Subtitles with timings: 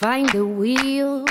[0.00, 1.24] find the wheel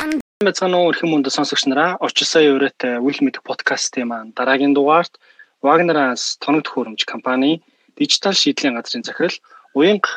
[0.00, 5.16] and Мэцгано өрхөн мөндө сонсогч нараа очир сая өрөөтэй үл мэдэх подкастын маань дараагийн дугаарт
[5.64, 7.60] Wagner-аас тоног төхөөрөмж компани
[7.96, 9.36] дижитал шийдлийн газрын захирал
[9.76, 10.08] уянга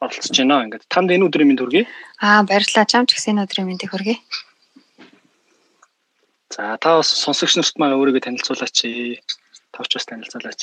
[0.00, 0.64] оролцож байна.
[0.64, 1.84] Ингээд танд энэ өдрийн мэнд хүргэе.
[2.20, 2.88] Аа баярлалаа.
[2.88, 4.16] Чам ч гэсэн энэ өдрийн мэндийг хүргэе.
[6.52, 8.76] За та бас сонсогч нарт маань өөрийгөө танилцуулаач.
[9.72, 10.62] Тавч бас танилцуулаач.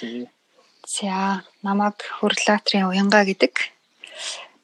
[0.86, 3.54] За намайг Хөрлөөтрийн уянга гэдэг.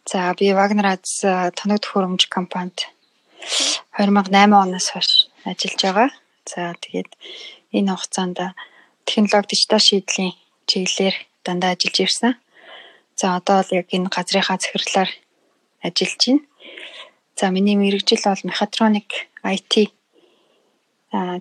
[0.06, 1.26] За би Wagner-аас
[1.58, 2.86] тоног төхөөрөмж компанид
[3.98, 5.09] 2008 оноос хойш
[5.50, 6.09] ажиллаж байгаа.
[6.45, 7.09] За тэгээд
[7.73, 8.38] энэ хугацаанд
[9.09, 10.38] технологи дижитал шийдлийн
[10.70, 12.34] чиглэлээр дандаа ажиллаж ирсэн.
[13.18, 15.09] За одоо бол яг энэ газрынхаа захирлаар
[15.81, 16.45] ажиллаж байна.
[17.40, 19.09] За миний мэрэгжил бол мехатроник
[19.42, 19.73] IT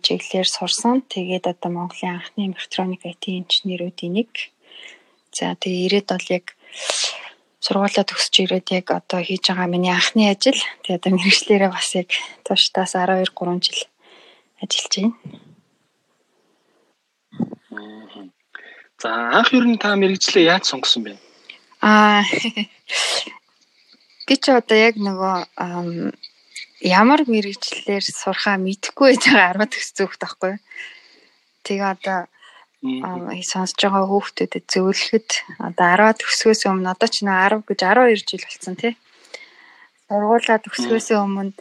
[0.05, 1.05] чиглэлээр сурсан.
[1.13, 4.31] Тэгээд одоо Монголын анхны мехатроник IT инженерүүдийн нэг.
[5.37, 6.57] За тэгээ ирээд бол яг
[7.65, 10.61] сургуулаа төгсөж ирээд яг одоо хийж байгаа миний анхны ажил.
[10.85, 12.13] Тэгээд одоо мэрэгчлэрээ бас яг
[12.45, 13.81] тууштаас 12 3 жил
[14.61, 15.17] ажиллаж байна.
[19.01, 21.17] За анх ер нь та мэрэгчлээ яаж сонгосон бэ?
[21.81, 22.21] Аа
[24.29, 25.49] би ч одоо яг нөгөө
[26.85, 30.55] ямар мэрэгчлэр сурхаа мэдэхгүй байж байгаа 10 төгссөн хөхт байхгүй.
[31.65, 32.29] Тэгээ одоо
[32.85, 38.45] сонсож байгаа хүүхдүүдэд зөвлөхөд одоо 10 төгсгөөс өмнө одоо ч нөө 10 гэж 12 жил
[38.45, 38.93] болсон тий.
[40.05, 41.57] Сургуулаа төгсгөөс өмнө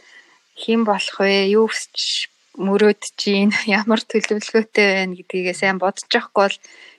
[0.60, 1.48] хэн болох вэ?
[1.56, 2.28] Юу хүсч
[2.60, 6.58] мөрөөд чинь ямар төлөвлөгөөтэй байна гэдгийг сайн бодож явахгүй бол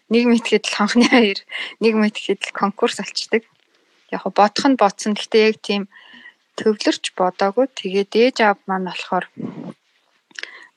[0.09, 1.39] нэг мэтгэхэд л хонхны хоёр
[1.85, 3.45] нэг мэтгэхэд л конкурс олчдаг.
[4.09, 5.13] Яг бодох нь бодсон.
[5.13, 5.85] Гэхдээ яг тийм
[6.57, 7.69] төвлөрч бодоогүй.
[7.77, 9.29] Тэгээд ээж аав маань болохоор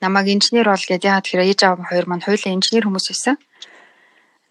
[0.01, 3.35] намайг инженер бол гэдээ яагаад тэгэхээр ээж аав хоёр маань хоёулаа инженер хүмүүс байсан.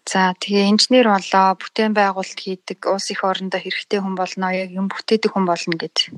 [0.09, 4.89] За тэгээ инженер болоо, бүтээн байгуулалт хийдэг, улс их орондоо хэрэгтэй хүн болно, яг юм
[4.89, 6.09] бүтээдэг хүн болно гэд.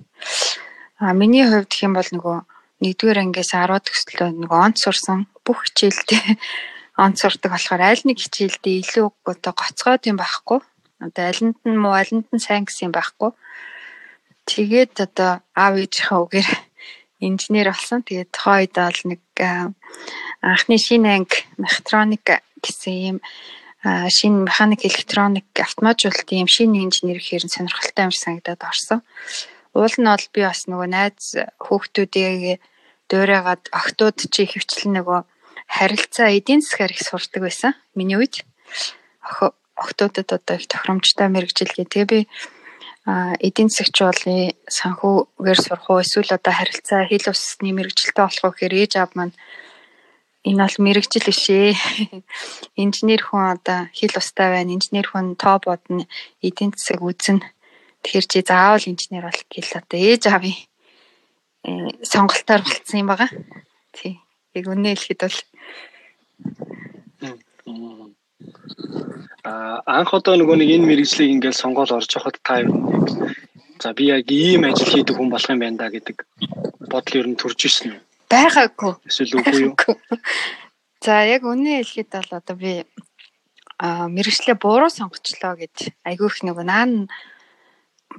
[1.00, 2.38] А миний хувьд гэх юм бол нөгөө
[2.82, 6.23] нэгдүгээр ангиас 10 төслөө нөгөө онц сурсан бүх хичээлдээ
[7.04, 10.60] онц сурдаг болохоор аль нэг хичээлдээ илүү одоо гоцгоод юм байхгүй.
[11.02, 13.32] Одоо алинд нь муу, алинд нь сайн гэсэн юм байхгүй.
[14.45, 16.50] Тэгээд одоо аав ээжийнхээ үгээр
[17.21, 18.02] инженер болсон.
[18.02, 19.21] Тэгээд үед бол нэг
[20.42, 23.17] анхны шинэ анги мехатроник гэсэн ийм
[23.86, 28.99] шинэ механик электроник автоматжуулалтын ийм шинэ инженер гэхээр сонирхолтой юм санагдаад орсон.
[29.73, 32.60] Уул нь бол би бас нөгөө найз хүүхдүүдээ
[33.10, 35.20] дуурайгаад октод чи хөвчлэн нөгөө
[35.71, 37.73] харилцаа эдийн засгаар их сурдаг байсан.
[37.95, 38.43] Миний үед
[39.76, 41.89] октодод одоо их тохиромжтой мэрэгжил гэх.
[41.89, 42.20] Тэгээ би
[43.06, 48.94] эдийн болны санхүүгээр сурах уу эсвэл одоо харилцаа хил усны мэрэгжилтэй болох уу гэхээр ээж
[49.02, 49.34] аав маань
[50.45, 51.73] энэ бол мэрэгжил бишээ.
[52.84, 54.73] Инженер хүн одоо хил устай байна.
[54.73, 56.06] Инженер хүн тоо бодно.
[56.42, 57.42] Эдийн засаг үзнэ.
[58.02, 60.58] Тэгэхээр чи заавал инженер болох гэл одоо ээж аавын
[61.66, 63.30] э, сонголтоор болцсон юм байгаа.
[63.94, 64.22] Тий.
[64.58, 65.38] Яг үнэ хэлэхэд бол
[69.44, 72.78] А анх одоо нөгөө нэг энэ мэрэгжлийг ингээл сонгоод орж явахад та юу
[73.82, 76.18] за би яг ийм ажил хийдэг хүн болох юм байна да гэдэг
[76.92, 78.02] бодол ер нь төрж ирсэн үү?
[78.32, 78.94] байгаагүй.
[79.10, 79.76] Эсвэл үгүй юу?
[81.04, 82.72] За яг үнэ хэлэхэд бол одоо би
[83.82, 87.10] а мэрэгчлээ буруу сонгочлоо гэж айгүйх нөгөө наан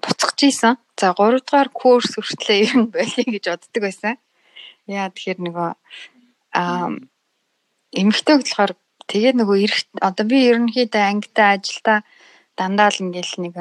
[0.03, 0.77] буцаж ийсэн.
[0.99, 4.19] За 3 дугаар курс хүртлээ ер нь болиё гэж боддог байсан.
[4.91, 5.71] Яа тэгэхээр нөгөө
[6.59, 6.91] а
[7.95, 8.73] эмэгтэй болохоор
[9.13, 11.99] Тэгээ нөгөө эрэх одоо би ерөнхийдөө ангитай ажилдаа
[12.57, 13.55] дандаа л ингээл нэг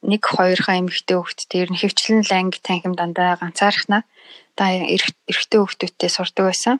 [0.00, 4.08] нэг хоёрхан эмэгтэй хүүхэд тэр нь хөвчлэн л анги танхим дандаа ганцаархнаа
[4.56, 6.76] та эрэгтэй хүүхдүүдтэй сурдаг байсан.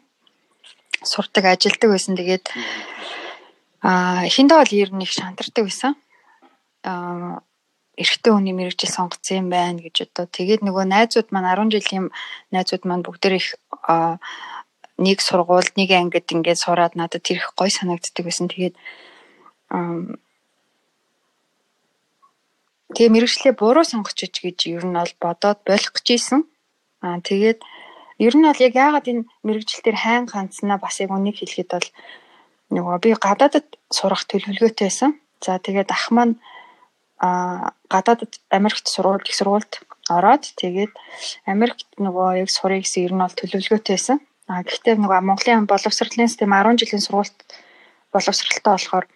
[1.04, 2.16] Сурдаг, ажилдаг байсан.
[2.16, 2.48] Тэгээд
[3.84, 5.92] аа эхэндээ бол ер нь их шантардаг байсан.
[6.84, 7.44] Аа
[8.00, 12.06] эрэгтэй хүний мэрэгжил сонгоцсон юм байна гэж одоо тэгээд нөгөө найзууд маань 10 жилийн
[12.50, 13.54] найзууд маань бүгдээр их
[14.98, 18.46] нэг сургуульд нэг ангид ингээд сураад надад тэр их гой санагддаг байсан.
[18.48, 18.74] Тэгээд
[22.94, 26.40] Тэгээ мэрэгчлээ буруу сонгочих гэж ер нь бол бодоод болох гэж ийсэн.
[27.02, 27.58] Аа тэгээд
[28.22, 31.88] ер нь бол яг яагаад энэ мэрэгжил дээр хайн ганцнаа бас яг үнийг хэлэхэд бол
[32.70, 35.10] нөгөө би гадаадд сурах төлөвлөгөөтэй байсан.
[35.42, 36.38] За тэгээд ах маань
[37.18, 40.92] а гадаадд Америкт сургууль их сургуульд ороод тэгээд
[41.50, 44.18] Америкт нөгөө яг сурах гэсэн ер нь бол төлөвлөгөөтэй байсан.
[44.44, 47.38] А гэхдээ нөгөө Монголын боловсролын систем 10 жилийн сургуульд
[48.12, 49.06] боловсралтай болохоор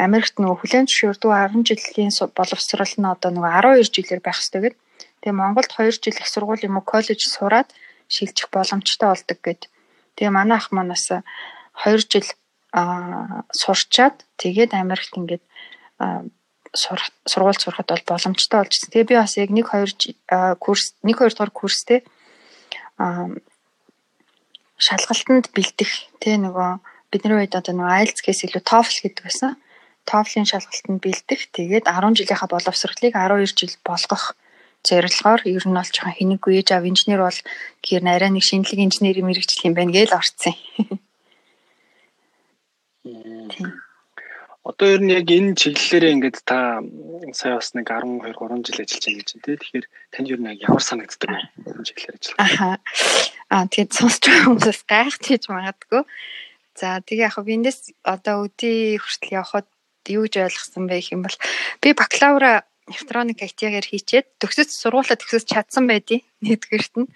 [0.00, 4.80] Америкт нөгөө хүлэн зөвшөөрдөг 10 жилийн боловсрал нь одоо нөгөө 12 жилээр байх хэрэгтэй гэдэг.
[5.20, 7.68] Тэгээ Монголд 2 жил их сургууль юм уу коллеж сураад
[8.08, 9.68] шилжих боломжтой болдог гэд.
[10.16, 12.28] Тэгээ манай ах манаас 2 жил
[12.72, 15.44] а сурчаад тэгээд Америкт ингээд
[16.72, 18.92] сургууль сурахад бол боломжтой болж байна.
[18.96, 22.00] Тэгээ би бас яг 1 2 курс 1 2 дугаар курстэй
[24.80, 25.92] шалгалтанд бэлдэх
[26.24, 26.70] тий нөгөө
[27.12, 29.52] бидний үед одоо нөгөө IELTS-гээс илүү TOEFL гэдэг байсан.
[30.08, 34.24] TOEFL-ийн шалгалтанд бэлдэх тэгээд 10 жилийнхаа боловсролыг 12 жил болгох
[34.88, 37.40] зорилгоор ер нь бол жоохон хинэггүй ээж аав инженер бол
[37.84, 40.56] гэр нарай нэг шинэлэг инженерийн мэрэгжил юм байна гэж орцсон.
[44.64, 46.80] Одоо ер нь яг энэ чиглэлээрээ ингээд та
[47.36, 49.56] сая бас нэг 12 3 жил ажиллаж байгаа гэж байна тий.
[49.56, 51.40] Тэгэхээр танд ер нь ямар санагддаг вэ?
[51.68, 52.40] Энэ чиглэлээр ажиллах.
[52.40, 52.68] Аха.
[53.50, 56.02] Аа тэгээд сонсч байгаа хүмүүс гайхаж хийж магадгүй.
[56.78, 59.66] За тэгээ яг Windows одоо өдөө хүртэл явхад
[60.06, 61.36] юу гэж ойлгосон бэ гэх юм бол
[61.82, 67.10] би бакалавра электроник IT-гээр хийчээд төгсөж сургуулаа төгсөж чадсан байдیں۔ Нэгдүгээрт нь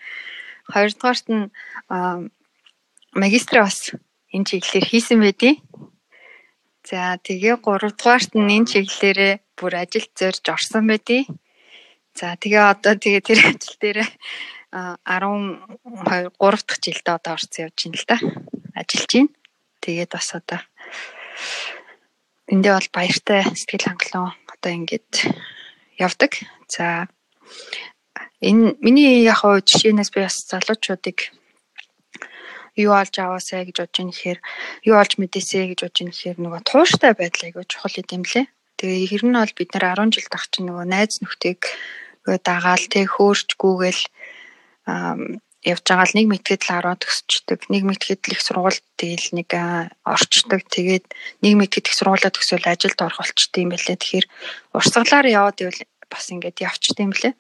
[0.75, 1.51] хоёрдугаарт нь
[3.15, 3.95] магистраа бас
[4.35, 5.55] энэ чиглэлээр хийсэн байдیں۔
[6.85, 11.31] За тэгээ гуравдугаарт нь энэ чиглэлээрээ бүр ажил зорж орсон байдیں۔
[12.19, 13.99] За тэгээ одоо тэгээ тэр ажил дээр
[14.75, 15.63] 12
[16.03, 18.17] 3 дахь жилдээ одоо орсон явж байна л да.
[18.75, 19.31] Ажиллаж байна.
[19.81, 20.61] Тэгээд бас одоо
[22.51, 25.13] эндээ бол баяртай сэтгэл хангалуун одоо ингээд
[25.99, 26.33] явдаг.
[26.67, 27.07] За
[28.43, 31.31] энэ миний яг хоо жишээнээс би бас залуучуудыг
[32.75, 34.39] юу олж аваасаа гэж бодож ийн гэхээр
[34.91, 38.47] юу олж мэдээсэ гэж бодож ийн гэхээр нөгөө тууштай байдал айгүй чухал юм лээ.
[38.75, 41.63] Тэгээ хэр нь бол бид нэр 10 жил тах чинь нөгөө найз нөхдөйг
[42.43, 44.03] дагаал тэг хөөрчгүүгээл
[44.87, 47.61] явж байгаа л нэг мэтгэд л 10 төгсчдөг.
[47.73, 49.49] Нэг мэтгэд л их сургууль тэгэл нэг
[50.05, 50.61] орчдөг.
[50.69, 51.05] Тэгээд
[51.41, 53.97] нэг мэтгэд их сургуулаа төгсөөл ажилд орох болчтой юм байлээ.
[53.97, 54.27] Тэгэхээр
[54.77, 55.81] урсгалаар яваад ивэл
[56.13, 57.33] бас ингээд явчтай юм лээ.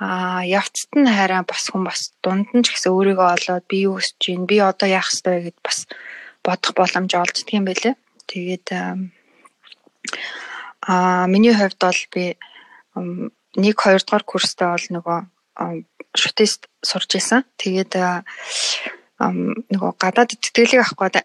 [0.00, 4.00] Аа явцад нь хараа бас хүн бас дунд нь ч гэсэн өөрийгөө олоод би юу
[4.00, 5.88] өсөж гин би одоо яах ёстой гэд бас
[6.44, 7.96] бодох боломж олддөг юм байлээ.
[8.28, 8.66] Тэгээд
[10.84, 12.36] аа миний хувьд бол би
[13.56, 15.18] нэг 2 дугаар курстэй бол нөгөө
[16.16, 17.44] шүтэст сурч исэн.
[17.60, 17.92] Тэгээд
[19.16, 21.16] нөгөө гадаад тэтгэлэг авах гээд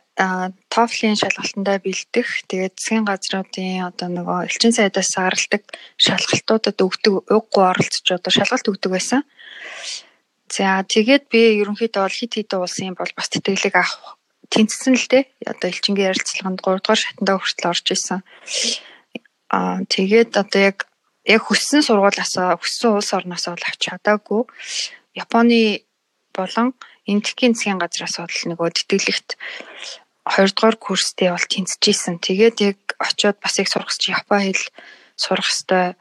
[0.71, 2.47] TOEFL-ийн шалгалтандаа бэлдэх.
[2.47, 5.63] Тэгээд засгийн газруудын одоо нөгөө элчин сайдаас саарладаг
[5.99, 9.27] шалгалтуудад өгдөг уггүй оролцож одоо шалгалт өгдөг байсан.
[10.47, 14.15] За тэгээд би ерөнхийдөө хит хитэн улсын бол бас тэтгэлэг авах
[14.51, 15.23] тэнцсэн л дээ.
[15.47, 18.19] Одоо элчингийн ярилцлаганд 3 дугаар шатндаа хүртэл орж исэн.
[19.51, 20.90] Аа тэгээд одоо яг
[21.25, 24.49] яг хүссэн сургуулиасаа хүссэн улс орноосоо л авч чадаагүй.
[25.13, 25.85] Японы
[26.33, 26.73] болон
[27.05, 29.29] Энтхийн засгийн газраас бол нөгөө тэтгэлэгт
[30.25, 32.21] 2 дугаар курстэй бол тэнцэжсэн.
[32.21, 34.63] Тэгээд яг очиод бас их сурах чи Япон хэл
[35.17, 35.97] сурах хэвээр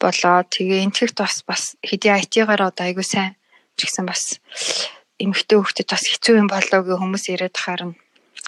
[0.00, 0.44] болоо.
[0.44, 3.40] Тэгээ энтгэхт бас бас хэдий IT-гаар одоо айгуу сайн
[3.76, 4.38] ч гэсэн бас
[5.16, 7.96] эмэгтэй хүүхдэд бас хэцүү юм болоо гэх хүмүүс яриад харна.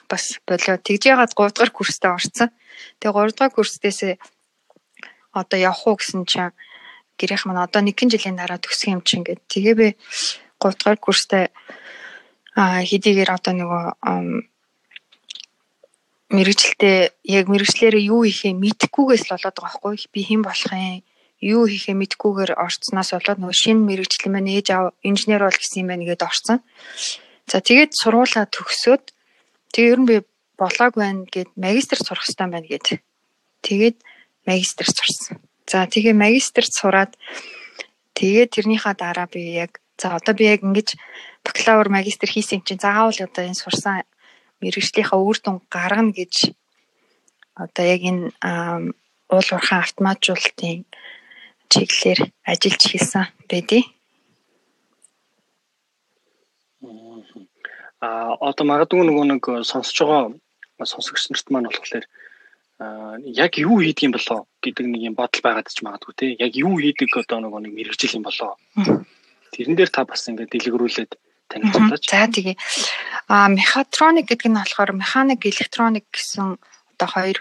[0.04, 0.76] Бас болоо.
[0.76, 2.48] Тэгж яагаад 3 дугаар курстээ орсон.
[3.00, 4.14] Тэгээ 3 дугаар курстээсээ
[5.36, 6.56] одоо явах уу гэсэн чинь
[7.20, 9.40] гэрийнх маань одоо нэгэн жилийн дараа төгсөх юм чинь гэд.
[9.48, 9.88] Тэгээ би
[10.60, 11.44] 3 дугаар курстай
[12.56, 13.84] хэдийгээр одоо нөгөө
[16.32, 16.98] мэрэгчлээ
[17.38, 21.04] яг мэрэгчлэрээ юу хийхээ мэдэхгүйгээс л болоод байгаа байхгүй би хэн болох юм
[21.40, 25.88] юу хийхээ мэдэхгүйгээр орцсноос болоод нөгөө шинэ мэрэгчлэн маань ээж аав инженер бол гэсэн юм
[25.92, 26.58] байна гэдээ орцсон.
[27.46, 29.04] За тэгээд сургуулаа төгсөөд
[29.70, 30.16] тэгээ ер нь би
[30.58, 32.86] болоог байна гэд магистр сурах хэрэгтэй байна гэд.
[33.62, 33.96] Тэгээд
[34.46, 35.42] магистрт сурсан.
[35.66, 37.12] За тэгээ магистрт сураад
[38.14, 40.94] тэгээ тэрнийхаа дараа би яг за одоо би яг ингэж
[41.44, 44.06] бакалавр магистр хийсэн чинь заавал одоо энэ сурсан
[44.60, 46.54] мэрэгжлийнхаа үр дүн гаргана гэж
[47.54, 48.32] одоо яг энэ
[49.32, 50.84] уул уурхайн автоматжуулалтын
[51.72, 53.84] чиглэлээр ажиллаж хийсэн байдий.
[58.00, 62.04] А одоо магадгүй нөгөө нэг сонсож байгаа сонсогч нарт маань болохоор
[62.78, 66.26] яг юу хийдэг юм болоо гэдэг нэг юм бодол байгаад ч магадгүй те.
[66.36, 68.60] Яг юу хийдэг одоо нөгөө нэг мэрэгжил юм болоо
[69.56, 71.12] тэрэн дээр та бас ингээд дэлгэрүүлээд
[71.48, 72.56] танилцуулаач за тэгээ
[73.32, 77.38] а мехатроник гэдэг нь болохоор механик электроник гэсэн одоо хоёр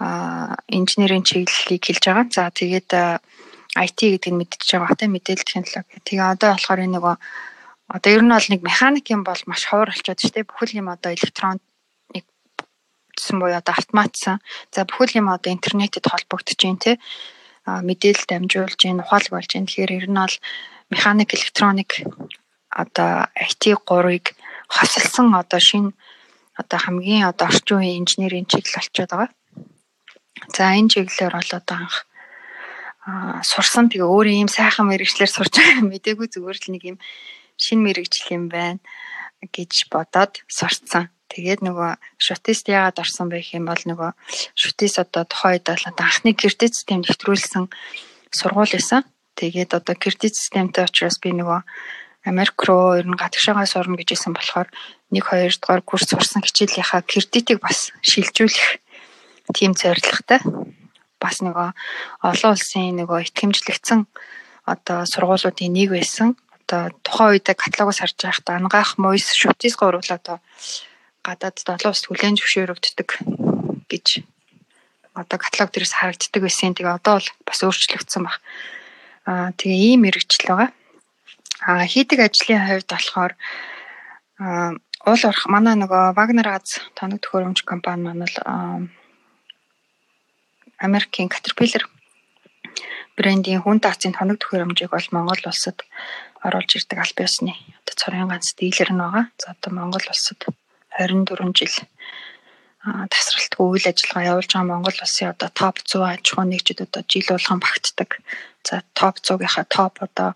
[0.00, 2.26] а инженерийн чиглэлийг хэлж байгаа.
[2.32, 2.90] За тэгээд
[3.76, 6.00] IT гэдэг нь мэдчихэж байгаа те мэдээлэл технологи.
[6.00, 7.16] Тэгээ одоо болохоор энэ нөгөө
[7.92, 10.48] одоо ер нь бол нэг механик юм бол маш ховор болчиход шүү дээ.
[10.48, 11.60] Бүхэл юм одоо электрон
[13.26, 14.38] гэсэн буюу одоо автоматсан.
[14.70, 17.02] За бүхэл юм одоо интернетэд холбогдож байна.
[17.66, 19.66] А мэдээлэл дамжуулж байна, ухаалаг болж байна.
[19.66, 20.36] Тэгэхээр ер нь бол
[20.94, 21.90] механик, электроник
[22.70, 24.38] одоо IT 3-ыг
[24.70, 25.90] хосолсон одоо шинэ
[26.54, 29.30] одоо хамгийн одоо орчин үеийн инженерийн чиглэл болчиход байгаа.
[30.54, 31.96] За энэ чиглэлээр бол одоо анх
[33.42, 36.98] сурсан тэгээ өөрөө ийм сайхан мэрэгчлэр сурч байгаа мэдээгүй зүгээр л нэг юм
[37.58, 38.80] шинэ мэрэгжил юм байна
[39.54, 41.10] гэж бодоод сурцсан.
[41.36, 44.10] Тэгээд нөгөө шутист яагаад орсон гэх юм бол нөгөө
[44.56, 47.68] шутис одоо тухайн үед бол одоо анхны кредит систем нэвтрүүлсэн
[48.32, 49.04] сургууль байсан.
[49.36, 51.60] Тэгээд одоо кредит системтэй учраас би нөгөө
[52.24, 54.72] Америк руу ер нь гадагшаагаа сурна гэж исэн болохоор
[55.12, 58.80] 1 2 дугаар курс сурсан хичээлийнхаа кредитийг бас шилжүүлэх
[59.52, 60.40] тийм зорилготой.
[61.20, 61.68] Бас нөгөө
[62.24, 64.08] олон улсын нөгөө итгэмжлэгдсэн
[64.64, 66.32] одоо сургуулиудын нэг байсан
[66.66, 70.42] одоо тухайн үед каталогоос харж байхдаа ангаах Moise Schutz гурвал одоо
[71.26, 73.10] гадаад долоо ус хүлэн зөвшөөрөгддөг
[73.90, 74.06] гэж
[75.16, 76.76] одоо каталог дээрээс харагддаг байсан.
[76.76, 78.36] Тэгээ одоо бол бас өөрчлөгдсөн баг.
[79.26, 80.70] Аа тэгээ ийм мэрэгжил байгаа.
[81.66, 83.32] Аа хийдэг ажлын хувьд болохоор
[84.38, 84.76] аа
[85.08, 88.36] уул орох манай нөгөө Wagner Gaz тоног төхөөрөмж компани маань л
[90.86, 91.88] Америкийн Caterpillar
[93.16, 95.80] брендийн хүн таацын тоног төхөөрөмжийг бол Монгол улсад
[96.44, 99.24] оруулж ирдэг аль биесны одоо цорын ганц дилер нь байгаа.
[99.40, 100.40] За одоо Монгол улсад
[100.98, 101.76] 24 жил
[102.86, 107.26] тасралтгүй үйл ажиллагаа явуулж байгаа Монгол улсын одоо топ 100 аж ахуй нэгжид одоо жил
[107.34, 108.10] болгон багтдаг.
[108.62, 110.30] За топ 100-ийнхаа топ одоо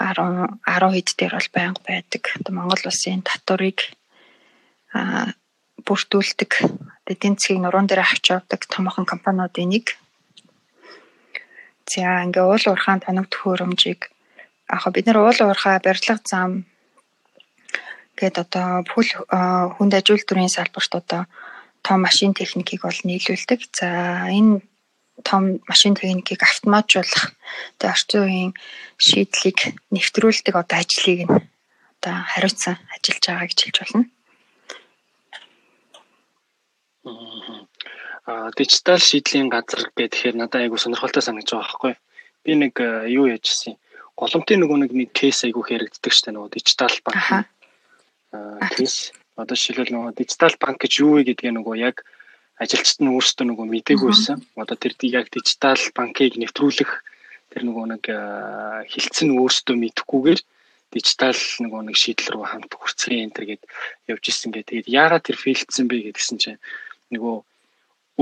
[0.00, 2.22] 10 10 хэд дээр бол байнга байдаг.
[2.40, 3.78] Одоо Монгол улсын татварыг
[5.84, 6.52] бүртгүүлдэг
[7.12, 9.86] эдийн засгийг нуруунд дээр авч явдаг томоохон компаниудын нэг
[11.84, 14.08] За ингээ уул уурхаан тоног төхөөрөмжийг
[14.72, 16.64] яг бид нар уул уурхаа барилга зам
[18.18, 19.26] гээд одоо бүхэл
[19.74, 21.22] хүнд аж үйлдвэрийн салбарт одоо
[21.84, 23.60] том машин техникийг бол нийлүүлдэг.
[23.74, 23.88] За
[24.30, 24.64] энэ
[25.22, 27.36] том машин техникийг автоматжуулах
[27.78, 28.52] тэгээ орчин үеийн
[28.98, 29.58] шийдлийг
[29.94, 31.34] нэвтрүүлдэг одоо ажлыг нь
[32.00, 34.04] одоо хариуцсан ажиллаж байгаа гэж хэлж болно.
[38.56, 41.94] дижитал шийдлийн газар гэхээр надад айгу сонирхолтой санагдаж байгаа байхгүй.
[42.44, 42.74] Би нэг
[43.12, 43.76] юу яжсэн.
[44.16, 47.20] Голомтын нөгөө нэг нэг кейс айгу хэрэгддэг штэ нөгөө дижитал банк.
[48.74, 52.06] Кейс одоо жишээлбэл нөгөө дижитал банк гэж юу вэ гэдгээ нөгөө яг
[52.62, 54.38] ажилчид нь өөрсдөө нөгөө мдээгүй байсан.
[54.54, 56.90] Одоо тэр яг дижитал банкыг нэвтрүүлэх
[57.50, 58.04] тэр нөгөө нэг
[58.92, 60.40] хилцэн өөрсдөө мэдэхгүйгээр
[60.94, 63.62] дижитал нөгөө нэг шийдэл рүү хамт хүрцгэн энэ төр гэд
[64.06, 64.62] явж исэн гэ.
[64.70, 66.62] Тэгээд яагаад тэр фейлдсэн бэ гэдгсэн чинь
[67.10, 67.34] нөгөө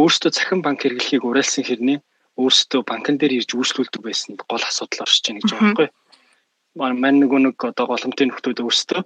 [0.00, 2.00] өөрсдөө захин банк хэрэглэхийг уриалсан хэрнээ
[2.40, 5.88] өөрсдөө банкн дээр ирж үйлчлүүлдэг байсан гол асуудал орж ийн гэж байгаа байхгүй.
[6.96, 9.00] Мань нөгөө нэг одоо голомтын нөхдүүд өөрсдөө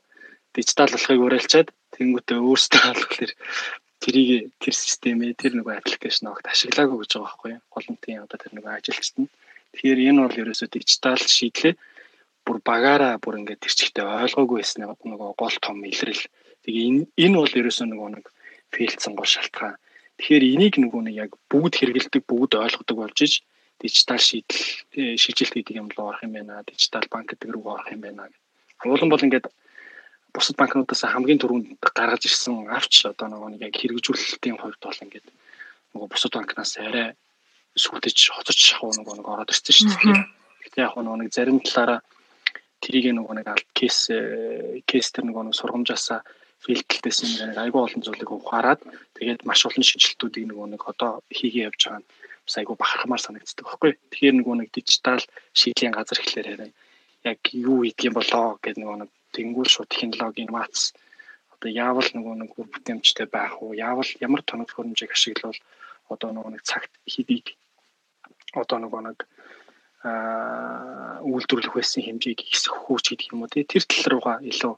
[0.56, 3.32] дижитал болохыг уриалчаад тэнгуүтээ өөрсдөө болохоор
[4.02, 7.52] тэрийг тэр системээ тэр нөгөө аппликейшн огт ашиглаагүй гэж байгаа байхгүй.
[7.74, 9.32] Голомтын одоо тэр нөгөө ажилчид нь.
[9.76, 11.74] Тэгэхээр энэ бол ерөөсөө дижитал шийдлээ
[12.46, 16.24] бүр багаараа бүр ингээд тэр чигтээ ойлгоогүй байсан нөгөө гол том илрэл.
[16.64, 18.24] Тэгээ энэ энэ бол ерөөсөө нөгөө нэг
[18.72, 19.76] фейлдсэн гол шалтгаан
[20.16, 23.44] Тэгэхээр энийг нөгөө нэг яг бүгд хэрэгэлдэг, бүгд ойлгодог болж иж
[23.76, 24.64] дижитал шийдэл
[24.96, 26.64] э, шийдэлт гэдэг юм руу орох юм байна.
[26.64, 28.32] Дижитал банк гэдэг рүү орох юм байна.
[28.88, 29.52] Уулан бол ингээд
[30.36, 35.26] бусад банкнуудаас хамгийн түрүүнд гаргаж ирсэн авч одоо нөгөө нэг яг хэрэгжүүлэлтийн хувьд бол ингээд
[35.96, 37.16] нөгөө бусад банкнаас арай
[37.72, 40.20] сүлдэж хоцорч шахуу нөгөө нэг ороод ирсэн шүү дээ.
[40.64, 42.00] Гэтэ яг нөгөө нэг зарим талаараа
[42.84, 46.20] тэрийг нөгөө нэг алт кейс э, кейс тэр нөгөө сургамжаасаа
[46.64, 48.80] филдэлтээс юм нэг айгүй олон зүйлийг ухаарад
[49.16, 52.08] тэгээд маш олон шинжилтүүдийг нөгөө нэг одоо хийгээ явж байгаа нь
[52.46, 53.92] бас айгүй бахархмаар санагддаг байхгүй.
[54.12, 56.72] Тэгэхээр нөгөө нэг дижитал шийдлийн газар ихлээр
[57.26, 60.92] яг юу хийдгийм болоо гэдэг нөгөө нэг тэнгуул шууд технологи инновац
[61.54, 65.60] одоо яавал нөгөө нэг үр бүтээмжтэй байх уу яавал ямар тоног хөрөмжийг ашиглавал
[66.12, 67.46] одоо нөгөө нэг цагт хийдийг
[68.62, 69.18] одоо нөгөө нэг
[70.06, 74.74] аа үйлдвэрлэх байсан хэмжээг ихсэх хүүч гэдэг юм уу тэр тал руугаа илүү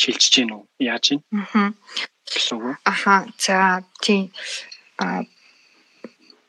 [0.00, 0.62] шилжиж гин үү?
[0.90, 1.20] Яаж гин?
[1.32, 1.72] Аа.
[2.26, 2.76] Гэсэн үг.
[2.84, 3.28] Аха.
[3.38, 4.32] За тийм.
[4.98, 5.24] Аа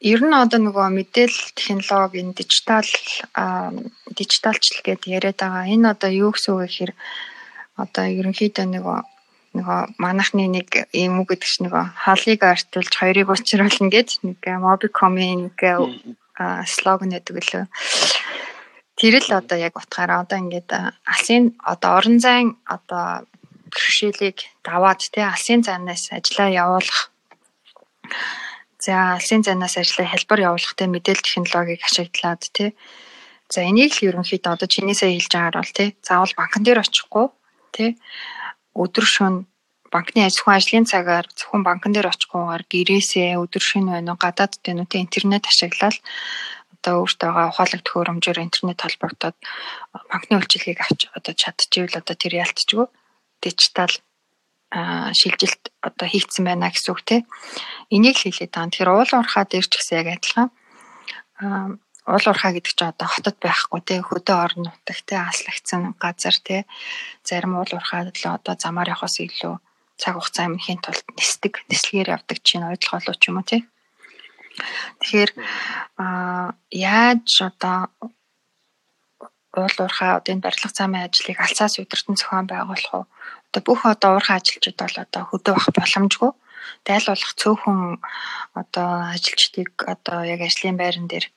[0.03, 2.91] ер нь одоо нөгөө мэдээлэл технологийн дижитал
[4.11, 5.71] дижиталчлал гэдээ яриад байгаа.
[5.71, 6.91] Энэ одоо юу гэсэн үг гэхээр
[7.79, 8.99] одоо ерөнхийдөө нөгөө
[9.55, 15.39] нөгөө манахны нэг юм уу гэдэг чинь нөгөө хаалыг артуулж хоёрыг уучруулна гэж нэг Mobicom-ийн
[15.47, 15.59] нэг
[16.67, 17.65] слоган гэдэг лөө.
[18.99, 20.69] Тэр л одоо яг утгаараа одоо ингээд
[21.07, 23.23] алсын одоо орон зайн одоо
[23.71, 27.09] бэрхшээлийг даваад тий алсын занаас ажиллаа явуулах
[28.83, 32.69] за алсын занаас ажиллаа хэлбэр явуулах тий мэдээлэл технологиг ашиглаад тий
[33.53, 37.25] за энийг л ерөнхийдөө одоо чиний сая хэлж байгаагаар бол тий заавал банкн дээр очихгүй
[37.75, 37.89] тий
[38.75, 39.35] өдөр шөн
[39.93, 45.45] банкны ажихуйн ажлын цагаар зөвхөн банкн дээр очихгүйгээр гэрээсээ өдөр шөнө байна гадаад тэнүүтэй интернет
[45.47, 45.97] ашиглаад
[46.73, 49.37] одоо өөртөөгөө ухаалаг төхөөрөмжөөр интернет холбогдоод
[50.11, 52.85] банкны үйлчилгээг авч одоо чадчихвэл одоо тэр ялтчгүй
[53.39, 53.93] дижитал
[55.13, 57.23] шилжилт одоо хийгдсэн байна гэсэн үг тийм.
[57.93, 58.69] Энийг л хэлээд байгаа.
[58.73, 60.49] Тэгэхээр уул уурхаа дээр ч гэсэн яг адилхан
[62.09, 66.61] уул уурхаа гэдэг чинь одоо хотод байхгүй тий хөдөө орон нутаг тий аслагдсан газар тий
[67.23, 69.55] зарим уул уурхаа л одоо замаар явахаас илүү
[70.01, 73.61] цаг хугацаа амнхийн тулд нисдэг, нислэгээр явдаг чинь ойлгох болов ч юм уу тий.
[74.99, 75.31] Тэгэхээр
[76.01, 77.77] аа яаж одоо
[79.53, 83.05] уул уурхай одоо энэ барилга замын ажлыг алцаас удирдан зохион байгуулах уу?
[83.53, 86.31] Одоо бүх одоо уурхай ажилчид бол одоо хөдөө авах боломжгүй.
[86.89, 88.01] Дайлуулах цөөхөн
[88.57, 91.29] одоо ажилчдыг одоо яг ажлын байран дээр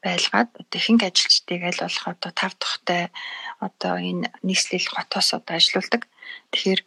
[0.00, 3.12] байлгаад ихэнх ажилчдыг аль болох одоо тав тухтай
[3.60, 6.08] одоо энэ нийслэл хотоос одоо ажилуулдаг.
[6.56, 6.80] Тэгэхээр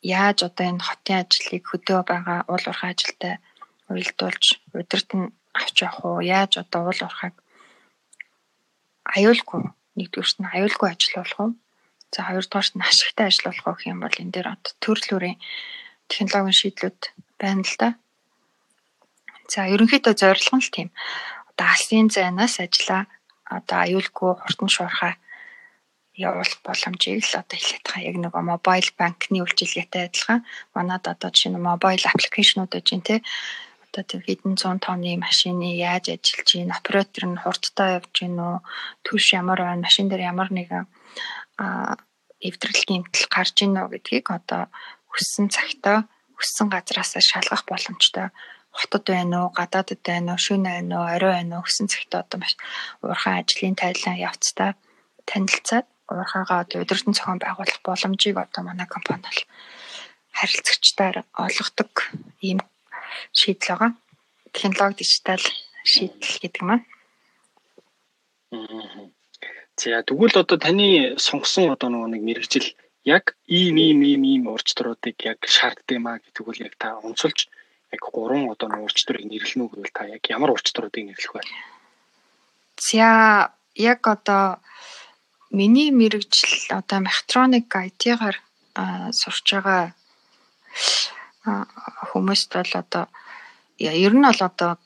[0.00, 3.34] яаж одоо энэ хотын ажлыг хөдөө байгаа уул уурхай ажилтай
[3.92, 6.24] уялдуулж удирд нь авч явах уу?
[6.24, 7.36] Яаж одоо уул уурхайг
[9.12, 9.60] аюулгүй
[10.00, 11.52] нэгдүгээрт нь аюулгүй ажиллах уу?
[12.14, 15.38] За хоёрдугаарт нь ашигтай ажиллах уу гэх юм бол энэ дээр төрөл бүрийн
[16.06, 17.00] технологийн шийдлүүд
[17.42, 17.88] байна л да.
[19.50, 20.88] За ерөнхийдөө зорилго нь л тийм.
[21.50, 23.02] Одоо алсын зайнаас ажиллаа
[23.56, 25.14] одоо аюулгүй хурдан шуурхай
[26.14, 28.06] явуулах боломжийг л одоо хэлээд байгаа.
[28.06, 30.40] Яг нөгөө мобайл банкны үйлчилгээтэй адилхан
[30.74, 33.16] манад одоо жишээ нь мобайл аппликейшнууд гэж юм те
[33.90, 38.56] одоо тэр хэдэн зуун тонны машины яаж ажиллаж оператор нь хурдтай явж гин үү
[39.06, 40.86] түш ямар байна машин дээр ямар нэгэн
[41.58, 44.62] эвдрэл гэмтэл гарч ийн үү гэдгийг одоо
[45.12, 45.98] хүссэн цагтаа
[46.36, 48.28] хүссэн газраас шалгах боломжтой
[48.74, 52.38] хотод байна уу гадаадд байна уу шөнө байна уу орой байна уу хүссэн цагтаа одоо
[52.42, 52.54] маш
[53.02, 54.70] уурхай ажлын тайлан явцдаа
[55.30, 59.40] танилцаад уурхайгаа одоо удирдан зохион байгуулах боломжийг одоо манай компани бол
[60.38, 61.92] харилцагчдаар олгодог
[62.48, 62.58] ийм
[63.38, 63.90] шийдэл байгаа.
[64.52, 65.44] Технологи дижитал
[65.92, 66.84] шийдэл гэдэг маань.
[69.76, 72.66] За тэгвэл одоо таны сонгосон одоо нэг мэрэгжил
[73.04, 76.96] яг ийм ийм ийм ийм ур чадруудыг яг шаарддаг юм а гэдэг үл яг та
[77.02, 77.50] онцолж
[77.92, 81.34] яг гурван одоо нэг ур чадрыг нэрлэнэ үү гэвэл та яг ямар ур чадруудыг нэрлэх
[81.34, 81.42] вэ?
[82.78, 84.62] За яг одоо
[85.50, 88.36] миний мэрэгжил одоо мехатроник IT-гаар
[89.10, 89.92] сурч байгаа
[92.14, 93.04] хүмүүст бол одоо
[93.78, 94.78] ер нь бол одоо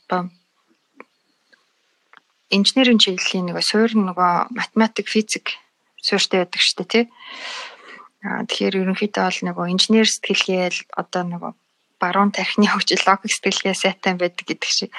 [2.51, 5.61] инженерийн чиглэлийн нэг суурь нөгөө математик физик
[6.01, 7.05] суурьтай байдаг шүү дээ тий.
[8.25, 11.53] Аа тэгэхээр ерөнхийдөө бол нөгөө инженер сэтгэлгээл одоо нөгөө
[12.01, 14.91] баруун тархины хөгжил логик сэтгэлгээ сайтай байдаг гэдэг шиг.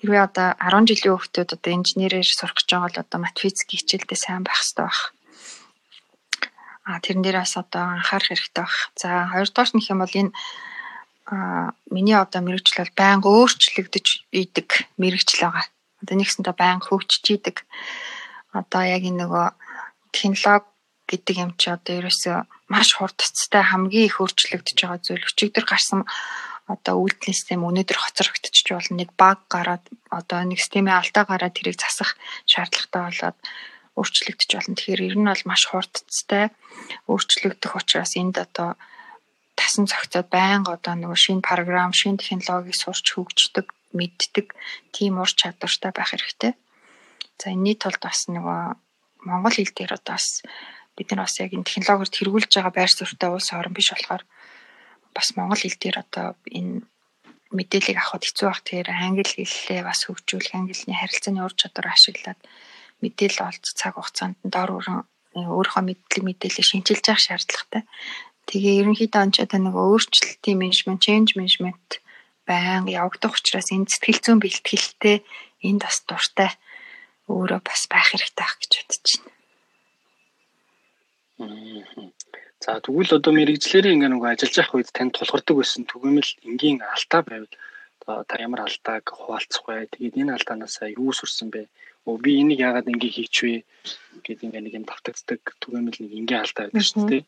[0.00, 4.18] Хэрвээ одоо 10 жилийн хүүхдүүд одоо инженерээр сурах гэж байгаа бол одоо мат физик хичээлдээ
[4.18, 5.00] сайн байх хэрэгтэй байх.
[6.88, 8.76] А тэрэн дээр бас одоо анхаарах хэрэгтэй байх.
[8.96, 10.32] За хоёрдугаар нь юм бол энэ
[11.30, 15.64] а миний одоо мэрэгжил бол байнга өөрчлөгдөж идэг мэрэгжил байгаа.
[16.00, 17.56] Одоо нэгсэндээ байнга хөгжиж идэг.
[18.56, 19.46] Одоо яг энэ нөгөө
[20.12, 20.66] технологи
[21.10, 22.36] гэдэг юм чи одоо ерөөсөө
[22.70, 26.06] маш хурдцтай хамгийн их өөрчлөгдөж байгаа зүйл өчигдөр гарсан
[26.70, 31.82] одоо үйлдэл систем өнөөдөр хоцрогдчих болно нэг баг гараад одоо нэг системийн алдаа гараад тэрийг
[31.82, 32.14] засах
[32.46, 33.38] шаардлагатай болоод
[33.98, 34.78] өөрчлөгдөж болно.
[34.78, 36.54] Тэгэхээр ер нь бол маш хурдцтай
[37.10, 38.78] өөрчлөгдөх учраас энд одоо
[39.58, 44.54] тасан цогцоод байнга одоо нөгөө шинэ програм, шинэ технологиг сурч хөгждөг, мэддэг
[44.94, 46.52] тийм ур чадвартай байх хэрэгтэй.
[47.40, 48.60] За энэний тулд бас нөгөө
[49.26, 50.42] монгол хэл дээр одоо бас
[50.96, 54.22] бид нар бас яг энэ технологиор тэргүүлж байгаа байр суурьтай улс орн биш болохоор
[55.14, 56.84] бас монгол хэл дээр одоо энэ
[57.50, 62.40] мэдээллийг авахд хэцүү байх тэгэхээр англи хэллээ бас хөгжүүлэх английн харилцааны ур чадвар ашиглаад
[63.02, 65.02] мэдээлэл олж цаг хугацаанд дор өрөн
[65.34, 67.82] өөрийнхөө мэдлэг мэдээлэл шинжилж явах шаардлагатай.
[68.46, 72.02] Тэгээ ерөнхийдөө онч одоо нэг өөрчлөлтийн менежмент, change management
[72.50, 75.16] байнга явагдах учраас энэ сэтгэл зүйн бэлтгэлтэй
[75.68, 76.50] энд бас дуртай
[77.30, 79.38] өөрөө бас байх хэрэгтэй байх гэж бодож байна.
[82.60, 87.22] За тэгвэл одоо мэрэгчлэрийн ингээ нэг ажиллаж явах үед танд тулгардаг байсан түгээмэл энгийн алдаа
[87.24, 87.54] байвал
[88.00, 89.88] одоо та ямар алдааг хуваалцах вэ?
[89.92, 91.72] Тэгээд энэ алдаанаас юу сурсан бэ?
[92.04, 93.64] Өө би энийг яагаад ингээ хийчихвэ
[94.24, 97.22] гэдэг ингээ нэг юм давтагддаг түгээмэл нэг энгийн алдаа байдаг шүү дээ.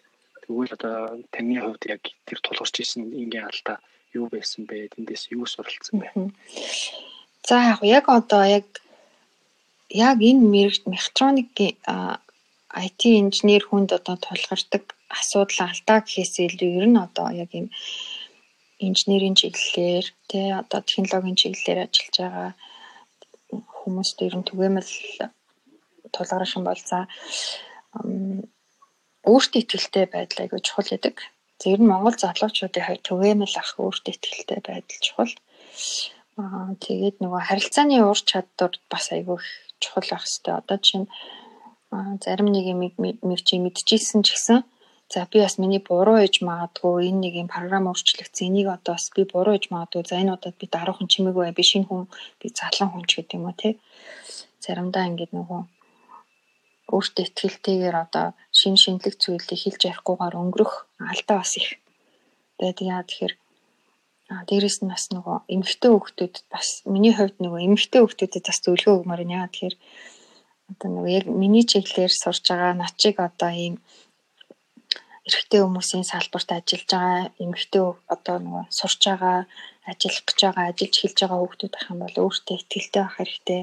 [0.45, 0.97] Тэгвэл одоо
[1.33, 3.77] таны хувьд яг тэр тулгарч исэн ингийн алдаа
[4.19, 4.93] юу байсан бэ?
[4.95, 6.09] Тэндээс юу суралцсан бэ?
[7.49, 8.67] За яг одоо яг
[9.91, 11.77] яг энэ мэрэгт мехатроникийн
[12.73, 14.85] IT инженер хүнд одоо тулгардаг
[15.21, 17.69] асуудал алдаа гэхээс илүү ер нь одоо яг юм
[18.89, 22.51] инженерийн чиглэлээр тий одоо технологийн чиглэлээр ажиллаж байгаа
[23.77, 24.91] хүмүүст ер нь түгээмэл
[26.15, 26.99] тулгарах юм бол за
[29.31, 31.17] өөртөө ихтэй байдал айгүй чухал гэдэг.
[31.63, 35.35] Зөв нь Монгол залуучуудын хувьд түгээмэл ах өөртөө ихтэй байдал чухал.
[36.43, 39.39] Аа тэгээд нөгөө харилцааны ур чадвар бас айгүй
[39.83, 40.59] чухал байх хэвээр.
[40.59, 41.07] Одоо чинь
[42.25, 42.81] зарим нэг юм
[43.29, 44.59] мэвчи мэдчихсэн ч гэсэн
[45.13, 49.07] за би бас миний буруу ээж магадгүй энэ нэг юм програм өөрчлөгдсөн энийг одоо бас
[49.15, 52.09] би буруу ээж магадгүй за энэ удаад би дараахан чимээгүй би шинэ хүн
[52.41, 53.77] би залан хүн ч гэдэг юм уу те
[54.65, 55.61] заримдаа ингээд нөгөө
[56.95, 58.27] өөртөө ихтэйгээр одоо
[58.59, 60.73] шин шинэлэг зүйлийг хэлж ярихгүйгээр өнгөрөх
[61.13, 61.69] алдаа бас их
[62.61, 62.87] байдаг.
[62.93, 63.35] Яа тэгэхээр
[64.33, 68.95] а дээрэс нь бас нөгөө эмэгтэй хүүхдүүд бас миний хувьд нөгөө эмэгтэй хүүхдүүдэд бас зөвлөгөө
[68.99, 69.77] өгмөр нь яа тэгэхээр
[70.73, 73.75] одоо нөгөө яг миний чиглэлээр сурж байгаа начиг одоо ийм
[75.29, 77.83] эрэгтэй хүмүүсийн салбарт ажиллаж байгаа эмэгтэй
[78.15, 79.39] одоо нөгөө сурж байгаа
[79.91, 83.63] ажиллах гэж байгаа ажиллаж эхэлж байгаа хүүхдүүд ах юм бол өөртөө ихтэй байх хэрэгтэй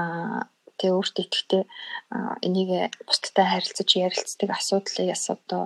[0.00, 0.40] аа
[0.78, 1.62] тэгээ өөртөө ихтэй
[2.46, 2.70] энийг
[3.08, 5.62] бусдтай харилцаж ярилцдаг асуудлаас одоо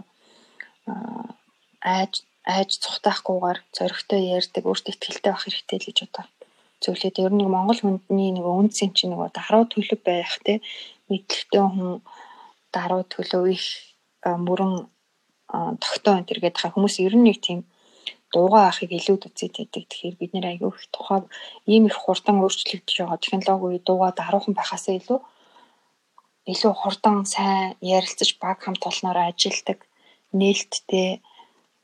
[1.81, 6.25] айж айж цухтаахгүйгээр зоригтой ярьдаг өөртөө ихтэй байх хэрэгтэй л гэж одоо
[6.81, 7.16] зөвлөд.
[7.20, 10.64] Ер нь Монгол хүндний нэг үндсэн чинь нэг даруй төлөв байх те
[11.09, 12.01] мэдлэгтэй хүн
[12.73, 13.64] даруй төлөв их
[14.25, 14.88] мөрөн
[15.83, 17.61] тогтоо энэ төр гэдэг хүмүүс ер нь нэг тийм
[18.33, 19.85] дуугаа ахыг илүүд үзээд байдаг.
[19.90, 21.21] Тэгэхээр бид нэр аягүй их тухай
[21.73, 25.21] ийм их хурдан өөрчлөгдөж байгаа технологи дуугаа даруухан байхасаа илүү
[26.53, 29.79] илүү хурдан сайн ярилцаж баг хамт олноор ажилдаг
[30.40, 31.21] нээлттэй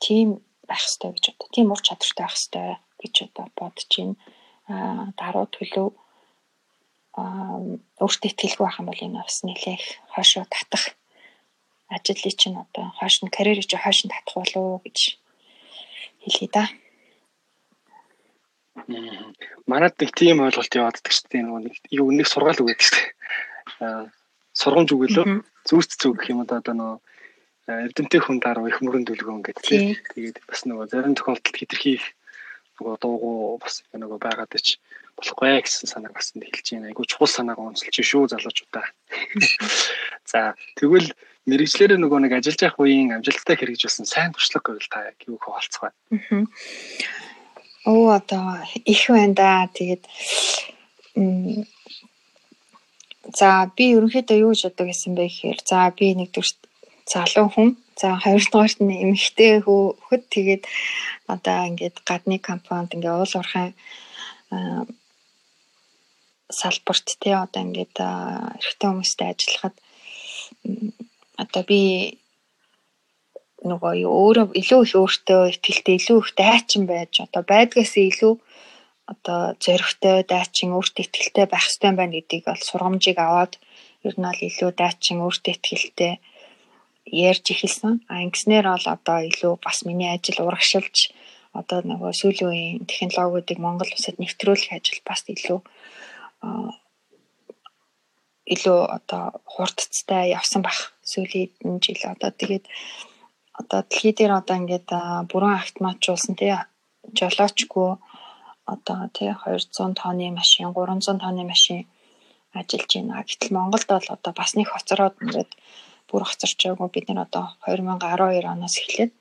[0.03, 0.27] тийм
[0.67, 2.67] байх хэрэгтэй гэж одоо тийм ур чадвартай байх хэрэгтэй
[3.01, 4.15] гэж одоо бодож байна.
[4.67, 5.89] Аа даруй төлөв
[7.21, 7.59] аа
[8.03, 9.83] өөртөө ихтгэлгүй байх юм бол энэ бас нэлээх
[10.13, 10.83] хойшоо татах
[11.95, 14.97] ажлыг чинь одоо хойш нь карьерийг чинь хойш нь татах болов гэж
[16.27, 16.67] хэлье да.
[19.65, 21.43] Манад нэг тийм ойлголт явааддаг шүү дээ.
[21.47, 23.09] Нэг юу нэг сургаал үгээд шүү дээ.
[23.81, 24.11] Аа
[24.57, 25.25] сургамж өгөлөө
[25.69, 26.97] зүрт зүг гэх юм одоо нөгөө
[27.67, 29.93] эрдэмтэй хүн дараа их мөрөнд дүлгөөн гэдэг тийм.
[30.15, 32.05] Тэгээд бас нөгөө зарим тохиолдолд хитрхи их
[32.81, 34.81] нөгөө дуугу бас нөгөө байгаад ич
[35.17, 36.89] болохгүй гэсэн санааг бас хэлж байна.
[36.89, 38.85] Айгу чухал санааг онцолж шүү залуучуудаа.
[40.31, 41.13] За тэгвэл
[41.47, 45.89] мэрэгчлэрээ нөгөө нэг ажиллаж явах үеийн амжилттай хэрэгжүүлсэн сайн туршлага гэвэл та яг юу хуваалцах
[45.89, 46.45] вэ?
[47.87, 49.51] Оо одоо их байна да.
[49.71, 50.03] Тэгээд
[53.31, 56.55] за би ерөнхийдөө юу гэж боддог гэсэн бэ гэхээр за би нэгдүгээр
[57.07, 60.63] залуу хүн За хоёрдугаарт нь эмэгтэй хөхөд тэгээд
[61.33, 63.73] одоо ингээд гадны компанид ингээ уул уурхайн
[66.59, 69.75] салбарт те одоо ингээд эрэгтэй хүмүүстэй ажиллахад
[71.43, 71.81] одоо би
[73.65, 78.33] нөгөө өөрөө илүү их өөртөө ихтэй илүү их дайчин байж одоо байдгаас илүү
[79.11, 83.53] одоо зөрөгтэй дайчин өөртөө ихтэй байх хэрэгтэй байна гэдгийг бол сургамжийг аваад
[84.05, 86.13] ер нь бол илүү дайчин өөртөө ихтэй
[87.07, 87.93] ярьж эхэлсэн.
[88.11, 91.11] А ингэснээр бол одоо илүү бас миний ажил урагшилж
[91.55, 95.59] одоо нөгөө сүүлийн үеийн технологиудыг Монгол улсад нэвтрүүлэх ажил бас илүү
[98.53, 102.65] илүү одоо хурдцтай явсан бах сүүлийн жил одоо тэгээд
[103.59, 104.89] одоо дэлхий дээр одоо ингээд
[105.31, 106.53] бүрэн автоматжуулсан тий
[107.19, 107.89] жолоочгүй
[108.73, 111.87] одоо тий 200 тонны машин 300 тонны машин
[112.53, 113.23] ажиллаж байна.
[113.27, 115.51] Гэтэл Монголд бол одоо бас нэг хоцроод ингээд
[116.09, 119.11] бүр хоцорч байгаагүй бид нар одоо 2012 оноос эхлээд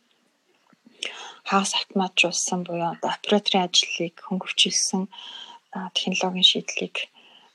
[1.48, 5.02] хагас автоматжуулсан буюу одоо операторын ажлыг хөнгөвчилсөн
[5.96, 6.96] технологийн шийдлийг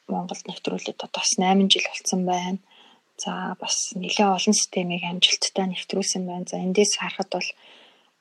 [0.07, 2.59] Монголд нэвтрүүлээд одоо бас 8 жил болсон байна.
[3.21, 6.49] За бас нэлээд олон системийг амжилттай нэвтрүүлсэн байна.
[6.49, 7.49] За эндээс харахад бол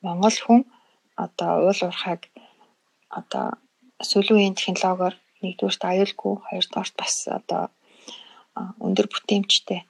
[0.04, 0.60] Монгол хүн
[1.24, 2.22] одоо уул уурхайг
[3.18, 3.46] одоо
[4.10, 7.62] сүүлийн технологиор нэгдүгээрт аюулгүй, хоёрдугаарт бас одоо
[8.84, 9.80] өндөр бүтээмжтэй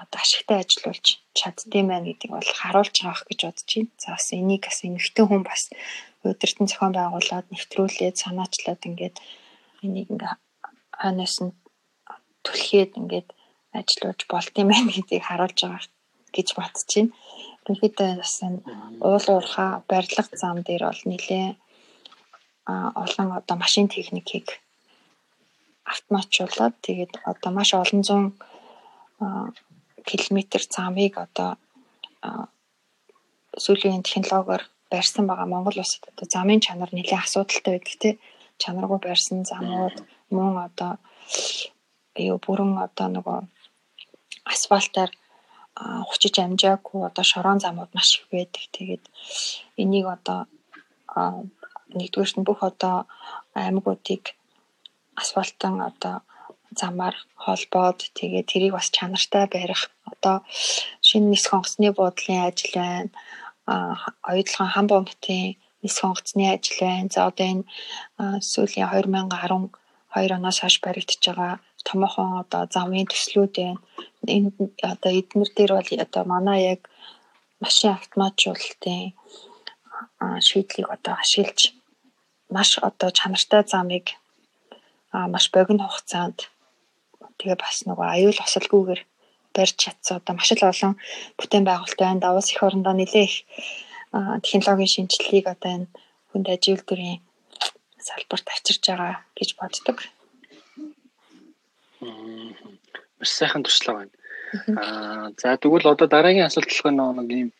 [0.00, 1.06] одоо ашигтай ажиллуулж
[1.38, 3.92] чаддсан байна гэдгийг бол харуулж байгаа гэж бодож байна.
[4.02, 5.62] За бас энийг бас эмэгтэй хүн бас
[6.24, 9.16] удирдан зохион байгуулад нэвтрүүлээд санаачлаад ингээд
[9.84, 10.34] энийг ингээ
[11.00, 11.52] ханаас нь
[12.44, 13.28] түлхээд ингээд
[13.78, 15.82] ажиллаж болт юм байна гэдгийг харуулж байгаа
[16.34, 17.12] гэж бодож байна.
[17.64, 18.60] Ерөнхийдөө бас энэ
[19.08, 21.46] уул уурхай барилга зам дээр бол нэлээ
[23.04, 24.46] олон одоо машин техникийг
[25.84, 28.26] автоматжуулаад тэгээд одоо маш олон зуун
[30.08, 31.50] километр замыг одоо
[33.64, 38.14] сүүлийн технологиор барьсан байгаа Монгол улсад одоо замын чанар нэлээд асуудалтай байдаг тий
[38.62, 39.96] чанаргүй барьсан замууд
[40.30, 40.92] мөн одоо
[42.30, 43.38] юу бүрэн одоо нөгөө
[44.52, 45.10] асфальтаар
[46.08, 48.62] хучиж амжаагүй одоо шорон замууд маш их байдаг.
[48.76, 49.04] Тэгээд
[49.82, 50.40] энийг одоо
[51.98, 52.96] нэгдүгээрт нь бүх одоо
[53.54, 54.24] аймагуудыг
[55.20, 56.16] асфальтан одоо
[56.80, 60.36] замаар холбоод тэгээд тэрийг бас чанартай барих одоо
[61.06, 63.10] шинэ нисэх онгоцны буудлын ажил байна.
[63.66, 63.74] А
[64.30, 67.08] оюутлогын хан бомбтын нисэх онгоцны ажил байна.
[67.14, 67.64] За одоо энэ
[68.50, 71.54] сүүлийн 2012 оноос хойш баригдаж байгаа
[71.86, 73.80] томоохон одоо замын төслүүд байна.
[74.36, 74.50] Энэ
[74.92, 76.80] одоо эднэр дээр бол одоо манай яг
[77.62, 79.12] машин автоматжуулалтын
[80.48, 81.60] шийдлийг одоо ашиглаж
[82.54, 84.06] маш одоо чанартай замыг
[85.32, 86.38] маш богино хугацаанд
[87.38, 89.00] тэгээ бас нөгөө аюул осолгүйгээр
[89.54, 90.94] барьж чадсан одоо маш л олон
[91.38, 92.24] бүтээн байгуулалт байна.
[92.24, 93.36] Давус их орондоо нэлээ их
[94.46, 95.88] технологийн шинжилгээг одоо энэ
[96.30, 97.20] хүнд аж үйлдвэрийн
[98.06, 99.98] салбарт авчирч байгаа гэж боддог.
[103.18, 104.14] Маш сайхан туршлага байна.
[104.82, 107.50] Аа за тэгвэл одоо дараагийн асуулт болох нэг юм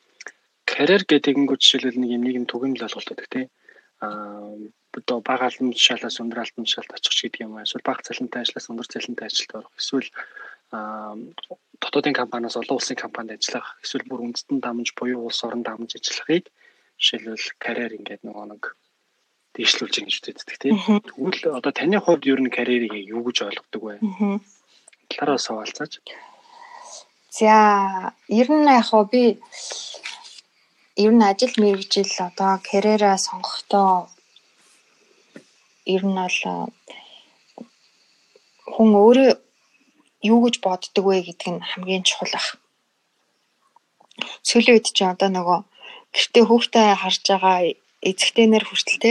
[0.64, 3.48] карьер гэдэг нь жишээлбэл нэг юм нэг юм түгээмэл ойлголт байдаг тийм.
[4.04, 4.54] Аа
[4.98, 7.58] одоо бага албан тушаалаас өндөр албан тушаалд очих гэдэг юм.
[7.58, 9.74] Эсвэл бага цалинтай ажлаас өндөр цалинтай ажилд орох.
[9.80, 10.08] Эсвэл
[11.82, 13.78] дотоодын компаниас олон улсын компанид ажиллах.
[13.82, 16.50] Эсвэл бүр үндэстэн дамж буюу улс орон дамж ажиллахыг
[16.98, 18.62] жишээлбэл карьер ингээд нөгөө нэг
[19.54, 20.76] дэвшлүүлж ингэж үздэг тийм.
[21.06, 23.94] Тэгвэл одоо таны хувьд ер нь карьерийг юу гэж ойлгодог вэ?
[25.10, 26.02] Талаараа суулцаач.
[27.30, 29.38] За, ер нь яг хоо би
[31.04, 34.10] ер нь ажил мэргэжил одоо карьераа сонгохдоо
[35.94, 36.38] ер нь бол
[38.74, 39.30] хүн өөрөө
[40.30, 42.48] юу гэж боддог вэ гэдэг нь хамгийн чухал ах.
[44.46, 45.58] Сүүлийн үед чи одоо нөгөө
[46.14, 47.58] гэртээ хүүхдээ харж байгаа
[48.08, 49.10] эзэгтэй нэр хүртэл те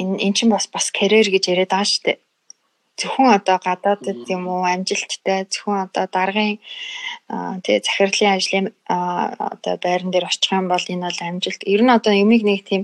[0.00, 2.18] энэ эн чинь бас бас карьер гэж яриад байгаа шүү дээ.
[2.98, 6.62] Зөвхөн одоо гадаадд юм уу амжилттай зөвхөн одоо даргын
[7.64, 11.62] тий захирлын ажлын одоо байран дээр очих юм бол энэ бол амжилт.
[11.74, 12.82] Ер нь одоо юмыг нэг тийм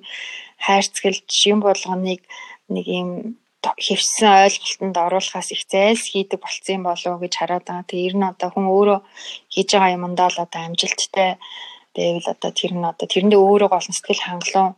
[0.64, 2.20] хайрцагч юм болгоныг
[2.74, 3.08] нэг юм
[3.62, 7.88] хэвсэн ойлголтод оруулахаас их зайлс хийдэг болцсон юм болов уу гэж хараад байгаа.
[7.88, 9.00] Тэгээ ер нь одоо хүн өөрөө
[9.52, 11.30] хийж байгаа юмдаа л одоо амжилттай
[11.94, 14.74] байвал одоо тэр нь одоо тэрэндээ өөрөө гол сэтгэл хангалуун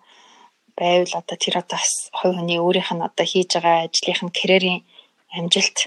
[0.83, 4.81] байвал одоо тэр одоо бас хувь хүний өөрийнх нь одоо хийж байгаа ажлынх нь карьерийн
[5.39, 5.79] амжилт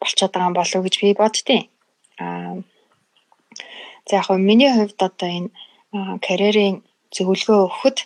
[0.00, 1.58] болчиход байгаа юм болов уу гэж би боддتي.
[2.22, 2.54] Аа
[4.06, 5.50] за яг миний хувьд одоо энэ
[6.26, 6.76] карьерийн
[7.14, 7.98] зөвлөгөө өгөхөд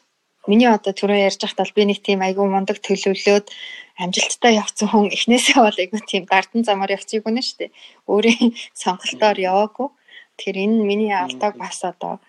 [0.51, 3.47] миний одоо түрүү ярьж байхдаа би нэг тийм айгүй мундаг төлөвлөөд
[4.03, 7.71] амжилттай явцсан хүн эхнээсээ бол айгүй тийм дардан замаар явчих юм шүү дээ.
[8.09, 9.89] Өөрийн сонголтоор яваагүй.
[10.39, 12.23] Тэгэхээр энэ миний алдааг бас одоо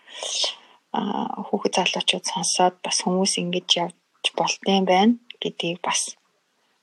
[0.94, 6.18] хүүхэд залуучууд сонсоод бас хүмүүс ингэж явж болтын байна гэдгийг бас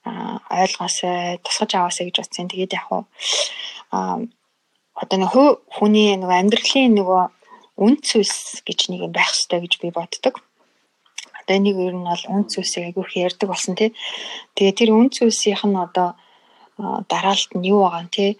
[0.06, 2.48] ойлгоосай тусгаж аваасай гэж бодсон.
[2.48, 3.02] Тэгээд яг хуу
[3.90, 4.22] а
[4.94, 5.32] одоо нэг
[5.76, 7.22] хүний нэг амьдралын нөгөө
[7.82, 10.34] үн цэс гэж нэг юм байх хэрэгтэй гэж би боддог.
[11.42, 13.90] Одоо энийг ер нь бол үн цэсийг айгүйх ярьдаг болсон тий.
[14.54, 16.14] Тэгээд тэр үн цэсийнх нь одоо
[17.10, 18.38] дараалт нь юу байгаа юм тий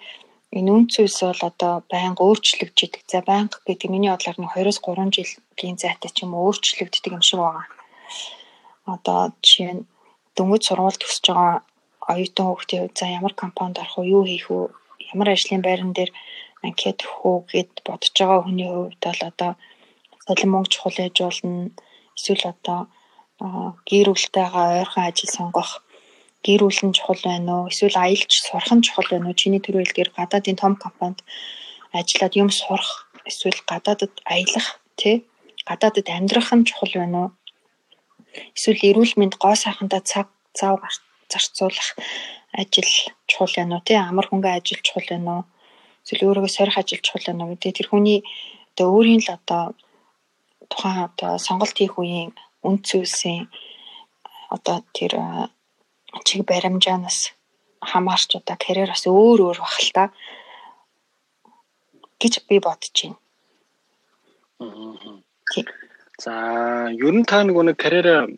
[0.57, 3.03] энэ үн цэс бол одоо байнга өөрчлөгдөж идэг.
[3.13, 7.67] За байнга гэдэг миний бодлоор нь 2-3 жилийн зайтай ч юм өөрчлөгддөг юм шиг байгаа.
[8.95, 9.87] Одоо жишээ нь
[10.37, 11.55] дөнгөж сургууль төгсөж байгаа
[12.13, 14.65] оюутан хүүхдийн хувьд за ямар компанид орох уу, юу хийх үү,
[15.13, 16.11] ямар ажлын байран дээр
[16.65, 19.51] анкет өгөх үү гэд бодож байгаа хүний хувьд бол одоо
[20.25, 21.71] солон мөнгө чухал ээж болно.
[22.17, 22.81] Эсвэл одоо
[23.89, 25.71] гэр бүлтэйгээ ойрхон ажил сонгох
[26.47, 27.71] гэр бүл нь чухал байна уу?
[27.71, 29.41] Эсвэл аялж сурах нь чухал байна уу?
[29.41, 31.21] Чиний төрөө хэлдгээр гадаадын том компанид
[31.99, 34.69] ажиллаад юм сурах, эсвэл гадаадд аялах,
[35.01, 35.27] тий?
[35.69, 37.31] Гадаадд амьдрах нь чухал байна уу?
[38.55, 40.79] Эсвэл эрүүл мэнд гоо сайхандаа цаг зав
[41.33, 41.89] зарцуулах
[42.55, 42.91] ажил
[43.27, 43.87] чухал байна уу?
[43.87, 43.99] Тий?
[43.99, 45.45] Амар хөнгө ажил чухал байна уу?
[46.05, 48.21] Эсвэл өөрийгөө сорих ажил чухал байна уу гэдэг тэр хүний
[48.77, 49.63] одоо өөрийн л одоо
[50.71, 52.31] тухайн одоо сонголт хийх үеийн
[52.67, 53.49] үн цэвсийн
[54.55, 55.13] одоо тэр
[56.25, 57.35] чиг баримжаанаас
[57.83, 60.05] хамаарч одоо карьер бас өөр өөр бах л та
[62.21, 63.19] гэж би бодож байна.
[66.19, 66.33] За
[66.89, 68.31] ер нь та нэг нэг карьер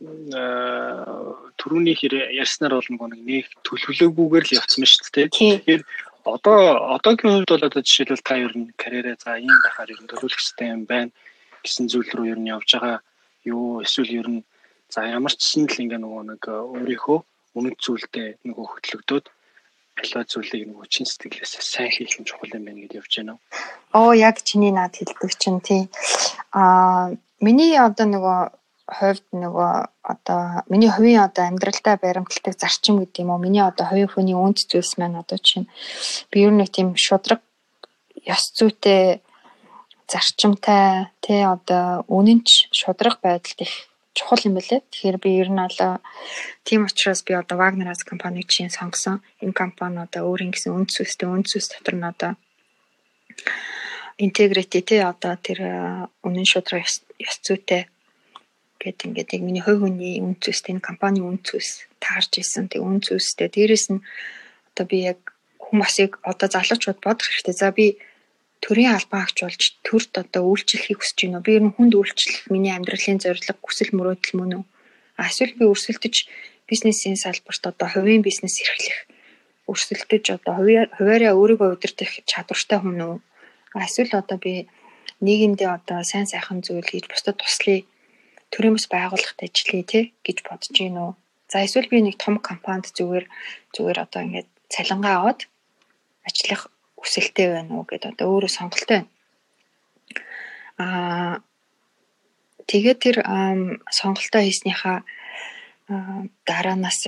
[1.58, 5.28] төрөний хэр ярьснаар бол нэг нэг төлөвлөгөөгүйгээр л явцсан шүү дээ.
[5.30, 5.82] Тэгэхээр
[6.24, 10.10] одоо одоогийн хувьд бол одоо жишээлбэл та ер нь карьераа за ийм байхаар ер нь
[10.10, 11.10] төлөвлөх хэрэгтэй юм байна
[11.64, 13.00] гэсэн зүйл рүү ер нь явж байгаа
[13.44, 14.42] юу эсвэл ер нь
[14.92, 17.18] за ямар ч юм л ингээ нөгөө нэг өөрийнхөө
[17.56, 19.26] үнэт зүйлдээ нөгөө хөтлөгдөөд
[19.98, 23.34] аливаа зүйлийг нөгөө чин сэтгэлээс сайн хийх нь чухал юм байна гэдээ явж байна?
[23.92, 25.82] Оо яг чиний над хэлдэг чинь тий.
[26.54, 28.38] Аа миний одоо нөгөө
[28.88, 33.42] хувьд нөгөө одоо миний хувийн одоо амьдралдаа баримталдаг зарчим гэдэг юм уу?
[33.42, 35.68] Миний одоо хувийн хүний үнд зүйлс маань одоо чинь
[36.30, 37.42] би ер нь тийм шудраг
[38.24, 39.20] ёс зүйтэй
[40.08, 43.87] зарчимтай тий одоо үнэнч шудраг байдалд их
[44.18, 44.82] чухал юм байлээ.
[44.90, 46.02] Тэгэхээр би ер нь бол
[46.66, 49.22] тийм учраас би одоо Wagner House компаниг чинь сонгосон.
[49.38, 52.32] Энэ компани одоо өөрийн гэсэн үнд сүстэй үнд сүс дотор нь одоо
[54.18, 55.58] интегрити те одоо тэр
[56.26, 57.86] үнэн шудраг ёс зүйтэй
[58.82, 62.66] гэт ингээд яг миний хувь хүний үнд сүстэй энэ компани үнд сүс таарч исэн.
[62.66, 64.02] Тэг үнд сүстэй дээрэс нь
[64.74, 65.18] одоо би яг
[65.62, 67.54] хүмүүсийг одоо залуучууд бодох хэрэгтэй.
[67.54, 67.98] За би
[68.64, 71.46] төрийн албан агч болж төрд одоо үйлчлэхийг хүсэж байна уу?
[71.46, 74.64] Би ер нь хүнд үйлчлэх миний амьдралын зорилго хүсэл мөрөөдөл мөн үү?
[75.18, 76.16] Эсвэл би өрсөлдөж
[76.70, 78.98] бизнесийн салбарт одоо хувийн бизнес эрхлэх
[79.70, 83.16] өрсөлдөж одоо хуваараа өөрийгөө удирдах чадвартай хүн үү?
[83.76, 84.66] Эсвэл одоо би
[85.24, 87.82] нийгэмдээ одоо сайн сайхан зүйл хийж бусдад туслая
[88.52, 91.12] төрийн бас байгууллагт ажиллая тий гэж бодож гин үү.
[91.52, 93.26] За эсвэл би нэг том компанид зүгээр
[93.74, 95.40] зүгээр одоо ингээд цалингаа аваад
[96.28, 96.62] ажиллах
[96.98, 99.10] хүсэлтэй байна уу гэдээ одоо өөрөө сонголттой байна.
[100.78, 101.34] Аа
[102.70, 103.16] тэгээд тэр
[103.90, 104.98] сонголтоо хийснийхаа
[106.48, 107.00] дараанаас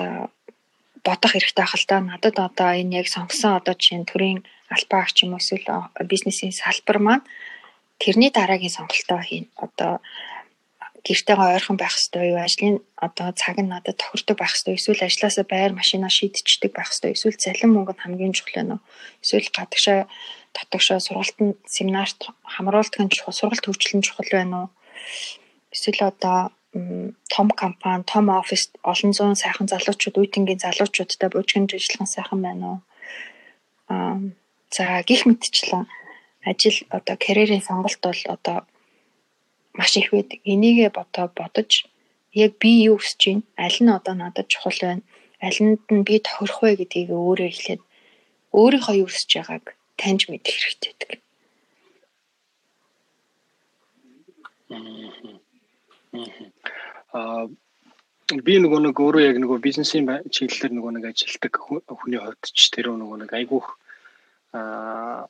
[1.05, 4.41] бодох хэрэгтэй ахал та надад одоо энэ яг сонгосон одоо чинь төрийн
[4.75, 5.69] албаа ч юм эсвэл
[6.11, 7.25] бизнесийн салбар маань
[8.01, 9.47] тэрний дараагийн сонголтоо хийн.
[9.57, 10.01] Одоо
[11.07, 12.41] гэртэйгээ ойрхон байх хэрэгтэй юу?
[12.41, 14.77] Ажлын одоо цаг нь надад тохирдог байх хэрэгтэй.
[14.77, 17.13] Эсвэл ажилласаа байр машинаа шийдчихдэг байх хэрэгтэй.
[17.17, 18.81] Эсвэл цалин мөнгө нь хамгийн чухал уу?
[19.25, 20.09] Эсвэл гадагшаа
[20.57, 24.69] татагшаа сургалтанд семинарт хамруулдаг нь чухал, сургалт хөгжлөн чухал байна уу?
[25.73, 26.53] Эсвэл одоо
[27.35, 32.79] том компани, том офис олон зуун сайхан залуучууд, үеийнгийн залуучуудтай буужганд ажиллах сайхан байна уу?
[33.91, 34.19] Аа
[34.71, 35.87] за гих мэдчлэн
[36.47, 38.57] ажил одоо карьерийн сонголт бол одоо
[39.79, 40.39] маш их байдаг.
[40.45, 41.87] Энийгээ бодоо бодож
[42.33, 43.43] яг би юу хүсэж байна?
[43.57, 45.03] Аль нь одоо надад чухал байна?
[45.41, 47.83] Алинд нь би тохирох вэ гэдгийг өөрөө эхлээд
[48.53, 49.65] өөрийнхөө юу хүсэж байгааг
[50.01, 51.11] таньж мэдэх хэрэгтэй байдаг.
[57.13, 57.47] Аа
[58.47, 61.55] би нөгөө нэг өөрөө яг нөгөө бизнесийн чиглэлээр нөгөө нэг ажилтдаг
[61.99, 63.67] хүний хувьд ч тэр нөгөө нэг айгүйх
[64.55, 65.27] аа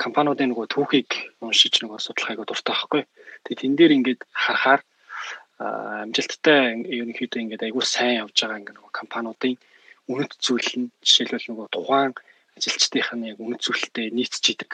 [0.00, 1.10] компаниудын нөгөө түүхийг
[1.44, 3.02] уншиж нөгөө судлах айгүй дуртай байхгүй.
[3.44, 4.82] Тэгээд тэн дээр ингээд харахаар
[5.60, 9.56] амжилттай ерөнхийдөө ингээд айгүй сайн явж байгаа ингээд нөгөө компаниудын
[10.08, 12.12] үнэт зүйл нь жишээлбэл нөгөө тухайн
[12.56, 14.72] ажилчдынх нь яг үнэт зүйлтэй нийцж идэг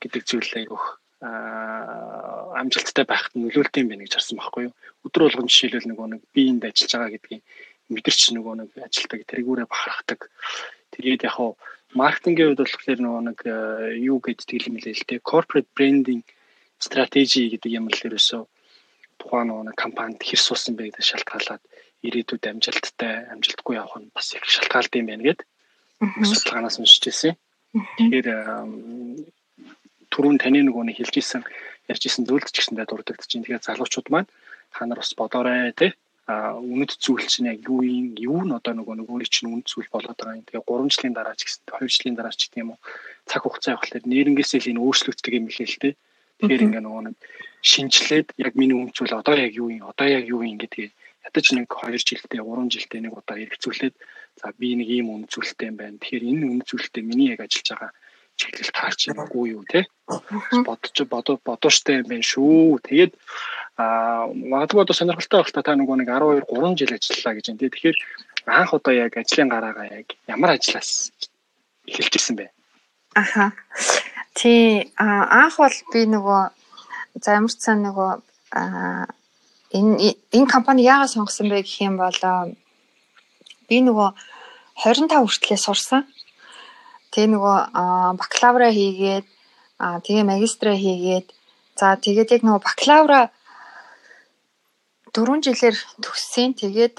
[0.00, 0.86] гэдэг зүйл айгүйх
[2.60, 4.74] амжилттай байхад нөлөөлт юм байна гэж харсан байхгүй юу.
[5.06, 7.42] Өдөр болгон жишээлбэл нөгөө нэг биеинд ажиллаж байгаа гэдгийг
[7.90, 10.20] мэдэрч нөгөө нэг ажилтдаг тэргүүрээ бахархдаг.
[10.94, 11.52] Тэгээд яг хаа
[11.98, 13.38] маркетингийн хувьд болохоор нөгөө нэг
[13.98, 15.26] юу гэдгийг юм лээ л дээ.
[15.26, 16.22] Corporate branding
[16.78, 18.42] стратеги гэдэг юм л ерөөсөө
[19.18, 21.62] тухайн нөгөө компанид хэр суусан бэ гэдэг шалтгаалаад
[22.06, 25.40] ирээдүйд амжилттай амжилтгүй явах нь бас их шалтгаалт юм байна гэд
[25.98, 27.34] судалгаанаас уншиж ирсэн.
[27.98, 28.28] Тэгэхээр
[30.12, 31.42] түрүүн таны нөгөө нэг хэлжсэн
[31.90, 34.30] ярьжсэн зүйлд ч гэсэндээ дурддагч чинь тэгэхээр залуучууд маань
[34.72, 35.92] та нар бас бодоорой тий
[36.28, 39.68] а үнэт зүйл чинь яг юу юм юу нь одоо нөгөө нэг өөрийн чинь үнэт
[39.72, 40.44] зүйл болоод байгаа юм.
[40.44, 42.80] Тэгээ 3 жилийн дараа ч гэсэн 2 жилийн дараа ч гэдэг юм уу
[43.24, 45.92] цаг хугацаа явахлаар нэрнгээсээ л энэ өөрчлөгддөг юм хэлээ л тий.
[46.38, 47.16] Тэгэхээр ингээ нөгөө нэг
[47.62, 50.92] шинжлээд яг миний зүйл одоо яг юу юм одоо яг юу юм гэдгийг
[51.26, 53.94] ядаж нэг 2 жилдээ 3 жилдээ нэг удаа хэрэгцүүлээд
[54.40, 55.98] за би нэг ийм зүйлтэй юм байна.
[55.98, 57.90] Тэгэхээр энэ зүйлтэй миний яг ажиллаж байгаа
[58.38, 59.80] чиглэл таарч байгаагүй юу те
[60.62, 62.78] бодож бодоо бодооштой юм байна шүү.
[62.86, 63.12] Тэгээд
[63.82, 67.66] аа магадгүй одоо сонирхолтой байх та нөгөө нэг 12 3 жил ажиллалаа гэж те.
[67.66, 67.96] Тэгэхээр
[68.46, 71.10] анх одоо яг ажлын гараагаа яг ямар ажиллаас
[71.90, 72.46] эхэлж ирсэн бэ?
[73.18, 73.52] Аха.
[74.38, 76.42] Тий анх бол би нөгөө
[77.22, 78.10] за ямар ч сан нөгөө
[79.74, 82.18] энэ энэ компани яагаад сонгосон бэ гэх юм бол
[83.68, 84.08] би нөгөө
[84.78, 86.02] 25 хүртлээр сурсан.
[87.10, 87.56] Тэгээ нөгөө
[88.20, 89.26] бакалавра хийгээд
[90.06, 91.26] тэгээ магистра хийгээд
[91.74, 93.20] за тэгээд яг нөгөө бакалавра
[95.10, 96.54] 4 жилээр төгссөн.
[96.62, 96.94] Тэгээд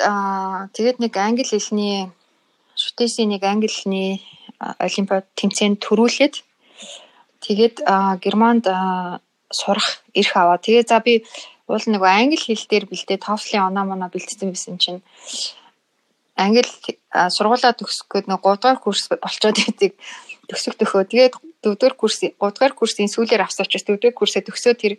[0.75, 2.11] тэгээд нэг англи хэлний
[2.75, 4.19] шүтээсийн нэг англи хэлний
[4.59, 6.35] олимпиад тэмцээнд төрүүлээд
[7.49, 7.81] тэгээд
[8.21, 8.69] германд
[9.49, 10.61] сурах эрх аваа.
[10.61, 11.25] Тэгээ за би
[11.65, 15.01] уул нөгөө англи хэл дээр бэлдээ TOEFL-ийн оноо моноо бэлдсэн байсан чинь
[16.37, 16.69] англи
[17.13, 19.91] сургуулаа төгсөх гээд нэг 3 дугаар курс болцоод байдаг
[20.49, 21.09] төгсөх төхөө.
[21.09, 21.33] Тэгээд
[21.65, 24.93] 4 дугаар курс 3 дугаар курсын сүүлээр авсан учраас 4 дугаар курсээ төгсөө тэр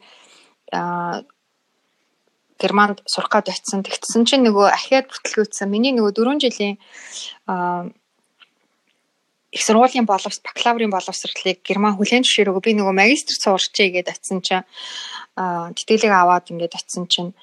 [2.60, 3.82] Германд сурах гээд очисон.
[3.82, 5.70] Тэгтсэн чинь нөгөө ахиад бүтлгүүцсэн.
[5.70, 6.76] Миний нөгөө 4 жилийн
[9.50, 14.66] их сургуулийн боловс бакалаврын боловсролыг герман хүлээн зөвшөөрөөгүй би нөгөө магистр суурчээ гээд очисон чинь
[15.76, 17.34] тэтгэлэг аваад ингээд очисон чинь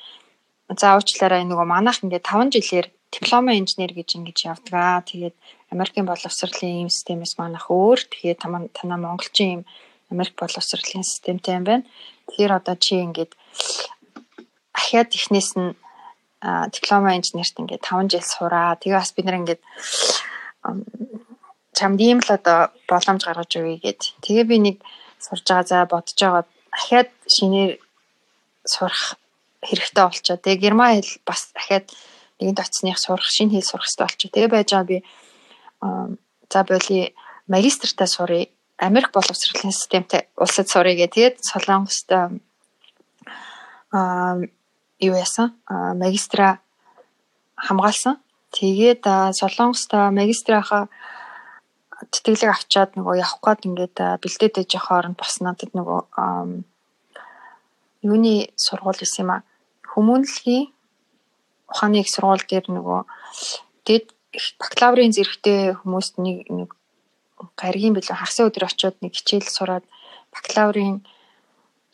[0.72, 5.08] за уучлаарай нөгөө манайх ингээд 5 жилээр диплома инженер гэж ингэж явдаг.
[5.08, 5.36] Тэгээд
[5.72, 8.00] Америкийн боловсролын ийм системээс манайх өөр.
[8.12, 8.43] Тэгээд
[8.76, 9.62] танаа монголчин ийм
[10.12, 11.88] Америк боловсролын системтэй юм байна.
[12.28, 13.32] Тэгэхээр одоо чи ингээд
[14.76, 15.76] ахиад ихнээс нь
[16.72, 18.75] диплома инженерт ингээд 5 жил сураа.
[18.75, 19.62] Тэгээ бас бид нар ингээд
[21.78, 24.02] чамд ийм л одоо боломж гаргаж өгье гэд.
[24.25, 24.78] Тэгээ би нэг
[25.21, 27.78] сурж байгаа за бодож байгаа ахиад шинээр
[28.65, 29.21] сурах
[29.62, 30.38] хэрэгтэй болчоо.
[30.42, 31.86] Тэгээ герман хэл бас ахиад
[32.42, 34.34] нэгэнт очсных сурах, шинэ хэл сурах хэрэгтэй болчих.
[34.34, 34.98] Тэгээ байж байгаа би
[36.50, 37.13] за боли
[37.48, 41.08] магистртаа сурыг Америк боловсролын системтэй улсад сурыг гэ.
[41.13, 42.30] Тэгээд Солонгост аа
[45.02, 45.58] юу яасан?
[45.98, 46.60] магистра
[47.58, 48.21] хамгаалсан.
[48.54, 49.02] Тэгээд
[49.34, 50.90] Солонгост магистрахаа
[51.98, 56.00] тэтгэлэг авчаад нөгөө явах гээд ингээд бэлдээд ээж хооронд бас надад нөгөө
[58.06, 59.45] юуны сургууль байсан юм а?
[59.91, 60.69] Хүмүүнлэгийн
[61.73, 63.02] ухааны их сургууль дээр нөгөө
[63.89, 64.06] дэд
[64.62, 66.69] бакалаврын зэрэгтэй хүмүүст нэг нэг
[67.58, 69.85] гаригийн билүү хагас өдөр очиод нэг хичээл сураад
[70.33, 71.02] бакалаврын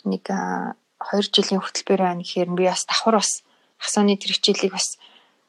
[0.03, 0.75] нэг 2
[1.31, 3.43] жилийн хөтөлбөр байна гэхээр би бас давхар бас
[3.79, 4.99] хасааны тэр хичээлийг бас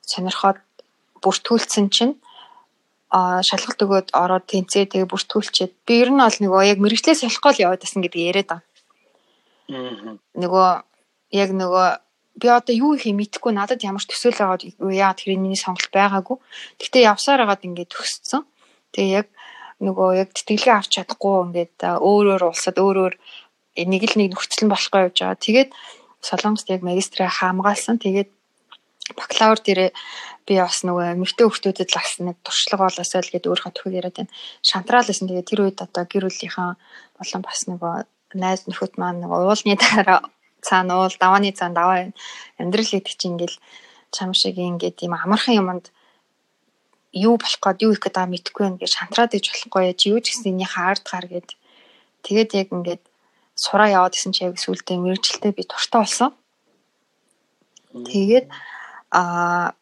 [0.06, 0.58] сонирхоод
[1.22, 2.14] бүртгүүлсэн чинь
[3.14, 7.62] шалгалт өгөөд ороод тэнцээ тэгээ бүртгүүлчихэд би ер нь бол нөгөө яг мэрэгчлээ солихгүй л
[7.70, 8.62] яваад байсан гэдэг яриад байгаа.
[9.70, 10.18] Аа.
[10.34, 10.68] Нөгөө
[11.38, 11.88] яг нөгөө
[12.42, 16.36] би одоо юу их мэдэхгүй надад ямар төсөөл байгаад яа тэр миний сонголт байгаагүй.
[16.82, 18.42] Гэхдээ явсаар хагаад ингээд төгссөн.
[18.90, 19.28] Тэгээ яг
[19.78, 23.14] нөгөө яг тэтгэлгээ авч чадахгүй ингээд өөрөөр улсад өөрөөр
[23.78, 25.38] нэг л нэг нөхцөл нь болохгүй явж байгаа.
[25.38, 25.70] Тэгээд
[26.24, 28.02] Солонгост яг магистраа хаамгаалсан.
[28.02, 28.30] Тэгээд
[29.14, 29.90] бакалавр дээрээ
[30.44, 34.16] би бас нөгөө эмэгтэй хүмүүстэд л бас нэг туршлага болоосоо л гээд өөрөө төхөг яриад
[34.20, 34.32] байна.
[34.60, 35.28] Шантрал гэсэн.
[35.28, 36.70] Тэгээд тэр үед одоо гэр бүлийнхаа
[37.16, 37.94] болон бас нөгөө
[38.36, 40.20] найз нөхөд маань нөгөө уулны дараа
[40.60, 41.98] цаана уул давааны цаана даваа
[42.60, 43.56] амьдрал гэдэг чинь ингээл
[44.12, 45.86] чам шиг ингээд юм амархан юмд
[47.14, 50.20] юу болох гээд юу их гэдэг мэдэхгүй байна гэж шантраад иж болохгүй яа чи юу
[50.20, 51.48] ч гэсэн энийг хаард гар гэд
[52.26, 53.02] тэгээд яг ингээд
[53.54, 56.30] сураа яваад исэн чи яг сүултээ мэрэгчлээ би туртаа болсон.
[57.94, 58.50] Тэгээд
[59.14, 59.74] а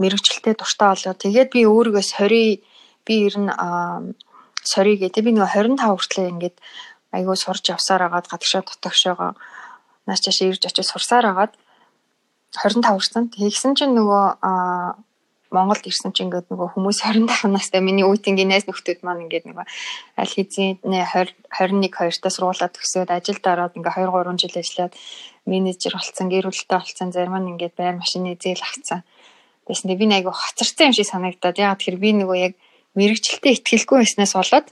[0.00, 1.14] мэрэгчлээ дуртай болоо.
[1.14, 2.62] Тэгээд би өөрийгөө сорий
[3.06, 3.50] би ер нь
[4.66, 6.56] сорий гэдэг би нөгөө 25 хүртлээр ингээд
[7.16, 9.32] айгүй сурж явсаар агаад гадагшаа дотогшоогоо
[10.06, 11.52] наач чаш ирж очиж сурсаар агаад
[12.54, 13.24] 25 хүрсэн.
[13.32, 14.24] Тэгсэн чинь нөгөө
[15.54, 19.66] Монголд ирсэн чинь ингээд нөгөө хүмүүс 25 настай миний үеийнгийн найз нөхдөд маань ингээд нөгөө
[20.18, 24.94] аль хэзээ 20 21 2 та сургуулаа төгсөөд ажилд ороод ингээд 2 3 жил ажиллаад
[25.46, 29.06] менежер болсон, гэр бүлтэй болсон, зарим нь ингээд байр машины зээл авцсан.
[29.66, 32.54] Тэсн би нэг айгу хоцорсон юм шиг санагдаад яагаад тэр би нөгөө яг
[32.94, 34.66] мэрэгчлээ ихтгэлгүй байснаас болоод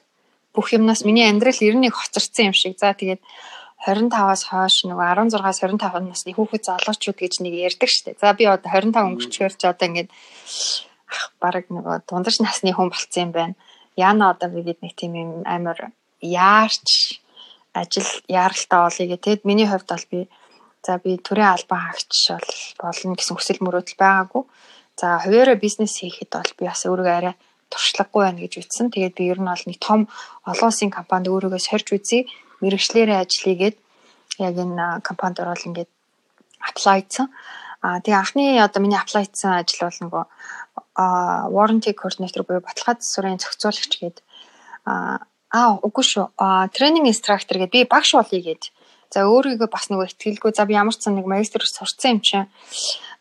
[0.55, 2.78] бүх юмнаас миний амьдрал ер нь хоцорсон юм шиг.
[2.78, 3.20] За тэгээд
[3.84, 8.16] 25-аас хойш нөгөө 16-аас 25 насны хүүхэд залуучууд гэж нэг ярьдаг штеп.
[8.22, 10.11] За би одоо 25 өнгөрчгөр чи одоо ингээд
[11.42, 13.55] баг нөгөө дундаж насны хүн болцсон юм байна.
[13.99, 15.92] Яна одоо бигээд нэг тийм юм амар
[16.22, 17.20] яарч
[17.74, 19.20] ажил яаралтай болъё гэх.
[19.20, 20.20] Тэгэд миний хувьд бол би
[20.80, 24.42] за би төрийн албан хаагч бол болно гэсэн хүсэл мөрөөдөл байгаагүй.
[24.97, 27.34] За хуваараа бизнес хийхэд бол би бас өөрийгөө арай
[27.70, 28.95] туршлагагүй байна гэж ütсэн.
[28.95, 30.07] Тэгээд би ер нь бол нэг том
[30.47, 32.30] олон улсын компанид өөрийгөө сорж үзье.
[32.62, 33.76] Мэргэжлэрээ ажиллагээд
[34.38, 35.90] яг энэ компанид орол ингээд
[36.62, 37.26] аплайдсан.
[37.82, 40.24] Аа тэгээ анхны одоо миний аплайдсан ажил бол нөгөө
[40.95, 44.16] а warranty coordinator буюу баталгаа засварын зохицуулагч гээд
[44.86, 46.26] аа үгүй шүү.
[46.38, 48.70] А тренинг инструктор гээд би багш болъё гээд.
[49.11, 52.51] За өөрийгөө бас нөгөө ихтгэлгүй за би ямар ч сан нэг магистр сурцсан юм чинь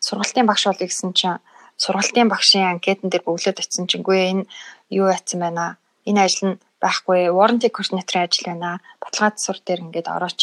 [0.02, 1.38] сургалтын багш болъё гэсэн чинь
[1.82, 4.44] сургалтын багшийн анкетан дээр бөглөөд очисон чингүй энэ
[4.90, 5.76] юу яатсан байна?
[6.08, 7.32] Энэ ажил нь байхгүй.
[7.32, 8.80] Warranty coordinator ажил байна.
[9.00, 10.40] Баталгаа засвар дээр ингээд орооч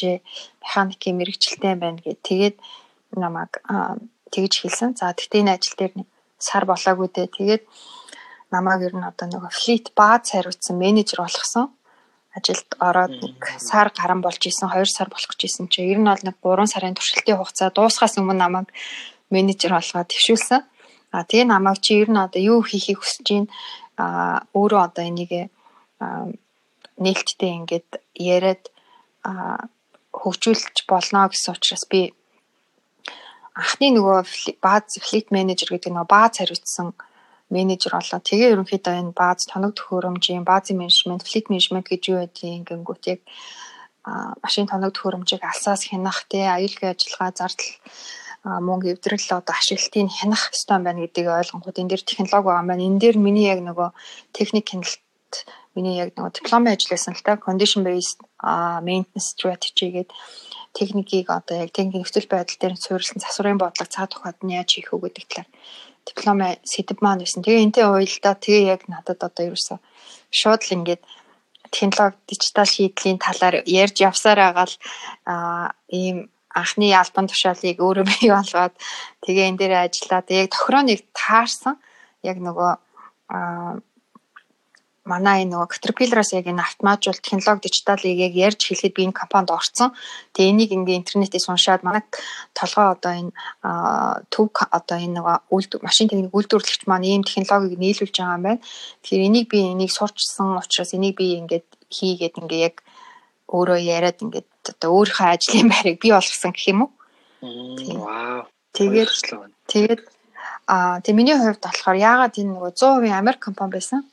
[0.63, 2.19] механикийн мэрэгчлэлтэй байна гэд.
[2.25, 2.55] Тэгээд
[3.15, 3.61] намайг
[4.33, 4.97] тэгж хэлсэн.
[4.97, 5.93] За тэгтээ энэ ажил дээр
[6.41, 7.27] сар болоогүй дээ.
[7.37, 7.63] Тэгээд
[8.51, 11.69] намайг ер нь одоо нөгөө флит бааз хариуцсан менежер болгосон.
[12.31, 15.91] Ажилд ороод нэг сар гарan болж исэн 2 сар болох гэж исэн чинь.
[15.91, 18.67] Ер нь бол нэг 3 сарын туршилтын хугацаа дуусгаас өмнө намайг
[19.29, 20.63] менежер болгоод төвшүүлсэн.
[21.11, 23.49] А тэгээ намайг чи ер нь одоо юу хийхийг хүсэж байна?
[23.99, 25.51] А өөрөө одоо энийг
[26.97, 28.63] нээлттэй ингээд яриад
[30.11, 32.15] хөгжүүлж болно гэсэн учраас би
[33.55, 34.19] анхны нөгөө
[34.63, 36.95] бааз флит менежер гэдэг нөгөө бааз хариуцсан
[37.51, 38.19] менежер болоо.
[38.23, 43.21] Тэгээ ерөнхийдөө энэ бааз тоног төхөөрөмжийн баазын менежмент, флит менежмент гэж юу байдгийг гингүүт яг
[44.41, 47.71] машин тоног төхөөрөмжийг алсаас хянах, тэ аюулгүй ажиллагаа зардал
[48.43, 53.01] мөнгө эвдрэл одоо ашиглалтыг хянах ёстой байна гэдгийг ойлгонгууд энэ дээр технологи байгаа маань энэ
[53.01, 53.89] дээр миний яг нөгөө
[54.33, 55.35] техник хяналт
[55.77, 58.17] миний яг нөгөө дипломын ажил байсан л та condition based
[58.81, 60.17] maintenance strategy гэдэг
[60.73, 64.89] техникийг одоо яг техникийн нөхцөл байдал дээр суурилсан засварын бодлого цаад тухайд нь яаж хийх
[64.89, 65.49] үү гэдэг талаар
[66.09, 67.45] дипломын сэдв маань байсан.
[67.45, 69.77] Тэгээ энтэй уялдаа тэгээ яг надад одоо ерөөсө
[70.33, 71.01] шууд л ингээд
[71.69, 74.75] технологи дижитал шийдлийн талаар ярьж явсаар байгаа л
[75.93, 76.17] ийм
[76.55, 78.75] анхны албан тушаалыг өөрөө бий болгоод
[79.23, 81.75] тэгээ энэ дээр ажиллаад яг тохирооныг таарсан
[82.23, 82.71] яг нөгөө
[85.11, 89.49] манай энэ нөгөө Caterpillar-аас яг энэ автоматжуул технологи дижиталыг яг ярьж хэлэхэд би энэ компанид
[89.49, 89.89] орсон.
[90.37, 92.05] Тэгээ энийг ингээ интернетээс уншаад манай
[92.53, 93.31] толгой одоо энэ
[94.29, 98.61] төв одоо энэ нөгөө үйлдвэр машин техник үйлдвэрлэгч маань ийм технологиг нийлүүлж байгаа юм байна.
[99.01, 102.75] Тэгэхээр энийг би энийг сурчсан учраас энийг би ингээд хийгээд ингээ яг
[103.49, 106.91] өөрөө яриад ингээд одоо өөрийнхөө ажлын байрыг бий болгосон гэх юм уу.
[107.41, 108.45] Вау.
[108.77, 109.09] Тэгээд
[109.67, 110.01] тэгээд
[110.67, 114.05] аа тэг миний хувьд болохоор яагаад энэ нөгөө 100% Америк компани байсан.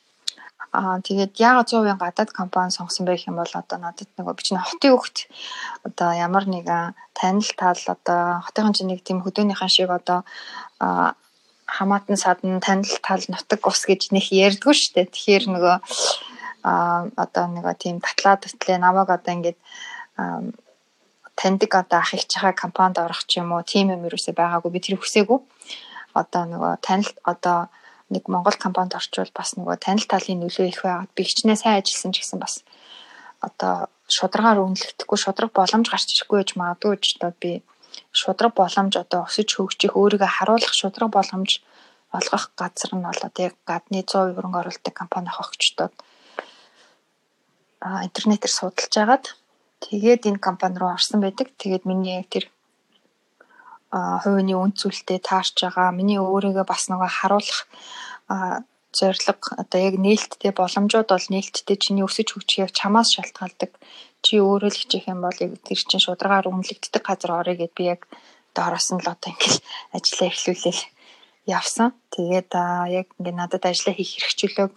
[0.73, 4.59] Аа тэгээд яагаад 100% гадаад компани сонгосон гэх юм бол одоо надад нөгөө би чинь
[4.59, 5.19] хотын хөвгт
[5.87, 10.25] одоо ямар нэгэн танил тал одоо хотын чинь нэг тийм хөдөөнийхэн шиг одоо
[10.81, 11.15] аа
[11.69, 15.13] хамаатан садан танил тал нутаг ус гэж нэг ярьдгүй шүү дээ.
[15.13, 15.77] Тэгэхээр нөгөө
[16.65, 19.59] аа одоо нөгөө тийм татлаа татлаа намайг одоо ингээд
[21.39, 24.81] таньдаг одоо ах их чахаа компанид орох ч юм уу тийм юм юусээ байгаагүй би
[24.83, 25.39] тэр хүсээгүй.
[26.19, 27.71] Одоо нөгөө танил одоо
[28.11, 32.13] нэг Монгол компанид орчвол бас нөгөө танил талын нөлөө их байгаад би хичнээн сайн ажилласан
[32.13, 32.65] ч гэсэн бас
[33.39, 37.63] одоо шударгаар үнэлэгдэхгүй шудраг боломж гарч ирэхгүй гэж магадгүй ч одоо би
[38.11, 41.63] шудраг боломж одоо өсөж хөгжих өөрийгөө харуулах шудраг боломж
[42.11, 45.93] олгох газар нь бол одоо яг гадны 100% хөрөнгө оруулалтын компани хогчдод
[47.85, 49.25] а интернетээр судалж агаад
[49.85, 51.55] тэгээд энэ компани руу орсон байдаг.
[51.61, 52.47] Тэгээд миний яг тэр
[53.93, 55.97] хувийн үн цөлтэй таарч байгаа.
[55.97, 57.61] Миний өөрийгөө бас нөгөө харуулах
[58.93, 63.73] зорилго одоо яг нээлттэй боломжууд бол нээлттэй чиний өсөж хөгжих яг чамаас шалтгаалдаг.
[64.25, 67.85] Чи өөрөө л хичээх юм бол яг тэр чинь шударгаар үнэлэгддэг газар орё гэд би
[67.95, 68.09] яг
[68.57, 69.61] доороос нь л одоо ингээл
[69.97, 70.83] ажиллаа эхлүүлээл
[71.47, 71.89] явсан.
[72.13, 72.51] Тэгээд
[72.99, 74.75] яг ингээ надад ажиллаа хийх хэрэгчлөөг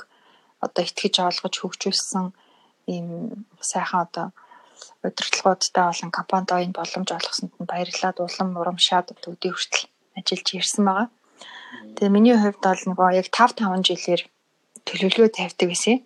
[0.61, 2.25] одоо итгэж олгож хөгжүүлсэн
[2.93, 3.07] ийм
[3.59, 4.27] сайхан одоо
[5.05, 11.07] удирдлагуудтай болон компанид энэ боломж олгосонд нь баярлалаа улам урамшаад өдөө хүртэл ажиллаж ирсэн байгаа.
[11.95, 14.21] Тэгээ миний хувьд бол нөгөө яг 5 5 жилээр
[14.87, 15.97] төлөвлөгөө тавьдаг гэсэн.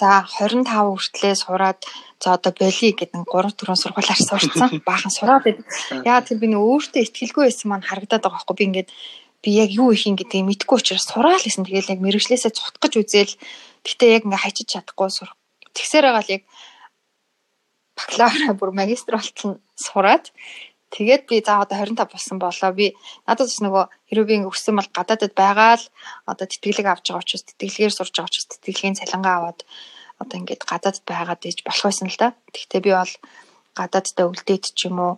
[0.00, 1.80] За 25 хүртлээ сураад
[2.22, 4.70] за одоо боли гэдэг 3 4 сургуулиар сурцсан.
[4.86, 5.66] Баахан сураад байдаг.
[6.06, 8.90] Яагаад тэр би нөгөө өөртөө ихтгэлгүй байсан маань харагдаад байгаа байхгүй би ингээд
[9.42, 11.64] би яг юу их юм гэдгийг мэдэхгүй учраас сураал гэсэн.
[11.64, 13.34] Тэгээл яг мэрэгчлээсээ цутгаж үзээл.
[13.84, 15.32] Гэтэ яг ингээ хайчиж чадахгүй сур.
[15.72, 16.42] Тэгсээр байгаа л яг
[18.00, 20.32] бакалавра бүр магистр болтол нь сураад
[20.90, 22.72] тэгээд би за одоо 25 болсон болоо.
[22.72, 22.96] Би
[23.28, 25.86] надад бас нөгөө хэрвээ би ингэ өссөн бол гадаадд байгаа л
[26.26, 29.60] одоо тэтгэлэг авч байгаа учраас тэтгэлгээр сурж байгаа учраас тэтгэлгийн цалингаа аваад
[30.18, 32.34] одоо ингээд гадаадд байгаад иж болох байсан л да.
[32.54, 33.14] Тэгтээ би бол
[33.78, 35.14] гадааддаа үлдээд ч юм уу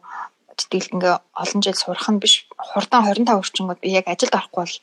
[0.59, 2.45] тэтгэлэг ингээ олон жил сурах нь биш.
[2.53, 4.77] Хурдан 25 орчингод би яг ажилд орохгүй бол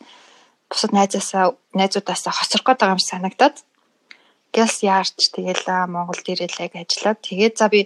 [0.70, 3.56] бусад найзаасаа найзуудаасаа хоцрох гээд байгаа юм санагдаад
[4.54, 7.86] Гялс яарч тэгэл Монголд ирээл яг ажиллаад тэгээд за би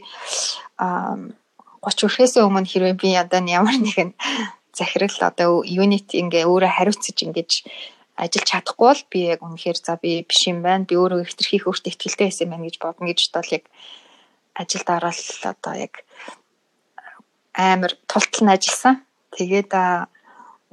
[0.80, 4.16] 30 өрхөөс өмнө хэрвээ би одоо ямар нэгэн
[4.72, 7.52] захирал одоо юнит ингээ өөрөө хариуцаж ингэж
[8.16, 10.88] ажиллаж чадахгүй бол би яг үнэхээр за би биш юм байна.
[10.88, 13.66] Би өөрөө ихтерхийх өөртөө ихтгэлтэй байсан байна гэж бодно гэж бодвол яг
[14.54, 15.94] ажилд ороод одоо яг
[17.54, 18.96] амар тултал нь ажилласан.
[19.34, 19.72] Тэгээд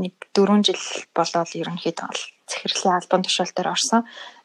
[0.00, 0.84] нэг 4 жил
[1.16, 2.08] болоод ерөнхийдөө
[2.50, 4.04] захирлын албан тушаал дээр орсон.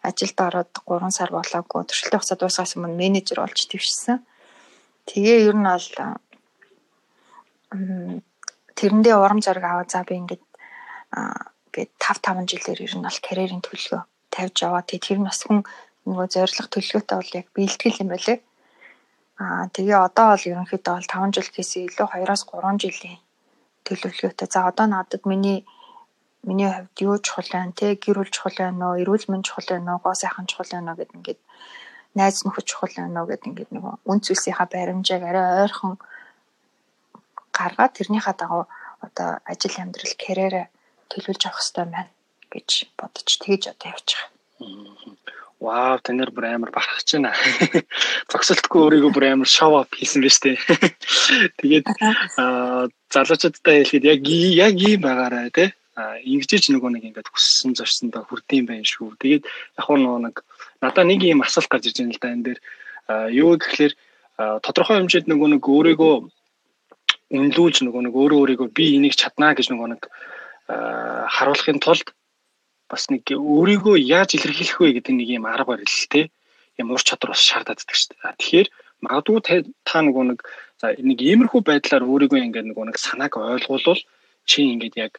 [0.09, 4.21] Ажилд ороод 3 сар болоогүй туршилтын хугацаа дуусгаас өмнө менежер болж твшсэн.
[5.09, 5.87] Тэгээ ер нь бол
[8.77, 10.43] тэрэндээ урам зориг аваад за би ингээд
[11.73, 14.03] гээд 5 5 жилээр ер нь бол карьерийн төлөвлөгөө
[14.33, 14.83] тавьж яваа.
[14.83, 15.59] Тэгээ тэр нь бас хүн
[16.05, 18.39] нөгөө зориг төлөвлөгөөтэй бол яг бэлтгэл юм байлээ.
[19.41, 23.19] Аа тэгээ одоо бол ерөнхийдөө бол 5 жил гэхээс илүү 2-оос 3 жилийн
[23.85, 24.47] төлөвлөгөөтэй.
[24.51, 25.65] За одоо надад миний
[26.45, 29.97] миний хувьд юу чухал байна те гэр бүл чухал байна уу эрүүл мэнд чухал байна
[29.97, 31.41] уу гоо сайхан чухал байна уу гэд ингээд
[32.13, 35.93] найз нөхөд чухал байна уу гэд ингээд нөгөө үн цэлсийнхаа баримжааг арай ойрхон
[37.57, 38.63] гаргаад тэрнийхээ дагуу
[39.05, 40.65] одоо ажил амьдрал карьераа
[41.09, 42.11] төлөвлөж авах хэрэгтэй байна
[42.53, 44.23] гэж бодож тэгж одоо байгаа.
[45.65, 47.31] Вау, танаар бүр амар бахархаж байна.
[48.31, 50.59] Зогсолтгүй өөрийгөө бүр амар шоу ап хийсэн биз дээ.
[51.59, 51.87] Тэгээд
[53.09, 58.83] залуучуудтай хэлэхэд яг яг ийм байгаарай тий ингэж нөгөө нэг ингээд хүссэн зорсондоо хүрдэм байх
[58.83, 59.15] шүү.
[59.15, 60.35] Тэгээд яг нөгөө нэг
[60.83, 62.59] надаа нэг юм асуулт гарч ирж байна л да энэ дээр
[63.31, 63.93] юу гэхээр
[64.59, 66.15] тодорхой хэмжээнд нөгөө нэг өөрийгөө
[67.31, 70.01] үнэлүүлж нөгөө нэг өөрөө өөрийгөө би энийг чаднаа гэж нөгөө нэг
[70.67, 72.11] харуулахын тулд
[72.91, 76.29] бас нэг өөрийгөө яаж илэрхийлэх вэ гэдэг нэг юм арга барил те
[76.75, 78.35] юм ур чадвар бас шаарддаг шүү дээ.
[78.35, 78.67] Тэгэхээр
[78.99, 79.39] магадгүй
[79.87, 80.39] та нөгөө нэг
[80.81, 84.01] за нэг иймэрхүү байдлаар өөрийгөө ингээд нөгөө нэг санааг ойлгуулвал
[84.45, 85.13] чи ингээд яг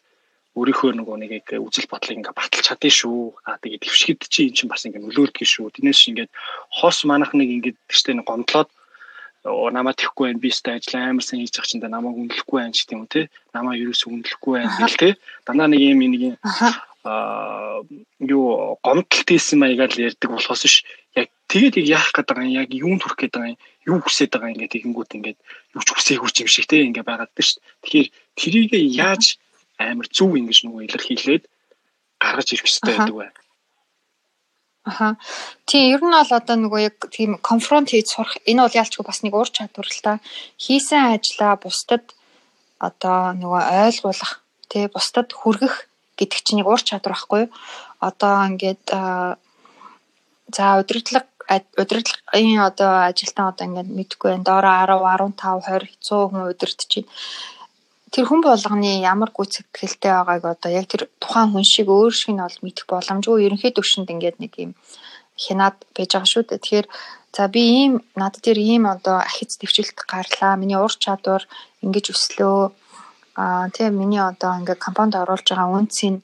[0.57, 3.45] өөрийнхөө нөгөө нэг үзэл бодлыг ингээ баталж чадсан шүү.
[3.45, 5.69] Аа тэгээд твшгэд чи эн чинь бас ингээ нөлөөлдөг шүү.
[5.77, 6.33] Тэрнээс ингээд
[6.73, 8.73] хос манах нэг ингээд тэгштэй нэг гомдлоод
[9.47, 12.73] намаа тэхгүй байх би өстой ажил амар сайн хийж байгаа чинь да намайг үнэлэхгүй байх
[12.73, 13.23] тийм үү те.
[13.55, 15.11] Намаа юу ч үнэлэхгүй байх гэл те.
[15.47, 16.41] Дандаа нэг юм нэг
[17.07, 17.85] аа
[18.19, 20.83] юу гомдолт хийсэн маягаар л ярьдаг болохоос ш
[21.15, 24.29] яг тэгээд яг яах гээд байгаа юм яг юунд хүрэх гээд байгаа юм юу хүсэж
[24.35, 25.39] байгаа юм ингээд тэгэнгүүт ингээд
[25.79, 27.63] юу ч хүсээгүй юм шиг те ингээд байгаад байна ш.
[27.87, 29.39] Тэгэхээр трийг яаж
[29.79, 31.45] амар зөв ингэж нөгөө илэрхийлээд
[32.21, 33.39] гаргаж ирэх хэрэгтэй байдаг байна.
[34.87, 35.09] Аха.
[35.67, 39.21] Тийм ер нь бол одоо нөгөө яг тийм конфронт хийж сурах энэ бол ялчгүй бас
[39.23, 40.23] нэг ур чадвар л та.
[40.63, 42.15] Хийсэн ажлаа бусдад
[42.79, 44.33] одоо нөгөө ойлгуулах
[44.71, 47.51] тий бусдад хүргэх гэдэг чинь нэг ур чадвар байхгүй юу?
[47.99, 48.87] Одоо ингээд
[50.55, 51.27] За удирдлага
[51.79, 54.47] удирдлагын одоо ажилтан одоо ингээд мэдгүй байна.
[54.47, 57.09] Доороо 10, 15, 20, 100 хүн удирдах чинь
[58.13, 62.43] тэр хүн болгоны ямар гүйцэтгэлтэй байгааг одоо яг тэр тухайн хүн шиг өөр шиг нь
[62.45, 63.45] бол мэдэх боломжгүй.
[63.47, 64.73] Ерөнхий төвшөнд ингээд нэг юм
[65.35, 66.63] хянаад байж байгаа шүү дээ.
[66.63, 66.87] Тэгэхээр
[67.35, 70.55] за би ийм надад тэр ийм одоо ахиц төвчлөлт гарлаа.
[70.57, 71.43] Миний ур чадвар
[71.85, 72.73] ингэж өслөө.
[73.43, 76.23] Аа тийм миний одоо ингээд компанид оруулж байгаа үнцийн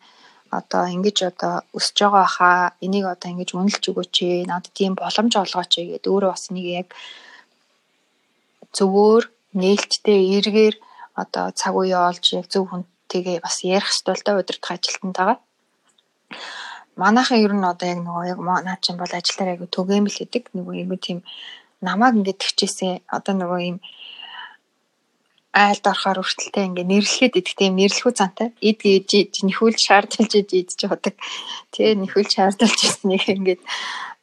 [0.59, 5.33] одоо ингэж одоо өсөж байгаа хаа энийг одоо ингэж үнэлж өгөөч ээ надад тийм боломж
[5.37, 6.89] олгооч ээ гэдэг өөрөө бас нэг яг
[8.77, 9.23] зөвөр
[9.61, 10.75] нээлттэй эргээр
[11.25, 15.39] одоо цаг үе олж яг зөв хүнтэйгээ бас ярих ёстой л да удирдах ажилтнтайгаа
[16.97, 20.45] манайхан ер нь одоо яг нөгөө яг наа чинь бол ажил дээр айгу түгээмэл гэдэг
[20.57, 21.19] нөгөө айгу тийм
[21.87, 23.79] намааг ингээд тгчээсээ одоо нөгөө юм
[25.53, 28.49] айлд орохоор хүртэлтэй ингээ нэрлэхэд идэх тийм нэрлэхүү цантай.
[28.69, 31.15] Ид гэж нэхүүл шаардалж идэж бодог
[31.73, 33.63] тий нэхүүл шаардалж ирснийг ингээд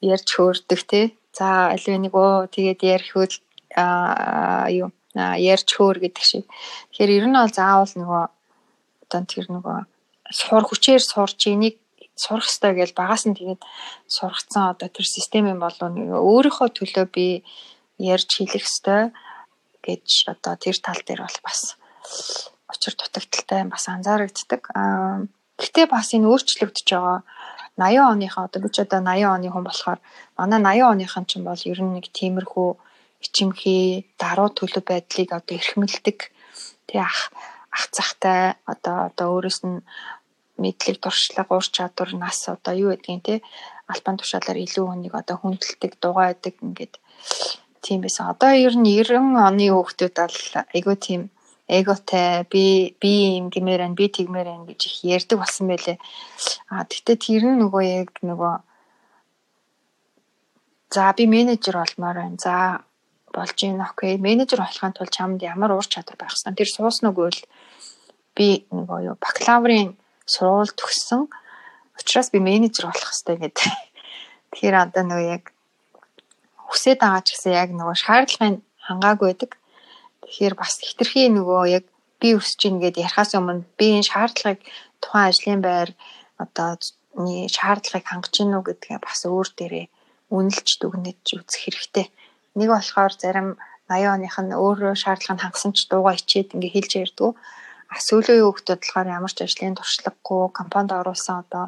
[0.01, 1.05] ярьж хөөрдөг тий
[1.37, 3.35] за аль нэг оо тэгээд ярихвэл
[3.77, 6.45] а юу ярьж хөөр гэдэг шиг
[6.93, 8.23] тэгэхээр ер нь бол заавал нөгөө
[9.09, 9.77] одоо тэр нөгөө
[10.29, 11.81] сур хүчээр сурч энийг
[12.13, 13.61] сурах хэрэгтэй гэж багаас нь тэгээд
[14.05, 17.41] сургацсан одоо тэр системийн болов өөрийнхөө төлөө би
[17.97, 19.03] ярьж хэлэх хэрэгтэй
[19.81, 21.79] гэж одоо тэр тал дээр бол бас
[22.69, 24.61] учир дутагдaltaй бас анзаарэгддэг.
[24.75, 25.25] Аа
[25.57, 27.19] гэтээ бас энэ өөрчлөгдөж байгаа
[27.79, 29.99] 80 оныхаа одоо ч одоо 80 оны хүн болохоор
[30.37, 32.69] манай 80 оныхан ч бол ер нь нэг тиймэрхүү
[33.23, 36.17] ичимхий даруй төлөв байдлыг одоо эрхмэлдэг
[36.87, 37.31] тий ах
[37.75, 39.83] ах цахтай одоо одоо өөрөөс нь
[40.61, 43.35] мэдлэг туршлага ур чадвар нас одоо юу гэдгийг те
[43.91, 46.93] албан тушаалаар илүү хүнийг одоо хүндэлдэг дугаа байдаг ингээд
[47.81, 48.29] тийм байсан.
[48.33, 50.37] Одоо ер нь 90 оны хүүхдүүд бол
[50.75, 51.21] айгүй тийм
[51.69, 52.63] эготой би
[53.01, 55.97] би юм гэмээр байна би тэгмээр байна гэж их ярьдаг болсон байлээ.
[56.73, 58.53] А тэгтээ тэр нь нөгөө яг нөгөө
[60.93, 62.37] за би менежер болмоор байна.
[62.41, 62.55] За
[63.39, 64.19] болж юм окей.
[64.19, 66.53] Менежер болохын тулд чамд ямар ур чадвар байх ёстой.
[66.53, 67.41] Тэр сууснаагүй л
[68.35, 69.95] би нөгөө юу бакалаврын
[70.27, 71.31] сургууль төгссөн.
[71.95, 73.71] Учираас би менежер болох ёстой гэдэг.
[74.51, 75.43] Тэгэхээр одоо нөгөө яг
[76.67, 79.51] хүсээд байгаа ч гэсэн яг нөгөө шаардлагын хангаагүй байдаг.
[80.27, 81.85] Тэгэхээр бас хитрхи нөгөө яг
[82.19, 84.61] би өсөж ийн гэдээ ярихаас өмнө би энэ шаардлагыг
[85.01, 85.89] тухайн ажлын байр
[86.37, 86.77] одоо
[87.55, 89.85] шаардлагыг хангаж гин үү гэдгээ бас өөр дээрээ
[90.29, 92.07] үнэлж дүгнэж үзэх хэрэгтэй.
[92.55, 93.49] Нэг болохоор зарим
[93.89, 97.31] 80 оных нь өөрөө шаардлагыг хангасан ч дуугаа ичээд ингээ хэлж ярьдгүү.
[97.89, 101.65] А сүүлийн хүүхдүүд болохоор ямар ч ажлын туршлагагүй компанид оруулсан одоо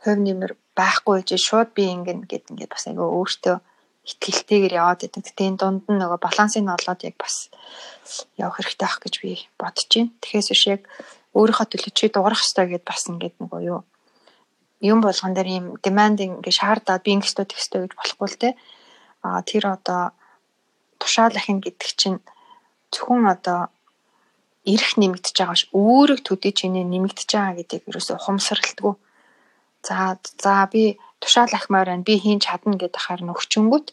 [0.00, 3.56] хувь нэмэр байхгүй гэж шууд би ингэн гэд ингээд бас айгаа өөртөө
[4.06, 5.22] ихтгэлтэйгээр яваад байдаг.
[5.28, 7.50] Гэтэ энэ дунд нь нөгөө балансыг олоод яг бас
[8.40, 9.30] явах хэрэгтэй ах гэж би
[9.60, 10.14] бодож байна.
[10.22, 10.82] Тэгэхээр биш яг
[11.36, 13.80] өөрийнхөө төлөө чи дуурах хэрэгтэй гэд бас ингээд нөгөө юу
[14.80, 18.48] юм болгон дээр ийм demanding ингээ шаардаад би ингэстөө тэгстөө гэж болохгүй л те.
[19.26, 20.02] А тэр одоо
[21.00, 22.18] тушаал ахин гэдэг чинь
[22.92, 23.60] зөвхөн одоо
[24.66, 28.94] эрх нэмэгдэж байгаа ш өөрөг төдий чиний нэмэгдэж байгаа гэдгийг ерөөсө ухамсарлтгүй.
[29.86, 32.06] За за би тушаал ахмаар байна.
[32.06, 33.86] Би хийн чадна гэдэг харин өгчөнгөт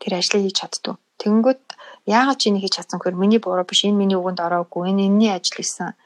[0.00, 0.96] тэр ажлыг хийж чаддгүй.
[1.20, 1.62] Тэнгүүд
[2.08, 3.84] яагаад чи энийг хийж чадсан гэхээр миний буруу биш.
[3.84, 4.92] Энэ миний үгэнд ороогүй.
[4.92, 5.96] Энэ энэний ажил гэсэн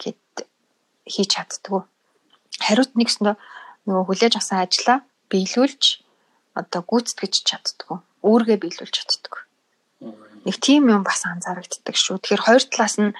[0.00, 0.48] гэд
[1.08, 1.82] хийж чаддгүй.
[2.64, 3.36] Хариут нэгсэндээ
[3.88, 4.98] нөгөө хүлээж авсан ажлаа
[5.28, 5.82] биелүүлж
[6.60, 7.98] одоо гүйцэтгэж чаддгүй.
[8.24, 9.42] Өөргөө биелүүлж чаддгүй.
[10.48, 12.20] Нэг тийм юм бас анзаарэгддэг шүү.
[12.20, 13.12] Тэгэхээр хоёр талаас нь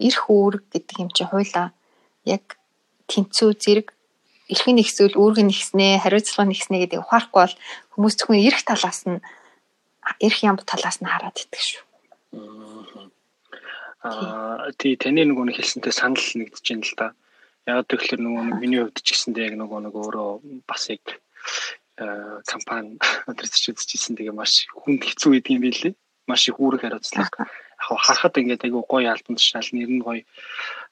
[0.00, 1.72] эрх үүрэг гэдэг юм чи хуйлаа
[2.24, 2.56] яг
[3.08, 3.96] тэнцүү зэрэг
[4.52, 7.56] эрхэн нэгсвэл үүрэг нэгснээ, хариуцлага нэгснээ гэдэг ухаарахгүй бол
[7.96, 9.18] хүмүүс зөвхөн эрх талаас нь
[10.22, 11.82] эрх ям талаас нь хараад идэх шүү.
[14.06, 17.08] Аа тий таны нөгөө нэг хэлсэнтэй санал нэгдэж байна л да.
[17.66, 20.30] Яг тэгэхээр нөгөө миний хувьд ч гэсэндээ яг нөгөө нэг өөрөө
[20.70, 21.02] бас яг
[21.96, 22.98] компани
[23.30, 25.94] өдөрч үзчихсэн тэгээ маш хүнд хэцүү гэдэг юм билээ.
[26.26, 27.46] Маш их үүрэг хариуцлага.
[27.46, 30.24] Яг харахад ингээд айгүй гоё альбом тушаал нэр нь гоё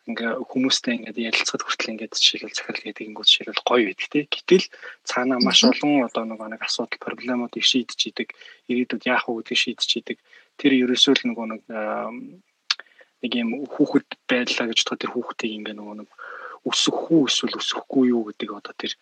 [0.06, 4.24] ингээ хүмүүстэй ингээд ярилцахад хүртэл ингээд жишээлбэл захирал гэдэг ингүүд жишээлбэл гоё байдаг тий.
[4.28, 4.66] Гэтэл
[5.08, 8.28] цаанаа маш олон одоо нөгөө нэг асуудал проблемуудыг шийдэж идэг,
[8.68, 10.18] ирээдүйд яах вэ гэдгийг шийдэж идэг.
[10.60, 11.62] Тэр ерөөсөө л нөгөө нэг
[13.24, 16.08] нэг юм хүүхэд байлаа гэж бодоход тэр хүүхдийг ингээ нөгөө нэг
[16.68, 18.92] өсөх үү эсвэл өсөхгүй юу гэдэг одоо тэр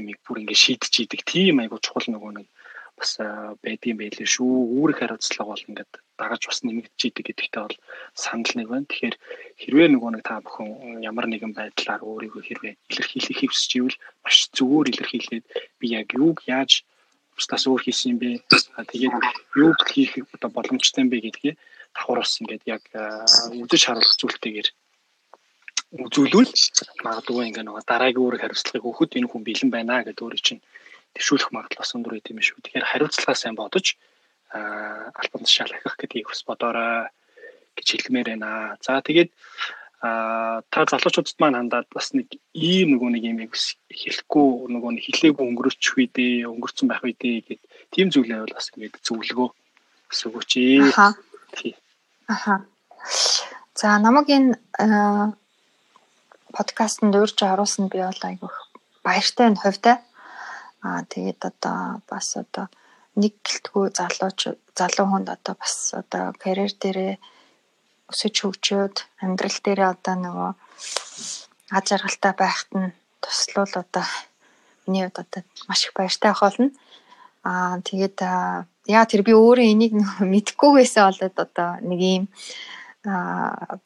[0.00, 1.20] юмыг бүр ингээ шийдэж идэг.
[1.28, 2.48] Тийм айгуу чухал нөгөө нэг
[2.98, 3.18] бас
[3.64, 4.52] байдгийн байлээ шүү.
[4.78, 7.76] Үүрэг хариуцлага бол ингээд дагаж бас нэмэгдэж идэг гэдэгтээ бол
[8.14, 8.88] санал нэг байна.
[8.88, 9.16] Тэгэхээр
[9.62, 14.86] хэрвээ нөгөө нэг та бүхэн ямар нэгэн байдлаар өөрийгөө хэрвээ илэрхийлэх хүсэж ивэл маш зөвөр
[14.92, 15.44] илэрхийлээд
[15.80, 16.84] би яг юуг яаж
[17.34, 18.30] бусдаас өөр хийсэн юм бэ?
[18.92, 19.16] Тэгээд
[19.56, 21.54] юуг хийх одоо боломжтой юм бэ гэдгээ
[21.96, 22.82] давхар бас ингээд яг
[23.56, 24.68] үзэж харуулах зүйлтэйгээр
[25.92, 26.52] үзүүлвэл
[27.04, 30.64] магадгүй ингээ нөгөө дараагийн үүрэг хариуцлагыг өгөхөд энэ хүн бэлэн байна гэдээ өөрөө чинь
[31.12, 32.64] төвшүүлэх магадлал бас өндөр байд юм шүү.
[32.64, 33.86] Тэгэхээр хариуцлагаа сайн бодож
[34.52, 37.12] албан тушаал ахих гэдгийг бас бодоорой
[37.76, 38.76] гэж хэлмээр байна.
[38.80, 39.30] За тэгээд
[40.02, 42.26] а та залуучуудад маань хандаад бас нэг
[42.56, 47.62] ийм нөгөө нэг юм хэлэхгүй нөгөө нэг хилээгүй өнгөрч үедээ өнгөрцөн байх үедээ гэд
[47.94, 49.48] тийм зүйлээ бол бас ингээд зөвлөгөө
[50.10, 50.52] бас өгөөч.
[50.90, 51.14] Аха.
[52.26, 52.54] Аха.
[53.78, 54.58] За намайг энэ
[56.56, 58.56] подкастт урьж оруулсан би бол айгүйх
[59.04, 59.96] баяртай энэ хувьтай.
[60.82, 62.66] Аа тэгээд одоо бас одоо
[63.16, 64.40] нэг гэлтгүй залууч
[64.78, 67.14] залуу хүнд одоо бас одоо карьер дээрээ
[68.10, 70.50] өсөж хөгжөөд амьдрал дээрээ одоо нөгөө
[71.76, 74.06] аз жаргалтай байхад нь туслал одоо
[74.86, 76.70] миний хувьд одоо маш их баяртай авах болно.
[77.44, 78.18] Аа тэгээд
[78.86, 79.92] яа тэр би өөрөө энийг
[80.32, 82.24] мэдэхгүй байсан болоод одоо нэг юм
[83.06, 83.78] аа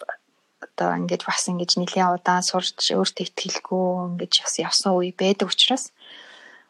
[0.76, 5.88] одоо ингэж бас ингэж нэлийн удаан сурч өөртөө ихтгэлгүй ингэж бас явсан үе байдаг учраас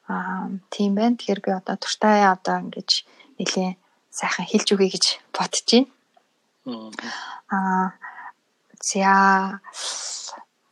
[0.07, 1.19] аа тийм байна.
[1.19, 3.03] Тэгэхээр би одоо туртай одоо ингэж
[3.43, 3.75] нэлийн
[4.15, 5.05] сайхан хэлж өгье гэж
[5.35, 5.91] бодож байна.
[7.51, 7.99] Аа
[8.79, 9.59] за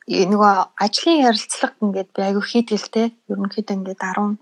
[0.06, 0.54] нөгөө
[0.84, 3.06] ажлын ярилцлага ингээд би айгүй хийдгэлтэй.
[3.26, 4.38] Ерөнхийдөө ингээд 10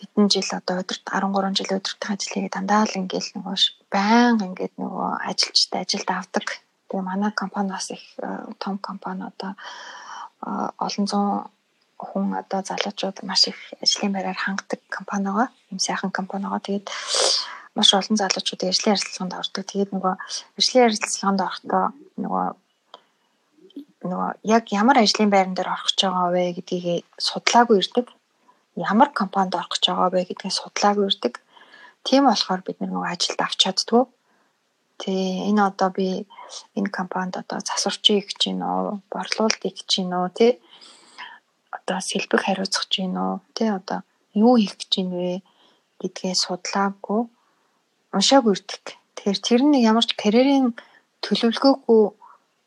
[0.00, 3.56] хэдэн жил одоо өдөрт 13 жил өдөртөө ажил хийгээд дандаа л ингээд нөгөө
[3.92, 6.46] байнга ингээд нөгөө ажилчтай ажилд авдаг.
[6.88, 8.04] Тэгээ манай компаниас их
[8.58, 9.52] том компани одоо
[10.78, 11.48] олон зуун
[11.98, 15.48] хүн одоо залуучууд маш их ажлын байраар хангадаг компани байгаа.
[15.70, 16.66] Ийм сайхан компани байгаа.
[16.66, 16.86] Тэгээд
[17.76, 19.64] маш олон залуучууд ажлын ярилцлаганд ордог.
[19.64, 20.14] Тэгээд нөгөө
[20.58, 21.84] ажлын ярилцлаганд орохдоо
[22.22, 22.46] нөгөө
[24.04, 28.06] нөгөө яг ямар ажлын байран дээр орох гэж байгаа вэ гэдгийг судлаагүй ирдэг.
[28.76, 31.34] Ямар компанид орох гэж байгаа вэ гэдгийг судлаагүй ирдэг.
[32.04, 34.04] Тийм болохоор бид нөгөө ажилд авч чаддгүй.
[35.00, 36.26] Тэгээ энэ одоо би
[36.78, 40.52] энэ компанид одоо засварчийг гэж гин үү, борлуулалтыг гэж гин үү, тий
[41.74, 44.00] одоо сэлбэг хариуцах гэж гин үү, тий одоо
[44.34, 45.42] юу хийх гэж гин вэ
[46.00, 47.22] гэдгээ судлаагүй
[48.14, 48.84] уншаагүй ирдэг.
[49.18, 50.78] Тэгэхээр тэр нь ямар ч карьерийн
[51.24, 52.02] төлөвлөгөөгүй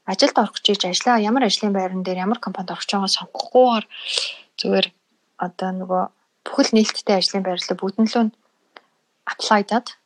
[0.07, 3.86] ажилд орох гэж ажиллаа ямар ажлын байран дээр ямар компанид орох гэж сонгохгүйгээр
[4.59, 4.88] зүгээр
[5.45, 6.03] одоо нөгөө
[6.47, 8.25] бүхэл нээлттэй ажлын байрлал лөө
[9.28, 9.96] аплайдад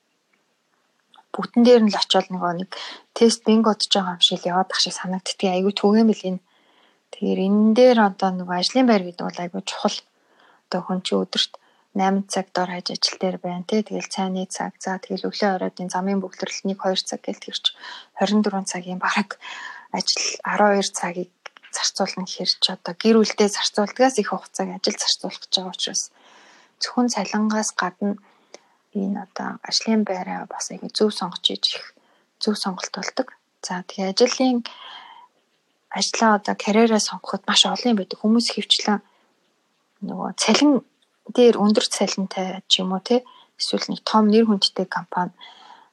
[1.34, 2.70] бүгдэн дээр нь л очиод нөгөө нэг
[3.18, 6.42] тест бингодж байгаа юм шиг яваад ах шиг санагддгийг айгүй түгээмэл энэ.
[7.12, 9.98] Тэгэхээр энэ дээр одоо нөгөө ажлын байр гэдэг бол айгүй чухал.
[10.68, 11.52] Одоо хүн чи өдөрт
[11.92, 13.84] 8 цаг дор хаж ажил дээр байна тий.
[13.84, 14.80] Тэгэл цайны цаг.
[14.80, 17.66] За тэгэл өглөө оройдын замын бөглөрөл 1 2 цаг гэл тэгэрч
[18.20, 19.36] 24 цагийн бараг
[19.92, 21.32] ажил 12 цагийг
[21.76, 26.04] зарцуулна гэхэр ч одоо гэр бүлдээ зарцуулдгаас их хугацааг ажил зарцуулах гэж байгаа учраас
[26.82, 28.20] зөвхөн цалингаас гадна
[28.94, 31.86] энэ одоо ажлын байраа бас их зөв сонгож иж их
[32.40, 33.28] зөв сонголт болдог.
[33.62, 34.64] За тэгээ ажлын
[35.90, 38.20] ажлаа одоо карьераа сонгоход маш олон байдаг.
[38.20, 39.00] Хүмүүс хөвчлэн
[40.08, 40.72] нөгөө цалин
[41.36, 43.24] дээр өндөр цалинтай ч юм уу те
[43.60, 45.32] эсвэл нэг том нэр хүндтэй компани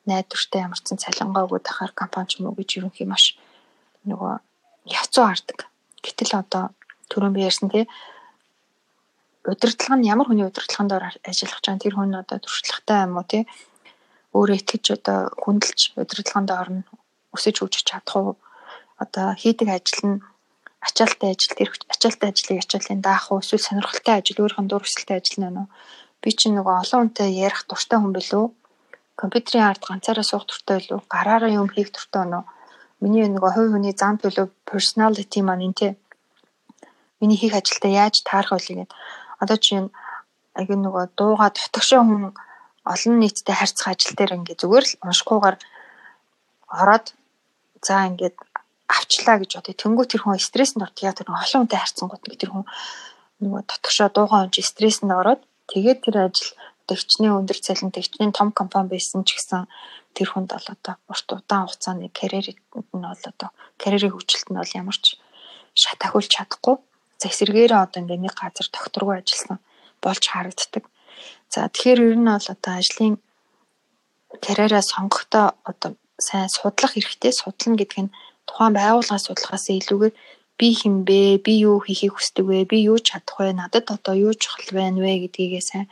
[0.09, 3.37] найдвартай ямар ч цалингаа өгöd ахаар компани ч юм уу гэж ерөнхий маш
[4.09, 4.41] нөгөө
[4.89, 5.69] явцуу хардаг.
[6.01, 6.65] Гэтэл одоо
[7.13, 7.85] түрүүн би ярьсан тий
[9.49, 13.43] удирдлага нь ямар хүний удирдлагын доор ажиллах гэж тэр хүн одоо туршлагатай юм уу тий?
[14.37, 16.83] Өөрөө итгэж одоо хүндэлж удирдлагын доор нь
[17.33, 18.31] өсөж хөгжиж чадах уу?
[19.03, 20.19] Одоо хийдэг ажил нь
[20.85, 23.41] ачаалттай ажил тэр ачаалттай ажлыг ачааллын даах уу?
[23.43, 25.67] Эсвэл сонирхолтой ажил өөрийнхөө дур хүсэлтэй ажил нь нөө
[26.23, 28.47] би чинь нөгөө олон хүнтэй ярих дуртай хүн билүү?
[29.21, 31.01] Компьютерийн ард ганцаараа суух дуртай билүү?
[31.09, 32.43] Гараараа юм хийх дуртай нөө
[33.03, 35.93] миний нөгөө хувь хүний зам төлөв personality маань энэ тий?
[37.21, 38.91] Миний хийх ажилдаа яаж таарах вэ гэдэг
[39.43, 39.89] одоо чинь
[40.59, 42.25] аяг нөгөө дууга дотгошоо хүн
[42.93, 45.57] олон нийттэй харьцах ажил дээр ингээ зүгээр л уншихгүйгээр
[46.81, 47.07] ороод
[47.87, 48.37] за ингээд
[48.89, 49.77] авчлаа гэж бодъё.
[49.77, 52.65] Тэнгүү тэр хүн стресséнд ортгоо тэр олон хүнтэй харьцангууд нэг тэр хүн
[53.45, 56.51] нөгөө дотгошоо дуугаа унж стресséнд ороод тэгээд тэр ажил
[56.89, 59.69] төвчний өндөр цалин төвчний том компани байсан ч гэсэн
[60.17, 64.77] тэр хүнд бол одоо урт удаан хугацааны карьерийг нь бол одоо карьерийн хөгжилт нь бол
[64.81, 65.21] ямар ч
[65.77, 66.81] шат ахиулж чадахгүй.
[67.19, 69.59] За эсэргээрээ одоо ингээ нэг газар докторгүй ажилласан
[70.03, 70.85] болж харагддаг.
[71.53, 73.15] За тэгэхээр ер нь бол одоо ажлын
[74.45, 77.33] карьераа сонгохдоо одоо сайн судлах хэрэгтэй.
[77.35, 78.15] Судлана гэдэг нь
[78.47, 80.15] тухайн байгууллагын судалгаас илүүгээр
[80.59, 81.43] би хэн бэ?
[81.45, 82.71] Би юу хийхийг хүсдэг вэ?
[82.71, 83.51] Би юу чадах вэ?
[83.55, 85.87] Надад одоо юу чухал байна вэ гэдгийгээ сайн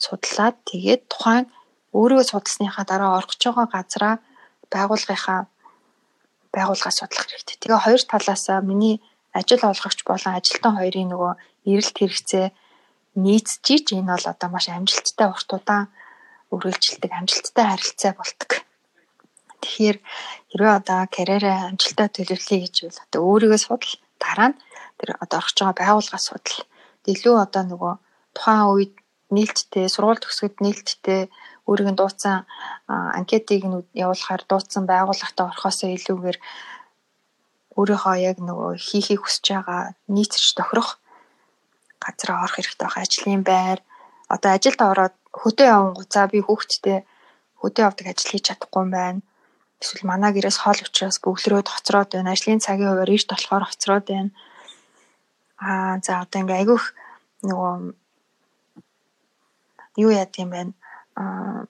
[0.00, 1.44] судлаад тэгээд тухайн
[1.92, 4.14] өөрийгөө судалсныхаа дараа орох байгаа газраа
[4.72, 5.40] байгууллагынхаа
[6.54, 7.56] байгууллагаа судлах хэрэгтэй.
[7.60, 8.96] Тэгээ хоёр талаасаа миний
[9.38, 11.32] ажил олгогч болон ажилтан хоёрын нөгөө
[11.70, 12.46] эрэлт хэрэгцээ
[13.24, 15.84] нийцжиж энэ бол одоо маш амжилттай урт удаан
[16.54, 18.52] үргэлжилдэг амжилттай харилцаа бол ตก.
[19.62, 19.98] Тэгэхээр
[20.50, 24.60] хэрвээ одоо карьераа амжилттай төлөвлөе гэж бол одоо өөрийгөө судал дараа нь
[24.98, 26.58] тэр одоо орж байгаа байгууллага судал
[27.12, 27.94] илүү одоо нөгөө
[28.34, 28.94] тухайн үед
[29.34, 31.22] нээлттэй сургууль төгсгөд нээлттэй
[31.68, 32.46] өөрийн дууцсан
[33.18, 36.38] анкетыг нь явуулахаар дууцсан байгууллагатай орохосоо илүүгээр
[37.80, 41.00] өөрийнхөө яг нөгөө хийхийг хүсэж байгаа нийцэж тохирох
[42.04, 43.78] газараа орох хэрэгтэй байх ажлын байр.
[44.28, 46.98] Одоо ажилд ороод хөдөө явангуу за би хүүхдтэй
[47.60, 49.20] хөдөө явдаг ажил хийж чадахгүй юм байна.
[49.80, 52.32] Эсвэл манай гэрээс хоол учраас бөглөрөөд хоцроод байна.
[52.36, 54.30] Ажлын цагийн хуваар ирж болохоор хоцроод байна.
[55.60, 56.84] Аа за одоо ингээ айгүйх
[57.48, 57.72] нөгөө
[60.04, 60.72] юу яд юм байна
[61.16, 61.64] аа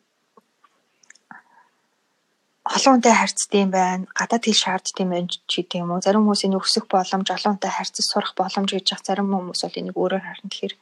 [2.64, 4.04] олон хүнтэй харьцдаг юм байна.
[4.12, 6.04] Гадаад хэл шаарддаг юм байна ч гэдэг юм уу.
[6.04, 9.96] Зарим хүмүүсийн өсөх боломж, олон хүнтэй харьцаж сурах боломж гэж яг зарим хүмүүс бол энийг
[9.96, 10.50] өөрөөр харна.
[10.52, 10.74] Тэгэхээр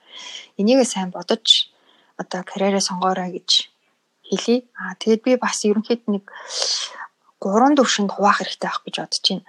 [0.59, 1.71] энийгээ сайн бодож
[2.19, 3.71] одоо карьераа сонгоорой гэж
[4.27, 4.67] хэлье.
[4.75, 6.25] Аа тэгэд би бас ерөнхийд нэг
[7.39, 9.47] гурван төвшөнд хуваах хэрэгтэй байх гэж бодож байна.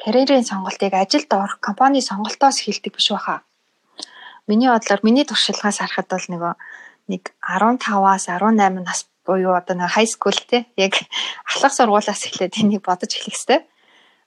[0.00, 3.44] Карьерийн сонголтыг ажилд орох компани сонголтоос эхэлдэг биш баха.
[4.48, 6.54] Миний бодлоор миний туршлагаас харахад бол нөгөө
[7.12, 10.94] нэг 15-аас 18 нас буюу одоо нэг high school те яг
[11.44, 13.60] ахлах сургуулаас эхлээд энийг бодож эхлэх хэрэгтэй.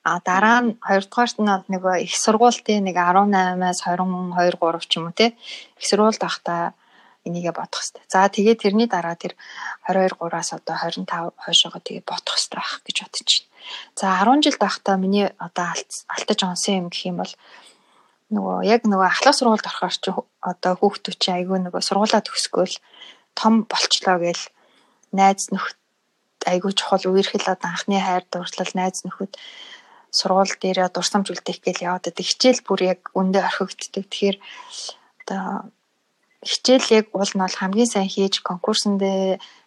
[0.04, 4.94] А дараа нь хоёрдугаарт нь бол нөгөө их сургууль те нэг 18-аас 22 3 ч
[5.00, 5.36] юм уу те
[5.80, 6.76] их сургуульд байхдаа
[7.28, 8.04] энийгээ бодох хэрэгтэй.
[8.08, 9.36] За тэгээд тэрний дараа тэр
[9.88, 13.48] 22 3-аас одоо 25 хойшоогоо тэгээд бодох хэрэгтэй байх гэж бодож байна.
[14.00, 15.68] За 10 жил байхдаа миний одоо
[16.08, 17.34] алтаж онсон юм гэх юм бол
[18.30, 22.76] нөгөө яг нөгөө ахлах сургуульд орохоор чи одоо хүүхдүүд чи айгүй нөгөө сургуулаа төгсгөөл
[23.36, 24.44] том болчлоо гээл
[25.12, 25.78] найз нөхд
[26.46, 29.36] айгүй чухал үерхэл одоо анхны хайр дурлал найз нөхөд
[30.12, 32.26] сургууль дээрээ дурсамж үлдээх гээл яваад байдаг.
[32.26, 34.06] Хичээл бүр яг үндэ орхигддаг.
[34.10, 34.38] Тэгэхээр
[35.22, 35.70] одоо
[36.42, 39.02] хичээл яг уул нь бол хамгийн сайн хийж конкурсанд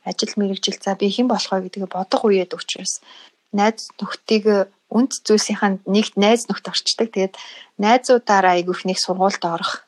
[0.02, 3.04] ажил мэрэгжил за би хэн болох вэ гэдгээ бодох үеэд учраас
[3.52, 7.08] найз нөхдийг үнд зүйлсийнхэн нэгт найз нөхд орчдөг.
[7.12, 7.34] Тэгээд
[7.78, 9.86] найзуудаараа айгүйх нэг сургуульд орох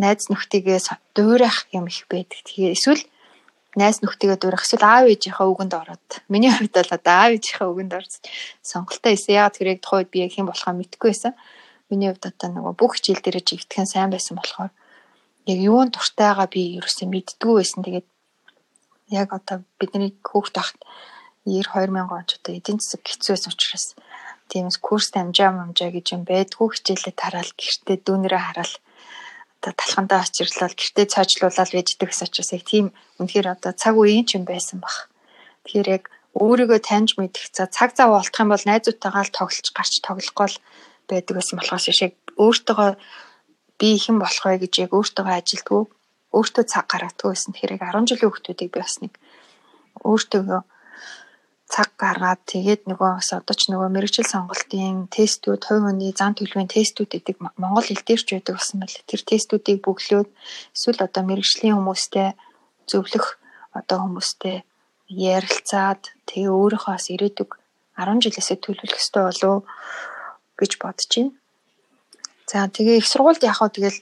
[0.00, 2.40] найз нөхдийгээс дуурайх юм их байдаг.
[2.46, 3.02] Тэгээ эсвэл
[3.76, 7.92] найз нөхдөйгээ дуурах эсвэл аав ээжийнхээ үгэнд ороод миний хувьд бол одоо аав ээжийнхээ үгэнд
[7.92, 8.12] орж
[8.64, 9.36] сонголтоо хийсэн.
[9.36, 11.32] Яг тэр яг тухайд би яг хэн болохоо мэдэхгүй байсан.
[11.92, 14.72] Миний хувьд одоо нөгөө бүх хичээл дээрээ жигтгэн сайн байсан болохоор
[15.52, 17.84] яг юунд дуртайгаа би ерөөсөө мэддгүй байсан.
[17.84, 18.08] Тэгээд
[19.12, 20.80] яг одоо бидний хүүхд тахт
[21.44, 23.94] 90 2000 онч одоо эдийн засаг хэцүүс учраас
[24.50, 28.74] тиймээс курс амжаа амжаа гэж юм байдгүй хичээлээ тараал гэртээ дүүнэрээ хараал
[29.60, 32.86] талхандаа очирлал гэртээ цаачлуулаад байждаг гэсэн учраас яг тийм
[33.18, 35.10] үнэхээр одоо цаг үеийн ч юм байсан баг.
[35.64, 36.04] Тэгэхээр яг
[36.36, 40.60] өөрийгөө таньж мэдэх за цаг зав олдох юм бол найзуудтайгаа л тоглож гарч тоглохгүй л
[41.08, 42.90] байдаг байсан болохоос шиг өөртөөгөө
[43.80, 45.82] би хэн болох вэ гэж яг өөртөөгөө ажилдгүй
[46.36, 47.50] өөртөө цаг гаргадаг байсан.
[47.56, 49.12] Тэгэхээр яг 10 жилийн хүүхдүүдийг би бас нэг
[50.04, 50.60] өөртөөгөө
[51.76, 56.72] цаг гаргаад тэгээд нөгөө бас одоо ч нөгөө мэрэгжил сонголтын тестүүд, хувь хүний зан төлөвийн
[56.72, 58.96] тестүүд гэдэг Монгол хэл дээр ч байдаг болсон байл.
[59.04, 60.28] Тэр тестүүдийг бөглөөд
[60.72, 62.32] эсвэл одоо мэрэгжлийн хүмүүстэй
[62.88, 63.36] зөвлөх
[63.76, 64.64] одоо хүмүүстэй
[65.12, 67.50] ярилцаад тэгээ өөрийнхөө бас ирээдүг
[68.00, 69.68] 10 жилээсээ төлөвлөх ёстой болов
[70.56, 71.36] гэж бодож байна.
[72.48, 74.00] За тэгээ их сургуульд яхаа тэгэл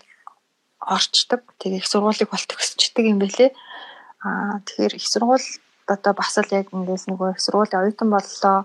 [0.79, 1.43] орчдөг.
[1.59, 3.51] Тэгээ их сургуулийг болт өсчдөг юм бэлээ.
[4.23, 5.43] Аа тэгэхээр их сургууль
[5.87, 8.59] одоо бас л яг ингээс нөгөө их сургуулийн оюутан боллоо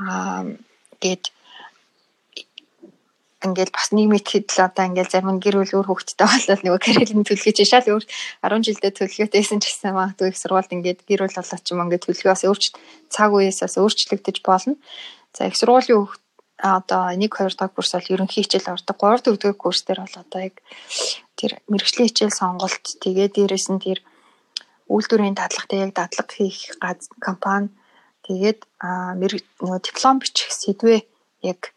[0.00, 0.44] аа
[1.00, 1.24] гээд
[3.46, 7.24] ингээл бас нийгмийн итгэл одоо ингээл зарим нь гэр бүл өөр хөвгттэй болол нөгөө карьерийн
[7.28, 8.04] төлгөж шал өөр
[8.42, 12.06] 10 жилдээ төлгөөтэйсэн ч гэсэн магадгүй их сургуульд ингээд гэр бүл болоо ч юм ингээд
[12.08, 12.64] төлгөөс өөрч
[13.12, 14.74] цаг үеэсээс өөрчлөгдөж болно.
[15.36, 16.22] За их сургуулийн хөвгт
[16.56, 18.96] одоо 1 2 дахь курс бол ерөнхий хичээл ордог.
[18.96, 20.56] 3 4 дахь курс дээр бол одоо яг
[21.36, 24.00] тэр мэрэгжлийн хичээл сонголт тэгээ дээрэс нь тэр
[24.90, 27.70] үйлдвэрийн дадлагтай яг дадлага хийх газ компани
[28.26, 31.00] тэгээд нөгөө диплом бичих сэдвээ
[31.42, 31.76] яг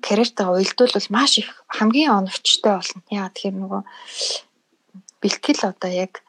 [0.00, 3.02] карьертаа уялдуулбал маш их хамгийн оновчтой болно.
[3.10, 3.82] Яа тэгэхээр нөгөө
[5.22, 6.22] бэлтгэл одоо яг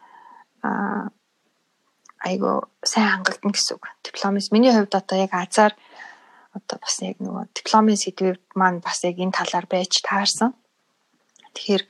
[2.23, 3.85] айгу сайн хангагдана гэсэн үг.
[4.03, 5.73] Дипломис миний хувьд одоо яг азар
[6.53, 10.55] одоо бас яг нөгөө дипломын сэдвүүд маань бас яг энэ талаар байж таарсан.
[11.53, 11.83] Тэгэхээр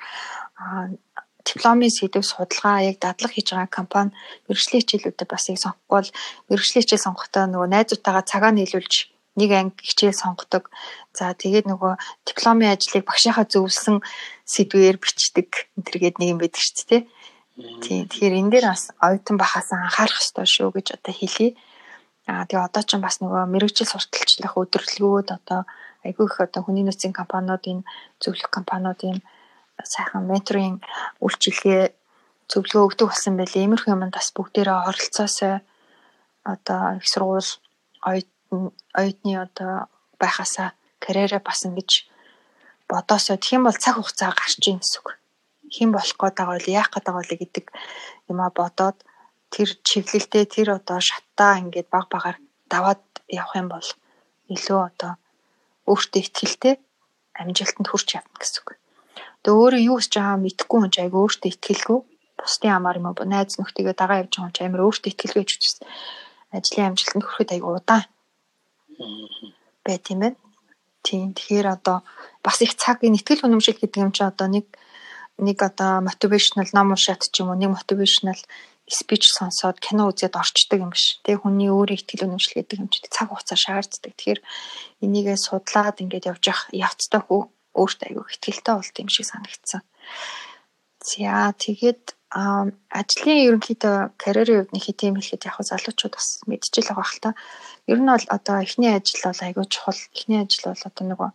[1.48, 4.12] дипломын сэдв судалгаа яг дадлаг хийж байгаа компани
[4.48, 6.10] мэрэгжлийн хичээлүүдэд бас яг сонгохгүй бол
[6.50, 8.93] мэрэгжлийн хичээл сонгохдоо нөгөө найзуудтайгаа цагаа нийлүүлж
[9.39, 10.64] нэг анги хичээл сонгодог.
[11.14, 11.93] За тэгээд нөгөө
[12.28, 14.02] дипломын ажлыг багшийнхаа зөвлөсөн
[14.43, 17.02] сэдвээр бичдэг энтергээд нэг юм байдаг шүү дээ.
[17.58, 18.06] Тийм.
[18.10, 21.50] Тэгэхээр энэ дээр бас оюутан бахаас анхаарах хэрэгтэй шүү гэж одоо хэлье.
[22.30, 25.62] Аа тэгээ одоо ч бас нөгөө мэрэгжил сурталчлах өдөрлгүүд одоо
[26.06, 27.82] айгүй их одоо хүний нөөцийн компаниудын
[28.22, 29.22] зөвлөх компаниудын
[29.84, 30.82] сайхан менторинг
[31.21, 31.84] үйлчилгээ
[32.49, 33.63] зөвлөгөө өгдөг болсон байлээ.
[33.65, 35.55] Иймэрхүү юмд бас бүгдээрээ оролцоосоо
[36.43, 37.51] одоо их сургууль
[38.03, 40.73] оюутны одоо байхасаа
[41.03, 42.07] карьераа бас ингэж
[42.88, 45.09] бодоосоо тэгэх юм бол цаг хугацаа гарч ийн гэсэн үг.
[45.75, 47.65] хэн болох гээд байгаа вэ яах гээд байгаа вэ гэдэг
[48.32, 48.97] юмаа бодоод
[49.51, 52.38] тэр чиглэлдээ тэр одоо шатаа ингээд баг багаар
[52.71, 53.88] даваад явах юм бол
[54.55, 55.13] илүү одоо
[55.91, 56.75] өөртөө ихтгэлтэй
[57.36, 58.69] амжилтанд хүрч явна гэсэн үг.
[59.43, 61.99] Тэгээ өөрөө юу хийж байгаа мэдэхгүй хүн ч айгүй өөртөө ихтгэлгүй
[62.38, 65.51] бусдын амаар юм уу найз нөхдөйгээ дагаа явж байгаа хүн ч амар өөртөө ихтгэлгүй гэж
[65.57, 65.85] үзсэн.
[66.55, 68.05] Ажлын амжилтанд хүрэхэд айгүй удаан
[69.85, 70.38] байт юм байна.
[71.05, 71.97] Тийм тэгэхээр одоо
[72.43, 74.65] бас их цаг нэтгэл үнэмшил гэдэг юм чи одоо нэг
[75.38, 78.41] нэг одоо мотивашнл ном уншаад ч юм уу нэг мотивашнл
[78.88, 81.19] спич сонсоод кино үзээд орчдөг юм биш.
[81.23, 84.15] Тэгээ хүний өөрийн ихтгэл үнэмшил гэдэг юм чи цаг хугацаа шаарддаг.
[84.15, 84.39] Тэгэхээр
[85.03, 89.82] энийгээ судлаад ингээд явж явах явцтай хөө өөртөө аягүй ихтгэлтэй болт юм шиг санагдсан.
[91.07, 97.23] За тэгээд ажлын ерөнхийдөө карьерийн хувьд нэг хэдийн хэлэхэд яг залуучууд бас мэдчихэл байгаа хэл
[97.23, 97.32] та.
[97.88, 100.01] Ер нь бол одоо эхний ажил бол аягүй чухал.
[100.11, 101.30] Эхний ажил бол одоо нөгөө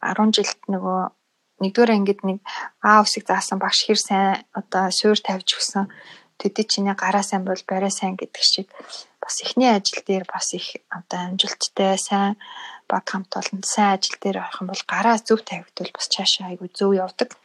[0.00, 1.00] 10 жилд нөгөө
[1.60, 2.38] нэгдүгээр ангид нэг
[2.80, 5.90] А усыг заасан багш хэр сайн одоо суур тавьж өгсөн
[6.38, 8.66] төдий чиний гараа сайн бол барай сайн гэдэг шиг
[9.20, 12.38] бас эхний ажил дээр бас их одоо амжилттай сайн
[12.90, 16.68] баг хамт олон сайн ажил дээр авах юм бол гараа зөв тавигдвал бас цаашаа айгүй
[16.72, 17.36] зөв явдаг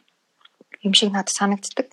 [0.84, 1.88] юм шиг надад санагддаг.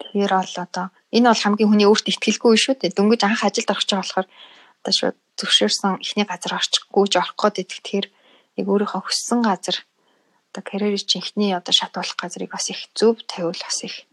[0.00, 2.96] Тэгэхээр бол одоо энэ бол хамгийн хүний өөрт ихтгэлгүй шүү дээ.
[2.96, 4.28] Дөнгөж анх ажилд орох байгаа болохоор
[4.80, 8.04] одоо шууд зөвшөөрсөн эхний газар орчихгүй ч орох гээд идэх тэр
[8.60, 9.76] яг өөрийнхөө хүссэн газар
[10.52, 14.08] одоо карьерийн чинь эхний одоо шат болох газрыг бас их зөв тавиул бас их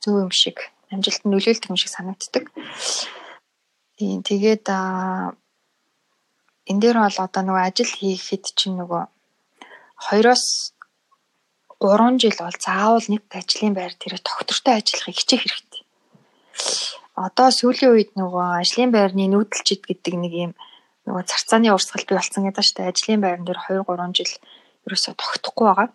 [0.00, 2.44] зөв юм шиг амжилтанд нөлөөлдөг юм шиг санагддаг.
[3.96, 5.36] Тийм тэгээд аа
[6.68, 9.02] энэ дээр бол одоо нөгөө ажил хийхэд чинь нөгөө
[10.08, 10.44] 2-оос
[11.80, 15.82] 3 жил бол заавал нэг ажлын байр дээр тогтвортой ажиллахыг хичээх хэрэгтэй.
[17.14, 20.52] Одоо сүүлийн үед нөгөө ажлын байрны нүүдэлчид гэдэг нэг юм
[21.04, 22.90] нөгөө царцааны урсгал бий болсон гэдэг шүү дээ.
[22.90, 24.32] Ажлын байран дээр 2 3 жил
[24.88, 25.88] ерөөсө тогтохгүй байгаа.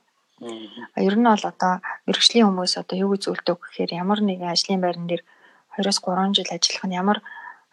[0.95, 1.73] Ер нь бол одоо
[2.05, 5.23] мэрэгжлийн хүмүүс одоо юу гэж зөвлөдөг гэхээр ямар нэгэн ажлын байран дээр
[5.75, 7.17] 2-3 жил ажиллах нь ямар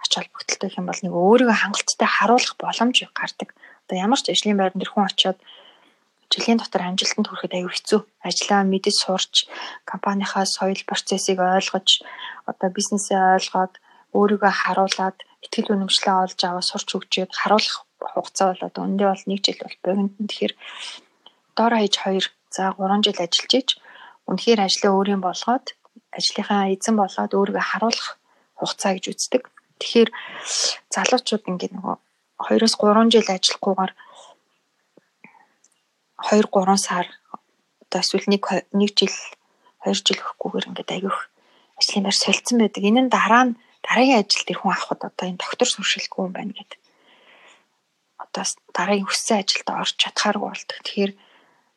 [0.03, 3.49] ач холбогдолтой юм бол нэг өөрийгөө хангалттай харуулах боломж гардаг.
[3.87, 5.39] Одоо ямар ч ажлын байран дээр хүн очиод
[6.33, 8.01] жилийн дотор амжилтанд хүрэхэд аюу хэцүү.
[8.27, 9.35] Ажлаа мэдэж сурч,
[9.87, 12.03] компанийнхаа соёл процессыг ойлгож,
[12.51, 13.75] одоо бизнесээ ойлгоод,
[14.11, 19.45] өөрийгөө харуулад, ихтгэл үнэмшлээ олж аваа сурч өгчөөд харуулах хугацаа бол одоо өндөө бол 1
[19.45, 20.11] жил бол богино.
[20.19, 20.55] Тэгэхээр
[21.55, 23.71] доор хаяж 2 За 3 жил ажиллаж ич
[24.25, 25.67] үнэхээр ажлаа өөрийн болгоод
[26.17, 28.09] ажлынхаа эзэн болоод өөрийгөө харуулах
[28.57, 29.43] хугацаа гэж үздэг.
[29.81, 30.11] Тэгэхээр
[30.95, 31.97] залуучууд ингээд нөгөө
[32.37, 33.93] 2-оос 3 жил ажиллахгүйгээр
[36.27, 37.07] 2 3 сар
[37.85, 39.15] одоо эсвэл нэг нэг жил
[39.85, 41.19] 2 жил өгөхгүйгээр ингээд аявих
[41.79, 42.83] ажлын байр солилцсон байдаг.
[42.83, 46.53] Энэ нь дараа нь дараагийн ажил дээр хүн авахд одоо энэ доктор суршилгүй юм байна
[46.57, 46.81] гэдэг.
[48.25, 48.45] Одоо
[48.77, 50.79] дараагийн хүссэн ажилд орж чадхааргүй болдог.
[50.83, 51.13] Тэгэхээр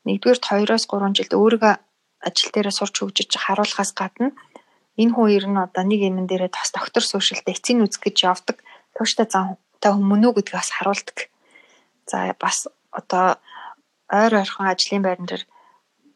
[0.08, 1.76] нэгдүгээр 2-оос 3 жилд өөрийгөө
[2.28, 4.32] ажил дээрээ сурч хөгжиж харуулахаас гадна
[5.00, 8.58] энэ хүн ер нь одоо нэг юм дээрээ тас доктор суушилтаа эцсийн үзэх гэж явдаг.
[8.96, 11.18] Тууштай зантай хүмүүн үү гэдгийг бас харуулдаг.
[12.04, 13.40] За бас одоо
[14.12, 15.44] ойр ойрхон ажлын байран дээр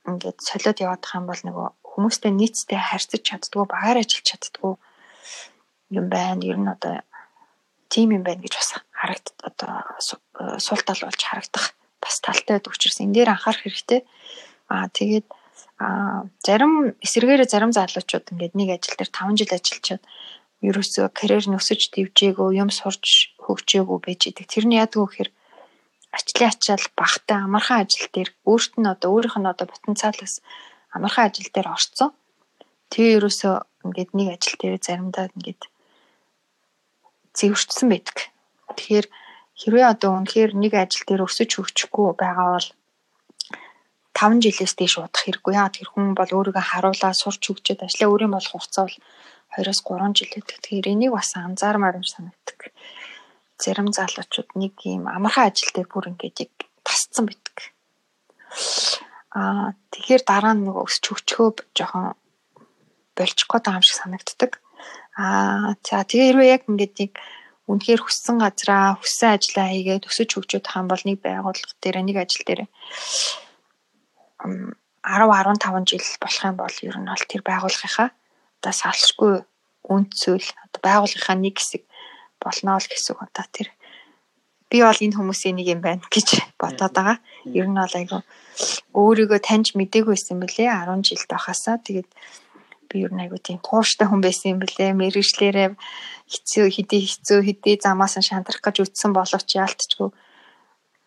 [0.10, 4.74] ингээд солиод явах юм бол нөгөө хүмүүстэй нийцтэй харьцаж чаддгүй, багаар ажиллаж чаддгүй
[5.96, 6.44] юм байна.
[6.44, 7.06] Ер нь одоо
[7.88, 9.72] тим юм байна гэж бас харагд одоо
[10.60, 14.02] сул тал болж харагдах бас талтай учраас энэ дээр анхаарах хэрэгтэй.
[14.68, 15.28] Аа тэгээд
[15.84, 16.74] аа зарим
[17.06, 20.04] эсэргээрээ зарим залуучууд ингээд нэг ажил дээр 5 жил ажиллачаад
[20.68, 24.48] ерөөсөө карьер нь өсөж дэвжээгөө юм сурч хөгжөөгөө байж идэг.
[24.48, 25.30] Тэр нь яадаг вэ гэхээр
[26.16, 30.34] ажлын ачаал багтай амархан ажил дээр өөрт нь одоо өөрийнх нь одоо потенциалаас
[30.96, 32.10] амархан ажил дээр орцсон.
[32.92, 35.62] Тэгээ ерөөсөө ингээд нэг ажил дээр заримдаа ингээд
[37.36, 38.18] зэвэрчсэн байдаг.
[38.78, 39.08] Тэгэхээр
[39.54, 42.68] Хэрвээ одоо үнэхээр нэг ажил дээр өсөж хөгжихгүй байгаа бол
[44.14, 45.53] 5 жилээс дээш удах хэрэггүй.
[45.57, 48.97] Яагаад тэр хүн бол өөрийгөө харуулаад сурч хөгжөөд ажлаа өөрийн болох хугацаа бол
[49.57, 50.57] 2-оос 3 жил гэдэг.
[50.61, 52.59] Тэгэхээр энийг бас анзаармаар юм санагддаг.
[53.57, 56.53] Зарим залуучууд нэг юм амархан ажил дээр бүр ингээд яг
[56.86, 57.57] тасцсан байдаг.
[59.34, 62.14] Аа тэгэхээр дараа нь нэг өсч хөгжөхөө жоохон
[63.18, 64.51] болчих байгаа юм шиг санагддаг.
[65.18, 67.14] Аа за тэгээ хэрвээ яг ингээд нэг
[67.70, 72.43] үнэхээр хүссэн газраа хүссэн ажлаа хийгээд өсөж хөгжөөд байгаа бол нэг байгууллага дээр нэг ажил
[72.45, 72.61] дээр
[74.44, 78.10] 10 15 жил болох юм бол ер нь бол тэр байгууллагынхаа
[78.60, 79.34] одоо салшгүй
[79.84, 81.84] зүйл одоо байгууллагынхаа нэг хэсэг
[82.44, 83.68] болно л гэсэн одоо тэр
[84.72, 86.28] би бол энэ хүмүүсийн нэг юм байна гэж
[86.62, 87.18] бодоод байгаа.
[87.46, 88.20] Ер нь бол айгу
[88.96, 92.10] өөрийгөө таньж мдэггүйсэн бэлээ 10 жилд байхасаа тэгээд
[92.89, 94.98] би ер нь айгу тийм тууштай хүн байсан юм бэлээ.
[94.98, 95.68] Мэргэжлэрээ
[96.32, 100.10] хэцүү хэдий хэцүү хэдий замаас нь шантрах гэж үтсэн боловч яалтчгүй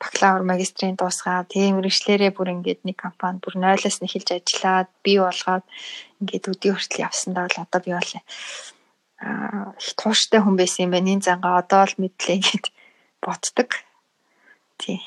[0.01, 5.19] бакалавр магистрийн дуусгаад тийм мэрэгчлэрээ бүр ингээд нэг компанид бүр нойлоос нь эхэлж ажиллаад бий
[5.21, 5.65] болгоод
[6.21, 8.13] ингээд өдөө хүртэл явсандаа бол одоо би бол
[9.25, 11.13] аа их тууштай хүн байсан юм байна.
[11.13, 12.67] Энэ занга одоо л мэдлээ гэд
[13.25, 13.69] боддог.
[14.77, 15.01] Тий.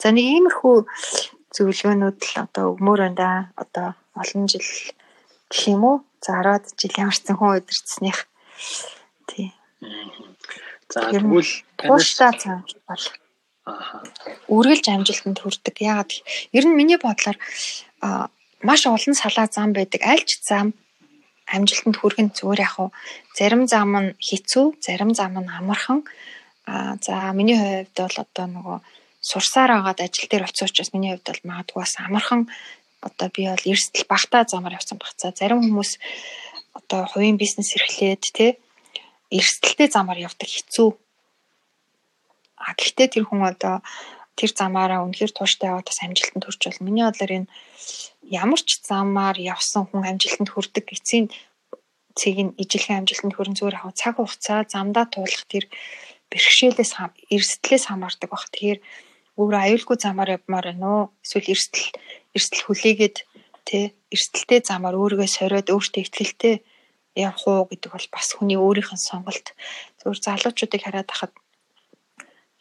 [0.00, 0.76] За нэг иймэрхүү
[1.54, 3.30] зөвлөгөөнүүд л одоо өгмөр байна да.
[3.60, 4.64] Одоо олон жил
[5.52, 5.96] гэх юм уу?
[6.24, 8.24] За 10 жил ямарсан хүн удирдсных.
[9.28, 9.52] Тий.
[10.88, 13.04] За тэгвэл тууштай цаан бол
[14.48, 15.76] үргэлж амжилтанд хүрдэг.
[15.80, 16.10] Яагаад
[16.56, 17.36] ер нь миний бодлоор
[18.62, 20.00] маш олон салаа зам байдаг.
[20.04, 20.74] Аль ч зам
[21.50, 22.90] амжилтанд хүрэх нь зүгээр яг уу
[23.36, 26.06] зарим зам нь хэцүү, зарим зам нь амархан.
[26.66, 28.78] Аа за миний хувьд бол одоо нөгөө
[29.20, 32.42] сурсаар агаад ажил дээр олцсон учраас миний хувьд бол магадгүй бас амархан
[33.00, 35.12] одоо би бол эрсдэл багтаа замаар явсан баг.
[35.16, 35.98] За зарим хүмүүс
[36.78, 38.46] одоо хувийн бизнес эрхлээд те
[39.30, 40.88] эрсдэлтэй замаар явдаг хэцүү.
[42.60, 43.80] А гэхдээ тэр хүн одоо
[44.38, 47.48] тэр замаараа үнэхээр тууштай яваад бас амжилтанд хүрч бол миний бодлоор энэ
[48.28, 51.26] ямар ч замаар явсан хүн амжилтанд хүрдэг эцсийн
[52.18, 55.64] цэг нь ижилхэн амжилтанд хүрэн зүгээр хав цаг хугацаа замдаа туулах тэр
[56.30, 56.92] бэрхшээлээс
[57.34, 58.46] эрсдлээс хамаардаг баг.
[58.50, 58.78] Тэгэхээр
[59.38, 61.04] өөрөө аюулгүй замаар явмаар байна уу?
[61.24, 61.88] Эсвэл эрсдэл
[62.36, 63.16] эрсдэл хүлээгээд
[63.66, 66.54] тэ эрсдэлтэй замаар өөрийгөө сориод өөртөө ихтгэлтэй
[67.18, 69.46] явах уу гэдэг бол бас хүний өөрийнх нь сонголт.
[69.98, 71.32] Зөвхөн залуучуудыг хараад хахад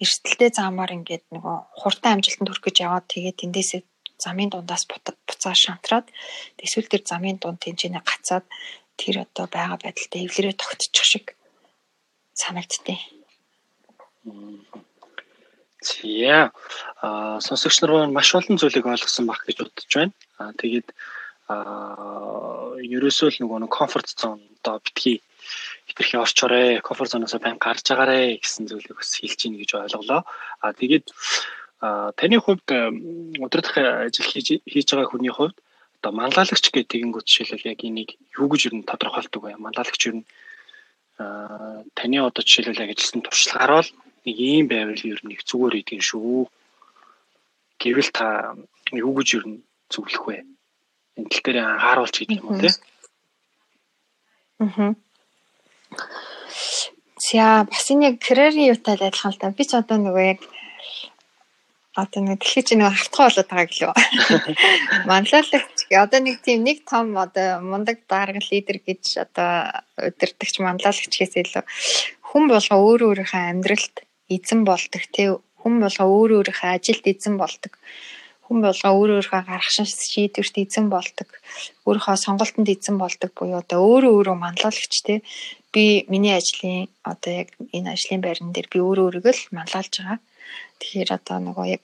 [0.04, 3.82] эрсдэлтэй замаар ингээд нөгөө хурдан амжилтанд хүрэх гэж яваад тэгээд тэндээсээ
[4.20, 6.08] замын дундаас буцаа шантраад
[6.60, 8.46] эсвэл тэр замын дунд тэнцэнэ гацаад
[9.00, 11.26] тэр одоо байгаа байдалтай эвлэрээ тогтчих шиг
[12.36, 13.00] санагдтыг.
[15.82, 16.52] За
[17.02, 20.14] а сонсогч нар маш олон зүйлийг ойлгосон баг гэж бодож байна.
[20.40, 20.88] А тэгээд
[21.48, 21.56] а
[22.84, 25.24] ерөөсөө л нөгөө комфорт зон одоо битгий
[25.90, 30.22] хитрхи орчоорой, комфорт зоноос байн гарч агаарэ гэсэн зүйлийг бас хэлж ийн гэж ойлголоо.
[30.62, 31.10] А тэгээд
[31.82, 33.76] таны хувьд өдөртөх
[34.06, 35.58] ажил хийж хийж байгаа хүний хувьд
[36.00, 39.58] одоо манлайлагч гэдэг тэгэнгүүт жишээлбэл яг энийг юу гэж юу тодорхойлдог вэ?
[39.58, 40.24] Манлайлагч юу
[41.18, 43.90] таны одоо жишээлбэл яг ажилласан туршлагаар бол
[44.24, 46.48] нэг ийм байвал ер нь их зүгээр идэв шүү.
[47.82, 48.56] Гэвэл та
[48.92, 50.38] юу гэж ер нь зөвлөх вэ?
[51.16, 52.70] Энэ тал дээр анхааруулж гэдэг юм уу те?
[54.60, 54.96] Аа.
[57.20, 59.52] За бас энэ яг карьерийн юутай адилхан л та.
[59.52, 60.42] Би ч одоо нөгөө яг
[62.00, 63.94] одоо нэг дэлхий чинь нэг хартгаа болоод байгаа гэлөө.
[65.10, 65.78] Манлайлагч.
[65.92, 71.64] Одоо нэг тийм нэг том одоо мундаг дарга лидер гэж одоо удирдахч манлайлагчгээс илүү
[72.30, 73.96] хүн болго өөр өөрийнхөө амьдралд
[74.30, 77.74] эзэн болдог тий хүн болго өөр өөрийнхөө ажилд эзэн болдог.
[78.46, 81.30] Хүн болго өөр өөрийнхөө гаргашин шийдвэрт эзэн болдог.
[81.90, 85.20] Өөрийнхөө сонголтонд эзэн болдог буюу одоо өөрөө өөрөө манлайлагч тий
[85.74, 90.20] би миний ажлын одоо яг энэ ажлын байран дээр би өөрөө өөрийгөө л манлайлж байгаа
[90.80, 91.84] Тэгэхээр одоо нөгөө яг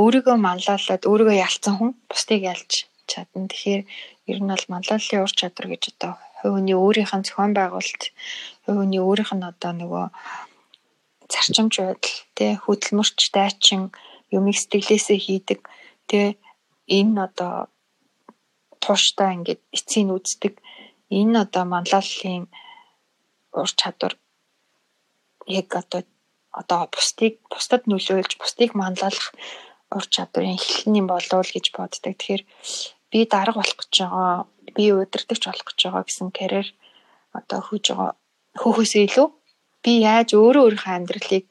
[0.00, 2.70] өөрийгөө манлайлаад өөрийгөө ялцсан хүн бусдыг ялж
[3.10, 3.50] чадна.
[3.50, 3.82] Тэгэхээр
[4.30, 8.02] ер нь бол манлайллын ур чадвар гэж одоо хүний өөрийнх нь зохион байгуулалт,
[8.64, 10.06] хүний өөрийнх нь одоо нөгөө
[11.32, 13.82] зарчимч байдал, тэ хөдөлмөрч дайчин
[14.36, 15.60] юмыг сэтгэлээсээ хийдэг.
[16.10, 16.38] Тэ
[16.98, 17.54] энэ одоо
[18.82, 20.54] тууштай ингээд эцсийг үздэг.
[21.10, 22.44] Энэ одоо манлайллын
[23.52, 24.14] ур чадвар
[25.46, 26.02] яг одоо
[26.52, 29.34] одоо бусдыг бусдад нөлөөлж бусдыг манлайлах
[29.96, 32.14] ур чадварын эхлэл юм болов уу гэж боддог.
[32.16, 32.42] Тэгэхээр
[33.10, 34.46] би дарга болох гэж байгаа,
[34.76, 36.68] би удирдахч болох гэж байгаа гэсэн карьер
[37.38, 38.10] одоо хөөж байгаа
[38.60, 39.28] хөөхөөсөө илүү
[39.84, 41.46] би яаж өөрөө өөрийнхөө амьдралыг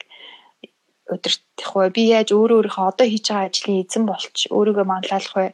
[1.14, 1.88] удирдах вэ?
[1.96, 5.46] Би яаж өөрөө өөрийнхөө одоо хийж байгаа ажлын эзэн болч өөрийгөө манлайлах вэ?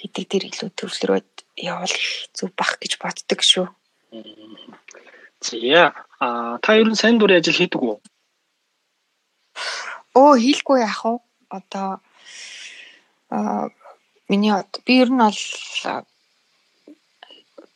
[0.00, 1.94] Гэдэг дээр илүү төвлөрөөд явах
[2.32, 3.68] зүг бах гэж боддог шүү.
[5.40, 7.96] За а та ер нь сайн дурын ажил хийдэг үү?
[10.16, 11.12] Өө хийлгүй яах вэ?
[11.48, 11.88] Одоо
[13.30, 13.70] аа
[14.28, 14.52] миний
[14.84, 15.40] би ер нь бол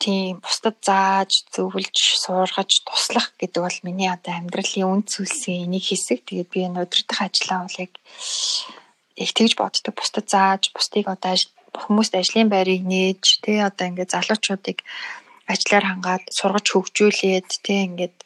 [0.04, 6.28] тийм бусдад зааж зөвлөж суургаж туслах гэдэг бол миний одоо амьдралын үн цөлсийн нэг хэсэг.
[6.28, 7.92] Тэгээд би энэ удирдах ажлаа бол яг
[9.16, 9.94] их тэгж боддог.
[9.96, 11.32] Бусдад зааж, бусдыг одоо
[11.74, 14.78] хүмүүст ажлын байрыг нээж, тий одоо ингээд залуучуудыг
[15.50, 18.16] ажлаар хангаад сургаж хөгжүүлээд тий ингээд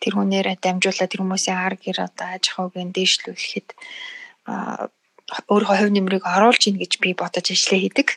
[0.00, 3.68] тэр хүнээрээ дамжуулаад тэр хүмүүсийн ар гэр одоо аж ахуйг дээшлүүлэхэд
[5.52, 8.08] өөрийнхөө хувь нэмрийг оруулж ийн гэж би бодож ажиллаа хийдэг.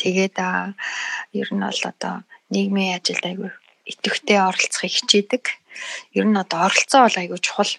[0.00, 0.36] Тэгээд
[1.40, 2.14] ер нь бол одоо
[2.52, 3.50] нийгмийн ажилд айгүй
[3.90, 5.44] идэвхтэй оролцохыг хичээдэг.
[6.18, 7.72] Ер нь одоо оролцоо бол айгүй чухал.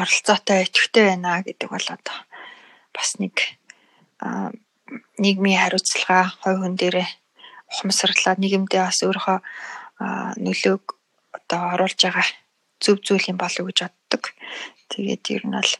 [0.00, 2.16] Оролцоотой идэвхтэй байна гэдэг бол одоо
[2.94, 3.34] бас нэг
[5.18, 7.08] нийгмийн хариуцлага хувь хүн дээрээ
[7.70, 9.38] ухамсарлаад нийгэмдээ бас өөрийнхөө
[10.44, 10.84] нөлөөг
[11.36, 12.28] одоо оруулж байгаа
[12.82, 14.22] зөв зүйл юм болов уу гэж боддог.
[14.92, 15.72] Тэгээд ер нь бол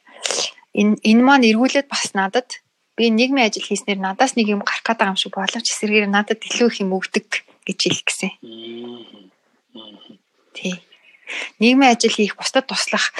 [0.81, 2.48] энэ энэ маань эргүүлээд бас надад
[2.97, 6.68] би нийгмийн ажил хийснээр надаас нэг юм гарах гэдэг юм шиг боловч эсрэгээр надад илүү
[6.70, 7.26] их юм өгдөг
[7.66, 8.32] гэж хэлэх гэсэн.
[10.55, 10.74] Тий.
[11.60, 13.12] Нийгмийн ажил хийх бусдад туслах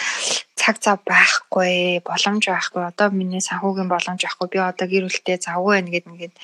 [0.55, 2.83] цаг зав байхгүй, боломж байхгүй.
[2.89, 4.49] Одоо миний санхүүгийн боломж байхгүй.
[4.53, 6.35] Би одоо гэр бүлтэй завгүй байна гэд ингээд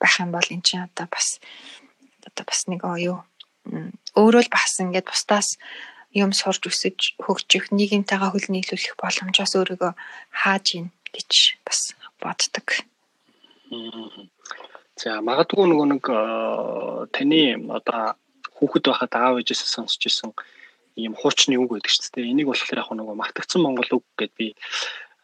[0.00, 1.38] байх юм бол эн чинь одоо бас
[2.26, 3.22] одоо бас нэг юу
[4.18, 5.58] өөрөө л бас ингээд бусдаас
[6.12, 9.92] юм сурч өсөж хөгжих нийгэмтэйгээ хөл нийлүүлэх боломжоос өөрийгөө
[10.42, 12.66] хааж ийн гэж бас боддог.
[15.00, 16.04] За магадгүй нөгөө нэг
[17.16, 17.40] таны
[17.72, 18.14] одоо
[18.60, 20.30] хүүхэд байхад аав ээжээс сонсч ирсэн
[20.96, 22.30] ийм хуучны үг байдаг шүү дээ.
[22.32, 24.46] Энийг болохоор яг нөгөө магтагдсан монгол үг гэд би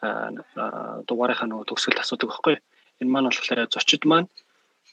[0.01, 2.57] дугаарынхаа нөгөө төгсгөлд асуудаг байхгүй.
[3.03, 4.29] Энэ маань болохоор зочид маань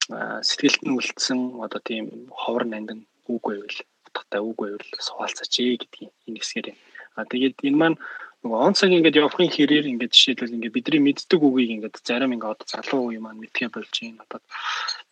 [0.10, 6.12] сэтгэлд нь үлдсэн одоо тийм ховор нандин үг байвал утгатай үг байвал суулцаач ээ гэдгийг
[6.28, 6.68] энэ хэсгээр.
[7.16, 7.98] А тэгээд энэ маань
[8.46, 12.54] нөгөө он цаг ингээд явахын хэрээр ингээд жишээлбэл ингээд бидний мэддэг үгийг ингээд зарим ингээд
[12.54, 14.44] одоо залуу үе маань мэдхээ болж юм надад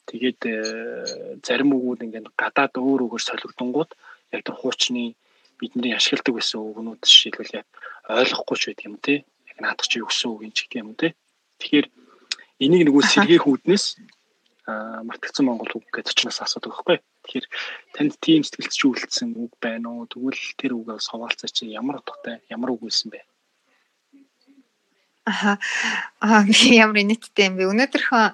[0.06, 0.58] тэгээд э,
[1.42, 3.92] зарим үгүүд ингээд гадаад өөр өгөр солигдонгууд
[4.38, 5.18] яг тэр хуучны
[5.64, 7.64] бидний ашигладаг байсан үгнүүд жишээлбэл
[8.12, 10.92] ойлгохгүй ч байдаг юм тий яг наадах чи юу гэсэн үг юм ч гэдэг юм
[11.00, 11.12] тий
[11.64, 11.88] тэгэхээр
[12.60, 13.86] энийг нөгөө сэргээх үүднээс
[14.68, 17.04] мартагдсан монгол үг гэж очноос асуудаг байхгүй.
[17.28, 17.48] Тэгэхээр
[17.96, 20.08] танд тийм сэтгэлд чи үлдсэн үг байна уу?
[20.08, 23.20] Тэгвэл тэр үгээ суваалцаа чи ямар утгатай, ямар үг байсан бэ?
[25.28, 25.60] Аа
[26.24, 27.68] аа би ямар нийттэй юм бэ?
[27.76, 28.32] Өнөөдөрхөн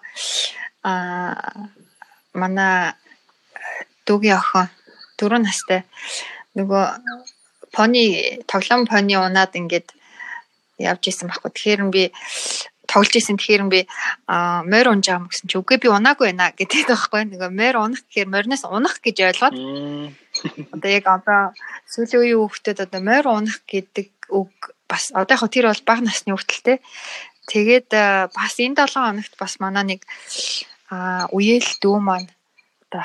[0.85, 1.73] аа
[2.37, 2.93] манай
[4.05, 4.69] дүүгийн охин
[5.17, 5.81] дөрөв настай
[6.57, 6.85] нөгөө
[7.75, 8.05] пони
[8.49, 9.93] тоглоом пони унаад ингээд
[10.79, 11.51] явж исэн байхгүй.
[11.51, 12.03] Тэгэхээр би
[12.89, 13.81] тоглож исэн тэгэхээр би
[14.25, 17.21] морь унжаа юм гэсэн чи үгүй би унаагүй байна гэдэг байхгүй.
[17.29, 19.55] Нөгөө морь унах гэхээр мориноос унах гэж ойлгоод.
[20.73, 21.53] Одоо яг одоо
[21.85, 26.33] сүүлийн үеийн хүүхдэд одоо морь унах гэдэг үг бас одоо яг тэр бол бага насны
[26.33, 26.81] хүүхэлтэй
[27.45, 27.89] тэгээд
[28.33, 30.01] бас энэ 7 хоногт бас манай нэг
[31.29, 32.29] үеэл дүү маань
[32.89, 33.01] одоо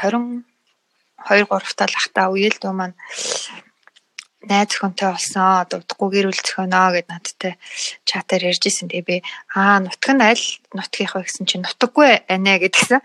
[1.29, 2.97] 22 3 тал ахта үеэл дүү маань
[4.49, 7.53] найз охинтой болсон дутхгүй гэр бүл зөхөнөө гэд надтай
[8.05, 8.89] чатаар ярьж исэн.
[8.93, 9.17] Тэгээ би
[9.57, 10.47] аа нутг нь аль
[10.77, 13.01] нутгийнх вэ гэсэн чинь нутаггүй анаа гэдгсэн.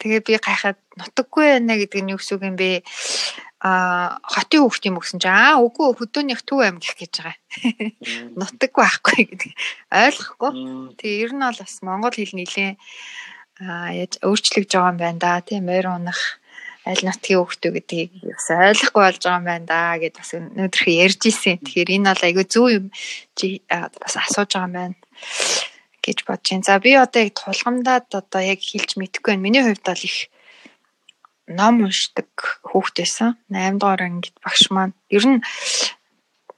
[0.00, 2.84] Тэгээ би гайхаад нутаггүй анаа гэдэг нь юу гэсэн үг юм бэ?
[3.62, 7.38] а хотын хүүхд юм гэсэн чинь аа үгүй хөдөөнийх төв аймаг гэх гэж байгаа.
[8.34, 9.52] Нутаг байхгүй гэдэг
[9.86, 10.50] ойлгохгүй.
[10.98, 12.74] Тэгээ ер нь бол бас монгол хэл нилээн
[13.62, 15.46] аа яаж өөрчлөгдөж байгаа юм байна да.
[15.46, 16.41] Тийм морь унах
[16.86, 21.22] аль нутгийн хүүхдүүд гэдгийг бас ойлгохгүй болж байгаа юм байна да гэд бас өнөөдрхөө ярьж
[21.30, 21.62] исэн.
[21.62, 22.86] Тэгэхээр энэ бол айгүй зөв юм
[23.38, 24.96] чи бас асууж байгаа юм байна
[26.02, 26.66] гэж бодож байна.
[26.66, 29.44] За би одоо яг тулгамдаад одоо яг хэлж мэдэхгүй байна.
[29.46, 30.16] Миний хувьд бол их
[31.46, 32.30] ном уншдаг
[32.66, 33.38] хүүхдээсэн.
[33.50, 35.38] 8 дугаар ангид багш маань ер нь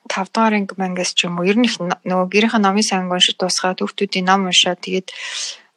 [0.08, 3.36] 5 дугаар анги мангас ч юм уу ер нь их нөгөө гэрийнхээ номын санг уншиж
[3.36, 5.12] дуусгаад хүүхдүүдийн ном уншаад тэгээд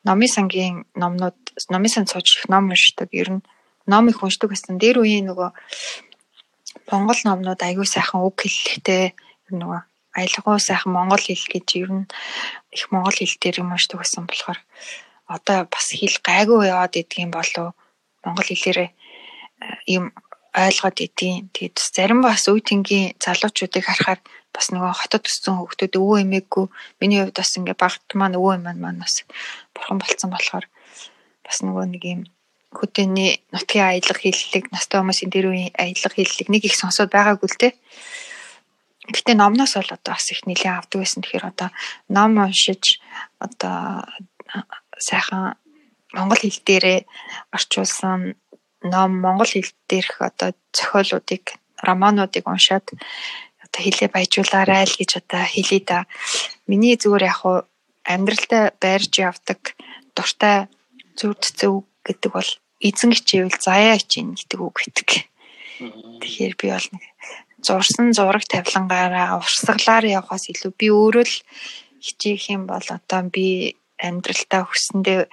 [0.08, 1.40] номын сангийн номнууд
[1.72, 3.10] номын сан сууж их ном уншдаг.
[3.12, 3.42] Ер нь
[3.88, 4.78] ном их уншдаг байсан.
[4.78, 5.50] Дээр үеийн нөгөө
[6.92, 9.16] Монгол номнууд аягүй сайхан үг хэллэгтэй
[9.52, 9.80] нөгөө
[10.18, 12.06] аялгау сайхан монгол хэл гэж ер нь
[12.72, 14.60] их монгол хэл дээр юм уншдаг байсан болохоор
[15.28, 17.76] одоо бас хэл гайгүй яваад идэх юм болов
[18.24, 18.90] монгол хэлээрээ
[19.96, 20.16] юм
[20.58, 21.46] ойлгоод идэв.
[21.54, 24.20] Тэгээд зарим бас үе тэнгийн залуучуудыг харахаар
[24.56, 26.66] бас нөгөө хотод өссөн хүүхдүүд өвөө эмээгүй
[27.00, 29.22] миний хувьд бас ингээ багт маань өвөө эмээ маань бас
[29.76, 30.66] бурхан болцсон болохоор
[31.46, 32.22] бас нөгөө нэг юм
[32.74, 37.60] хөдөөний нутгийн аялга хэллэг, настай хүмүүсийн дээр үеийн аялга хэллэг нэг их сонсоод байгаагүй л
[37.60, 37.70] те.
[39.08, 41.24] Гэтэ номноос бол одоо бас их нэлээд авдаг байсан.
[41.24, 41.70] Тэгэхээр одоо
[42.12, 43.00] ном уншиж
[43.40, 44.04] одоо
[45.00, 45.56] сайхан
[46.12, 47.00] монгол хэл дээрээ
[47.56, 48.36] орчуулсан
[48.84, 52.86] ном монгол хэл дээрх одоо зохиолуудыг романуудыг уншаад
[53.64, 56.04] одоо хэлээ баяжуулаарай л гэж одоо хэлээ да.
[56.68, 57.58] Миний зүгээр яг хуу
[58.04, 59.76] амьдралдаа байрж явдаг
[60.16, 60.68] дуртай
[61.20, 65.10] зүрд зөв гэдэг бол эзэн хичээвэл заяа хичээнэ гэдэг үг гэдэг.
[66.24, 67.04] Тэгэхээр би бол нэг
[67.62, 71.36] зурсан зураг тавилангаараа урсгалаар явахаас илүү би өөрөө л
[72.02, 75.26] хичээх юм бол одоо би амьдралдаа хүсэндээ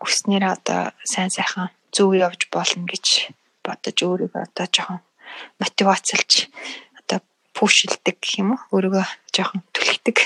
[0.00, 3.32] хүснээр одоо сайн сайхан зөв явж болно гэж
[3.64, 5.00] бодож өөрийгөө одоо жоохон
[5.60, 6.52] мотивацлж
[7.00, 7.18] одоо
[7.56, 10.18] пушилдэг гэх юм уу өөрийгөө жоохон түлхдэг.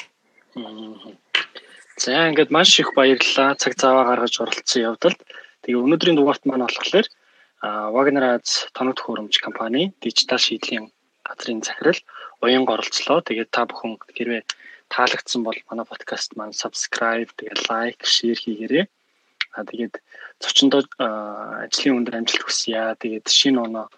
[1.98, 5.18] За ингээд маш их баярлалаа цаг цаваа гаргаж оролцсон явдалд.
[5.66, 7.06] Тэгээ өнөөдрийн дугаарт маань болохоор
[7.94, 10.94] Wagner Ads тоног төхөөрөмж компани дижитал шийдлийн
[11.26, 11.98] газрын захирал
[12.38, 13.18] уян оролцлоо.
[13.26, 14.42] Тэгээд та бүхэн хэрвээ
[14.94, 18.86] таалагдсан бол манай подкаст маань subscribe, тэгээд лайк, share хийгээрэй.
[19.58, 19.94] Аа тэгээд
[20.38, 20.86] зочиндоо
[21.66, 22.94] ажлын өндөр амжилт хүсье.
[23.02, 23.90] Тэгээд шинэ оноо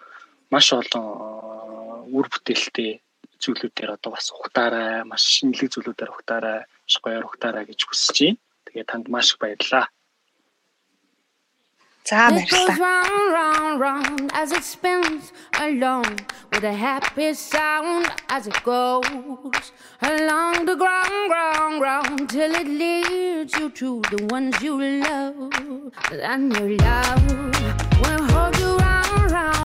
[0.49, 3.05] маш олон үр бүтээлтэй
[3.45, 8.43] зүйлүүдээр одоо бас ухтаарай, маш шинэлэг зүйлүүдээр ухтаарай авч гоё урагтаараа гэж хүсэж байна.
[8.67, 9.87] Тэгээ танд маш их баярлалаа.
[12.03, 12.91] За баярлалаа.